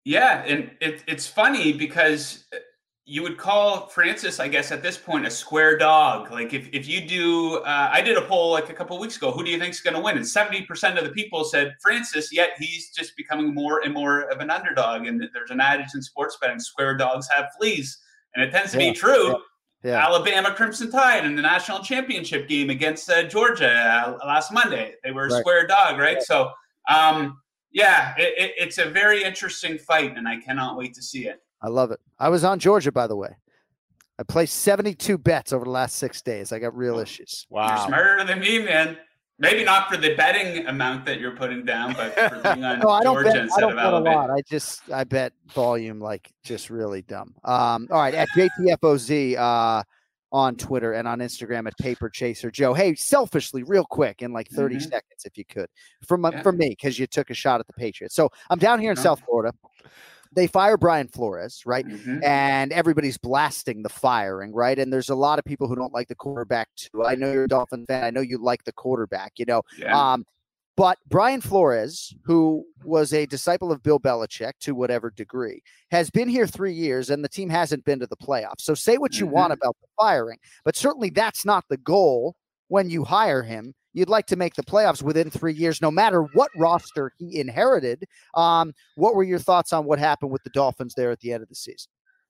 [0.04, 2.58] Yeah, and it, it's funny because uh,
[3.06, 6.30] you would call Francis, I guess, at this point, a square dog.
[6.32, 9.32] Like if, if you do, uh, I did a poll like a couple weeks ago.
[9.32, 10.18] Who do you think is going to win?
[10.18, 12.34] And seventy percent of the people said Francis.
[12.34, 15.08] Yet he's just becoming more and more of an underdog.
[15.08, 17.98] And there's an adage in sports betting: square dogs have fleas,
[18.38, 19.36] and it tends to Yeah, be true.
[19.84, 20.06] Yeah.
[20.06, 24.94] Alabama Crimson Tide in the national championship game against uh, Georgia uh, last Monday.
[25.04, 25.40] They were a Right.
[25.40, 26.22] square dog, right?
[26.22, 26.52] So,
[26.90, 27.42] um,
[27.72, 31.42] yeah, it, it, it's a very interesting fight, and I cannot wait to see it.
[31.62, 32.00] I love it.
[32.20, 33.30] I was on Georgia, by the way.
[34.20, 36.52] I placed 72 bets over the last six days.
[36.52, 37.46] I got real issues.
[37.50, 37.68] Wow.
[37.68, 38.98] You're smarter than me, man.
[39.40, 42.90] Maybe not for the betting amount that you're putting down, but for being on No,
[42.90, 43.38] I don't Georgia bet.
[43.38, 44.16] I instead don't of bet a Alabama.
[44.16, 44.30] lot.
[44.32, 47.36] I just I bet volume like just really dumb.
[47.44, 49.84] Um, all right, at JTFOZ uh,
[50.32, 52.74] on Twitter and on Instagram at Paper Chaser Joe.
[52.74, 54.82] Hey, selfishly, real quick, in like 30 Mhm.
[54.82, 55.68] seconds, if you could,
[56.08, 56.42] from Yeah.
[56.42, 58.16] from me, because you took a shot at the Patriots.
[58.16, 59.04] So I'm down here in No.
[59.04, 59.54] South Florida.
[60.36, 61.86] They fire Brian Flores, right?
[61.86, 62.24] Mhm.
[62.24, 64.78] and everybody's blasting the firing, right?
[64.78, 67.06] And there's a lot of people who don't like the quarterback too.
[67.06, 68.04] I know you're a Dolphin fan.
[68.04, 69.62] I know you like the quarterback, you know.
[69.78, 69.96] Yeah.
[70.14, 70.26] Um,
[70.76, 76.30] but Brian Flores, who was a disciple of Bill Belichick to whatever degree, has been
[76.30, 78.62] here three years and the team hasn't been to the playoffs.
[78.62, 82.36] So say what you want about the firing, but certainly that's not the goal
[82.68, 83.74] when you hire him.
[83.98, 88.06] You'd like to make the playoffs within three years, no matter what roster he inherited.
[88.36, 91.42] Um, what were your thoughts on what happened with the Dolphins there at the end
[91.42, 91.90] of the season?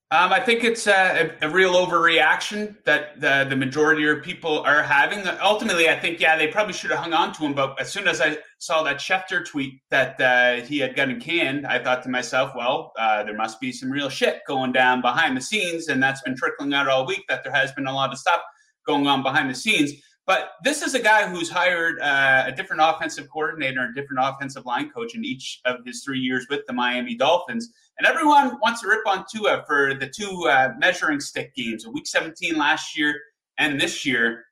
[0.10, 4.82] Um, I think it's a, a, real overreaction that the, the majority of people are
[4.82, 5.28] having.
[5.42, 7.54] Ultimately, I think, yeah, they probably should have hung on to him.
[7.54, 11.68] But as soon as I saw that Schefter tweet that uh, he had gotten canned,
[11.68, 15.36] I thought to myself, well, uh, there must be some real shit going down behind
[15.36, 15.90] the scenes.
[15.90, 18.40] And that's been trickling out all week that there has been a lot of stuff
[18.86, 19.92] going on behind the scenes.
[20.28, 24.66] But this is a guy who's hired uh, a different offensive coordinator and different offensive
[24.66, 27.72] line coach in each of his three years with the Miami Dolphins.
[27.98, 32.06] And everyone wants to rip on Tua for the two uh, measuring stick games, week
[32.06, 33.16] 17 last year
[33.58, 34.44] and this year,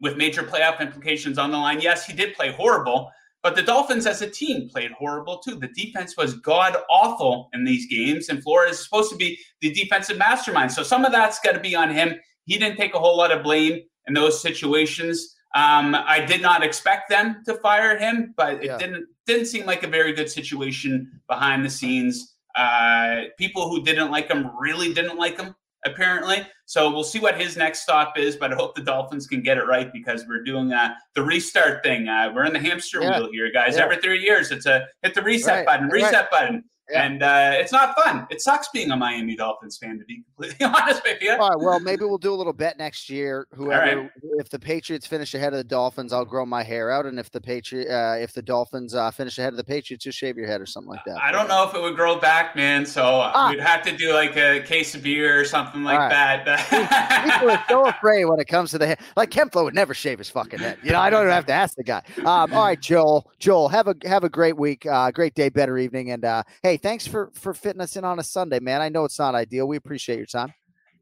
[0.00, 1.82] with major playoff implications on the line.
[1.82, 3.10] Yes, he did play horrible,
[3.42, 5.56] but the Dolphins as a team played horrible too.
[5.56, 9.74] The defense was god awful in these games, and Flores is supposed to be the
[9.74, 10.72] defensive mastermind.
[10.72, 12.14] So some of that's got to be on him.
[12.46, 15.34] He didn't take a whole lot of blame in those situations.
[15.54, 18.78] Um, I did not expect them to fire him, but it Yeah.
[18.78, 22.36] didn't didn't seem like a very good situation behind the scenes.
[22.56, 25.54] Uh, people who didn't like him really didn't like him,
[25.84, 26.46] apparently.
[26.64, 29.58] So we'll see what his next stop is, but I hope the Dolphins can get
[29.58, 32.08] it right because we're doing uh, the restart thing.
[32.08, 33.18] Uh, we're in the hamster Yeah.
[33.20, 33.76] wheel here, guys.
[33.76, 33.84] Yeah.
[33.84, 36.04] Every three years, it's a hit the reset Right, button, right.
[36.04, 36.64] reset button.
[36.90, 37.02] Yeah.
[37.04, 38.26] And uh, it's not fun.
[38.30, 41.32] It sucks being a Miami Dolphins fan, to be completely honest with you.
[41.32, 41.58] All right.
[41.58, 43.46] Well, maybe we'll do a little bet next year.
[43.54, 44.10] Whoever, right.
[44.38, 47.30] if the Patriots finish ahead of the Dolphins, I'll grow my hair out, and if
[47.30, 50.46] the Patriot, uh, if the Dolphins uh, finish ahead of the Patriots, just shave your
[50.46, 51.20] head or something like that.
[51.22, 52.86] I don't know if it would grow back, man.
[52.86, 53.50] So Ah.
[53.50, 56.44] we'd have to do like a case of beer or something like right.
[56.44, 57.24] that.
[57.24, 59.00] People are so afraid when it comes to the head.
[59.16, 60.78] Like Kenflo would never shave his fucking head.
[60.82, 62.02] You know, I don't even have to ask the guy.
[62.18, 63.30] Um, all right, Joel.
[63.38, 66.77] Joel, have a have a great week, uh, great day, better evening, and uh, hey,
[66.78, 68.80] thanks for for fitting us in on a Sunday, man.
[68.80, 69.66] I know it's not ideal.
[69.68, 70.52] We appreciate your time.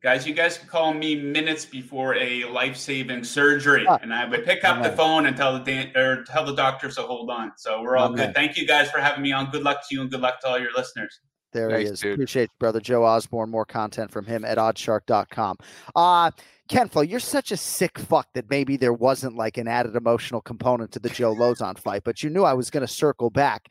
[0.03, 3.99] Guys, you guys can call me minutes before a life-saving surgery, Ah.
[4.03, 6.97] and I would pick up the phone and tell the dan- or tell the doctors
[6.97, 7.53] to hold on.
[7.57, 8.27] So we're all Amen.
[8.27, 8.35] good.
[8.35, 9.51] Thank you guys for having me on.
[9.51, 11.21] Good luck to you, and good luck to all your listeners.
[11.53, 12.01] There Nice, he is.
[12.01, 12.13] dude.
[12.15, 13.51] Appreciate you, brother Joe Osborne.
[13.51, 15.57] More content from him at oddsshark.com.
[15.95, 16.31] Uh
[16.69, 20.91] Kenflo, you're such a sick fuck that maybe there wasn't like an added emotional component
[20.93, 23.69] to the Joe Lauzon fight, but you knew I was going to circle back.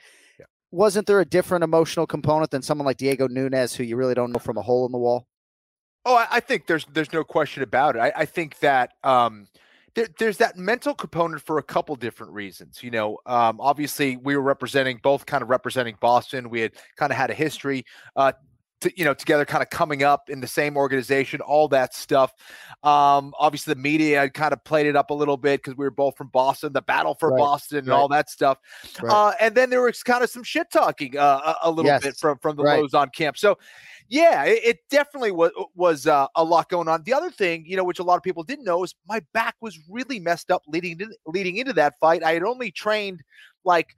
[0.75, 4.33] Wasn't there a different emotional component than someone like Diego Nunes, who you really don't
[4.33, 5.25] know from a hole in the wall?
[6.03, 7.99] Oh, I, I think there's there's no question about it.
[7.99, 9.47] I, I think that um,
[9.95, 12.83] there, there's that mental component for a couple different reasons.
[12.83, 16.49] You know, um, obviously we were representing both, kind of representing Boston.
[16.49, 17.85] We had kind of had a history.
[18.17, 18.33] Uh,
[18.81, 22.33] to, you know, together, kind of coming up in the same organization, all that stuff.
[22.83, 25.85] Um, obviously, the media had kind of played it up a little bit because we
[25.85, 27.95] were both from Boston, the battle for Right, Boston, and right.
[27.95, 28.59] all that stuff.
[29.01, 29.11] Right.
[29.13, 32.03] Uh, and then there was kind of some shit talking uh, a, a little Yes,
[32.03, 32.83] bit from from the right.
[32.83, 33.37] Lauzon camp.
[33.37, 33.57] So,
[34.07, 37.03] yeah, it, it definitely was was uh, a lot going on.
[37.03, 39.55] The other thing, you know, which a lot of people didn't know, is my back
[39.61, 42.23] was really messed up leading to, leading into that fight.
[42.23, 43.23] I had only trained
[43.63, 43.95] like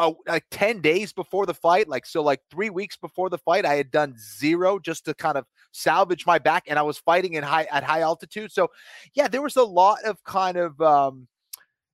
[0.00, 3.66] uh, like 10 days before the fight like so like three weeks before the fight
[3.66, 7.34] i had done zero just to kind of salvage my back and i was fighting
[7.34, 8.50] in high at high altitude.
[8.50, 8.68] So
[9.14, 11.28] yeah there was a lot of kind of um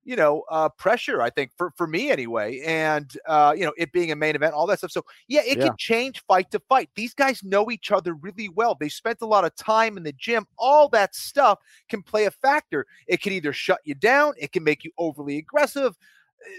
[0.04, 3.90] you know uh pressure i think for for me anyway and uh you know it
[3.92, 4.92] being a main event all that stuff.
[4.92, 5.66] So yeah it Yeah.
[5.66, 6.90] can change fight to fight.
[6.94, 8.76] These guys know each other really well.
[8.78, 10.46] They spent a lot of time in the gym.
[10.58, 11.58] All that stuff
[11.88, 12.86] can play a factor.
[13.08, 14.34] It can either shut you down.
[14.38, 15.96] It can make you overly aggressive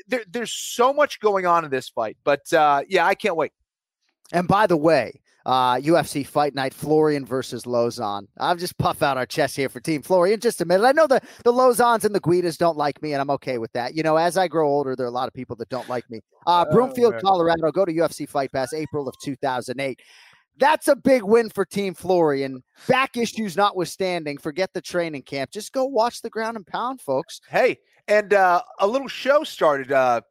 [0.08, 3.52] there, there's so much going on in this fight but uh yeah i can't wait
[4.34, 8.28] And by the way, uh, UFC Fight Night, Florian versus Lauzon.
[8.38, 10.84] I'll just puff out our chest here for Team Florian just a minute.
[10.84, 13.72] I know the the Lauzons and the Guidas don't like me, and I'm okay with
[13.72, 13.96] that.
[13.96, 16.04] You know, as I grow older, there are a lot of people that don't like
[16.10, 16.20] me.
[16.46, 17.22] Uh, Broomfield, man.
[17.22, 17.72] Colorado.
[17.72, 20.02] Go to UFC Fight Pass, April of 2008.
[20.60, 22.62] That's a big win for Team Florian.
[22.90, 25.52] Back issues notwithstanding, forget the training camp.
[25.52, 27.40] Just go watch the ground and pound, folks.
[27.50, 27.78] Hey,
[28.08, 30.22] and uh, a little show started uh,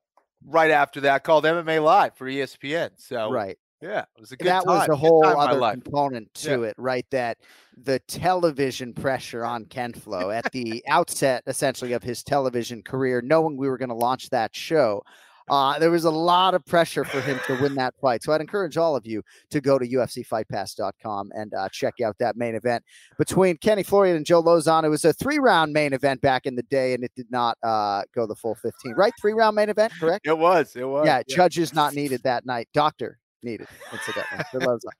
[0.45, 2.91] right after that called MMA Live for ESPN.
[2.97, 3.59] So Right.
[3.81, 4.79] yeah, it was a good that time.
[4.79, 6.69] was a whole other component to Yeah.
[6.69, 7.07] it, right?
[7.11, 7.39] That
[7.77, 13.69] the television pressure on Kenflo at the outset, essentially, of his television career, knowing we
[13.69, 15.03] were going to launch that show.
[15.49, 18.23] Uh, there was a lot of pressure for him to win that fight.
[18.23, 22.37] So I'd encourage all of you to go to UFCFightPass.com and uh, check out that
[22.37, 22.85] main event
[23.17, 24.85] between Kenny Florian and Joe Lauzon.
[24.85, 27.57] It was a three round main event back in the day, and it did not
[27.63, 29.13] uh, go the full 15, right?
[29.21, 30.27] Three round main event, correct?
[30.27, 30.75] It was.
[30.75, 31.07] It was.
[31.07, 32.69] Yeah, judges not needed that night.
[32.75, 34.93] Doctor needed, incidentally.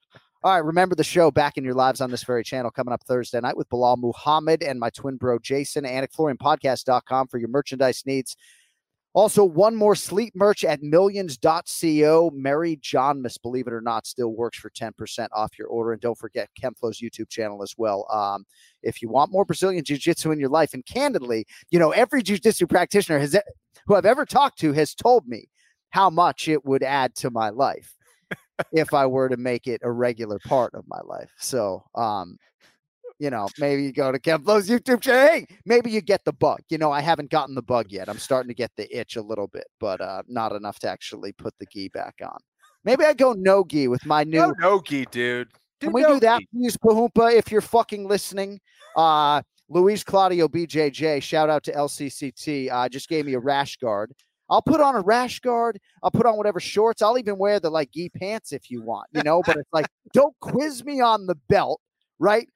[0.45, 3.03] All right, remember the show back in your lives on this very channel coming up
[3.03, 5.83] Thursday night with Belal Muhammad and my twin bro Jason.
[5.83, 8.37] AnikFlorianPodcast.com for your merchandise needs.
[9.17, 12.31] Also, one more sleep merch at millions.co.
[12.35, 15.93] Mary Johnmas, believe it or not, still works for 10% off your order.
[15.93, 18.07] And don't forget Kenflo's YouTube channel as well.
[18.13, 18.45] Um,
[18.83, 22.23] if you want more Brazilian Jiu Jitsu in your life, and candidly, you know, every
[22.23, 23.35] Jiu Jitsu practitioner has
[23.87, 25.49] who I've ever talked to has told me
[25.89, 27.95] how much it would add to my life
[28.73, 31.31] if I were to make it a regular part of my life.
[31.39, 32.37] So, um,
[33.19, 35.29] you know, maybe you go to Kenflo's YouTube channel.
[35.29, 36.61] Hey, maybe you get the bug.
[36.69, 38.09] You know, I haven't gotten the bug yet.
[38.09, 41.33] I'm starting to get the itch a little bit, but uh, not enough to actually
[41.33, 42.39] put the gi back on.
[42.85, 45.49] Maybe I go no gi with my new No Nogi, dude.
[45.81, 47.33] can we do that, please, Pahumpa?
[47.33, 48.61] If you're fucking listening,
[48.97, 52.71] uh, Luis Claudio BJJ, shout out to LCCT.
[52.71, 54.13] Uh, just gave me a rash guard.
[54.49, 55.81] I'll put on a rash guard.
[56.03, 57.03] I'll put on whatever shorts.
[57.03, 59.43] I'll even wear the like gi pants if you want, you know.
[59.45, 61.81] But it's like, don't quiz me on the belt,
[62.21, 62.49] right?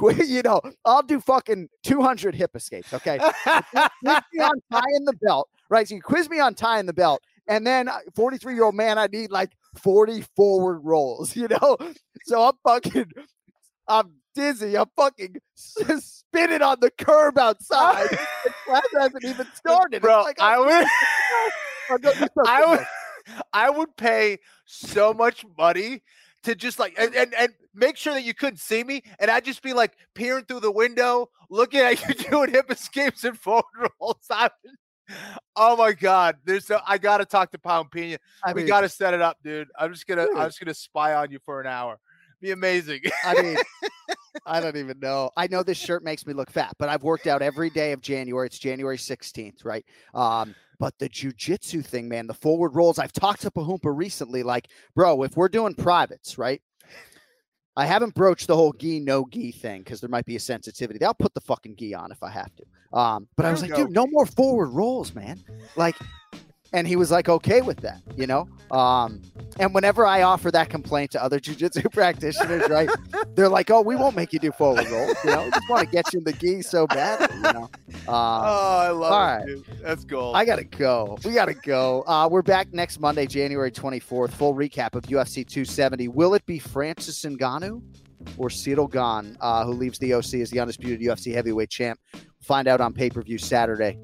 [0.00, 2.92] You know, I'll do fucking 200 hip escapes.
[2.92, 5.88] Okay, quiz me on tying the belt, right?
[5.88, 8.98] So you quiz me on tying the belt, and then uh, 43 year old man,
[8.98, 11.76] I need like 40 forward rolls, you know?
[12.24, 13.10] So I'm fucking,
[13.88, 14.76] I'm dizzy.
[14.76, 18.08] I'm fucking spinning on the curb outside.
[18.10, 20.02] and class hasn't even started.
[20.02, 20.86] Bro, like, I would-
[21.88, 22.86] I'm gonna do I would.
[23.52, 26.02] I would pay so much money
[26.46, 29.44] to just like and, and and make sure that you couldn't see me, and I'd
[29.44, 33.64] just be like peering through the window, looking at you doing hip escapes and forward
[34.00, 34.24] rolls.
[34.30, 34.50] I
[35.56, 38.18] oh my god, there's so I gotta talk to Pound Pina.
[38.44, 39.68] I we gotta set it up, dude.
[39.76, 40.36] I'm just gonna Dude.
[40.36, 41.98] I'm just gonna spy on you for an hour.
[42.40, 43.00] Be amazing.
[43.24, 43.56] I mean,
[44.46, 45.30] I don't even know.
[45.36, 48.00] I know this shirt makes me look fat, but I've worked out every day of
[48.00, 48.46] January.
[48.46, 49.84] It's January 16th, right?
[50.14, 52.98] Um, but the jujitsu thing, man, the forward rolls.
[52.98, 56.60] I've talked to Pahumpa recently, like, bro, if we're doing privates, right?
[57.78, 61.04] I haven't broached the whole gi no gi thing because there might be a sensitivity.
[61.04, 62.98] I'll put the fucking gi on if I have to.
[62.98, 65.42] Um, but I was like, dude, no more forward rolls, man.
[65.76, 65.96] Like,
[66.72, 68.48] and he was like okay with that, you know.
[68.70, 69.22] Um,
[69.58, 72.90] and whenever I offer that complaint to other jujitsu practitioners, right,
[73.34, 75.16] they're like, "Oh, we won't make you do forward rolls.
[75.24, 77.62] You know, we just want to get you in the gi so bad." You know.
[77.62, 77.70] Um,
[78.08, 79.46] oh, I love all it, right.
[79.46, 79.64] dude.
[79.82, 80.36] That's gold.
[80.36, 81.18] I gotta go.
[81.24, 82.02] We gotta go.
[82.06, 84.32] Uh, we're back next Monday, January 24th.
[84.32, 86.08] Full recap of UFC 270.
[86.08, 87.82] Will it be Francis Ngannou
[88.38, 92.00] or Ciryl Gane, uh, who leaves the OC as the undisputed UFC heavyweight champ?
[92.40, 93.98] Find out on pay per view Saturday.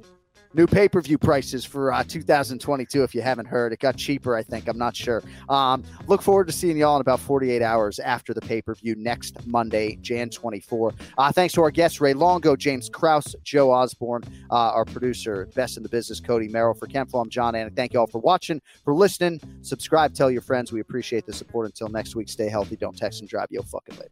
[0.54, 3.02] New pay per view prices for uh, 2022.
[3.02, 4.36] If you haven't heard, it got cheaper.
[4.36, 5.22] I think I'm not sure.
[5.48, 8.94] Um, look forward to seeing y'all in about 48 hours after the pay per view
[8.96, 10.92] next Monday, Jan 24.
[11.16, 15.76] Uh, thanks to our guests Ray Longo, James Krause, Joe Osborne, uh, our producer, best
[15.76, 16.74] in the business, Cody Merrow.
[16.74, 17.74] For Kenflo, I'm Jon Anik.
[17.74, 19.40] Thank you all for watching, for listening.
[19.62, 20.72] Subscribe, tell your friends.
[20.72, 21.66] We appreciate the support.
[21.66, 22.76] Until next week, stay healthy.
[22.76, 23.48] Don't text and drive.
[23.50, 24.10] Yo, fucking later.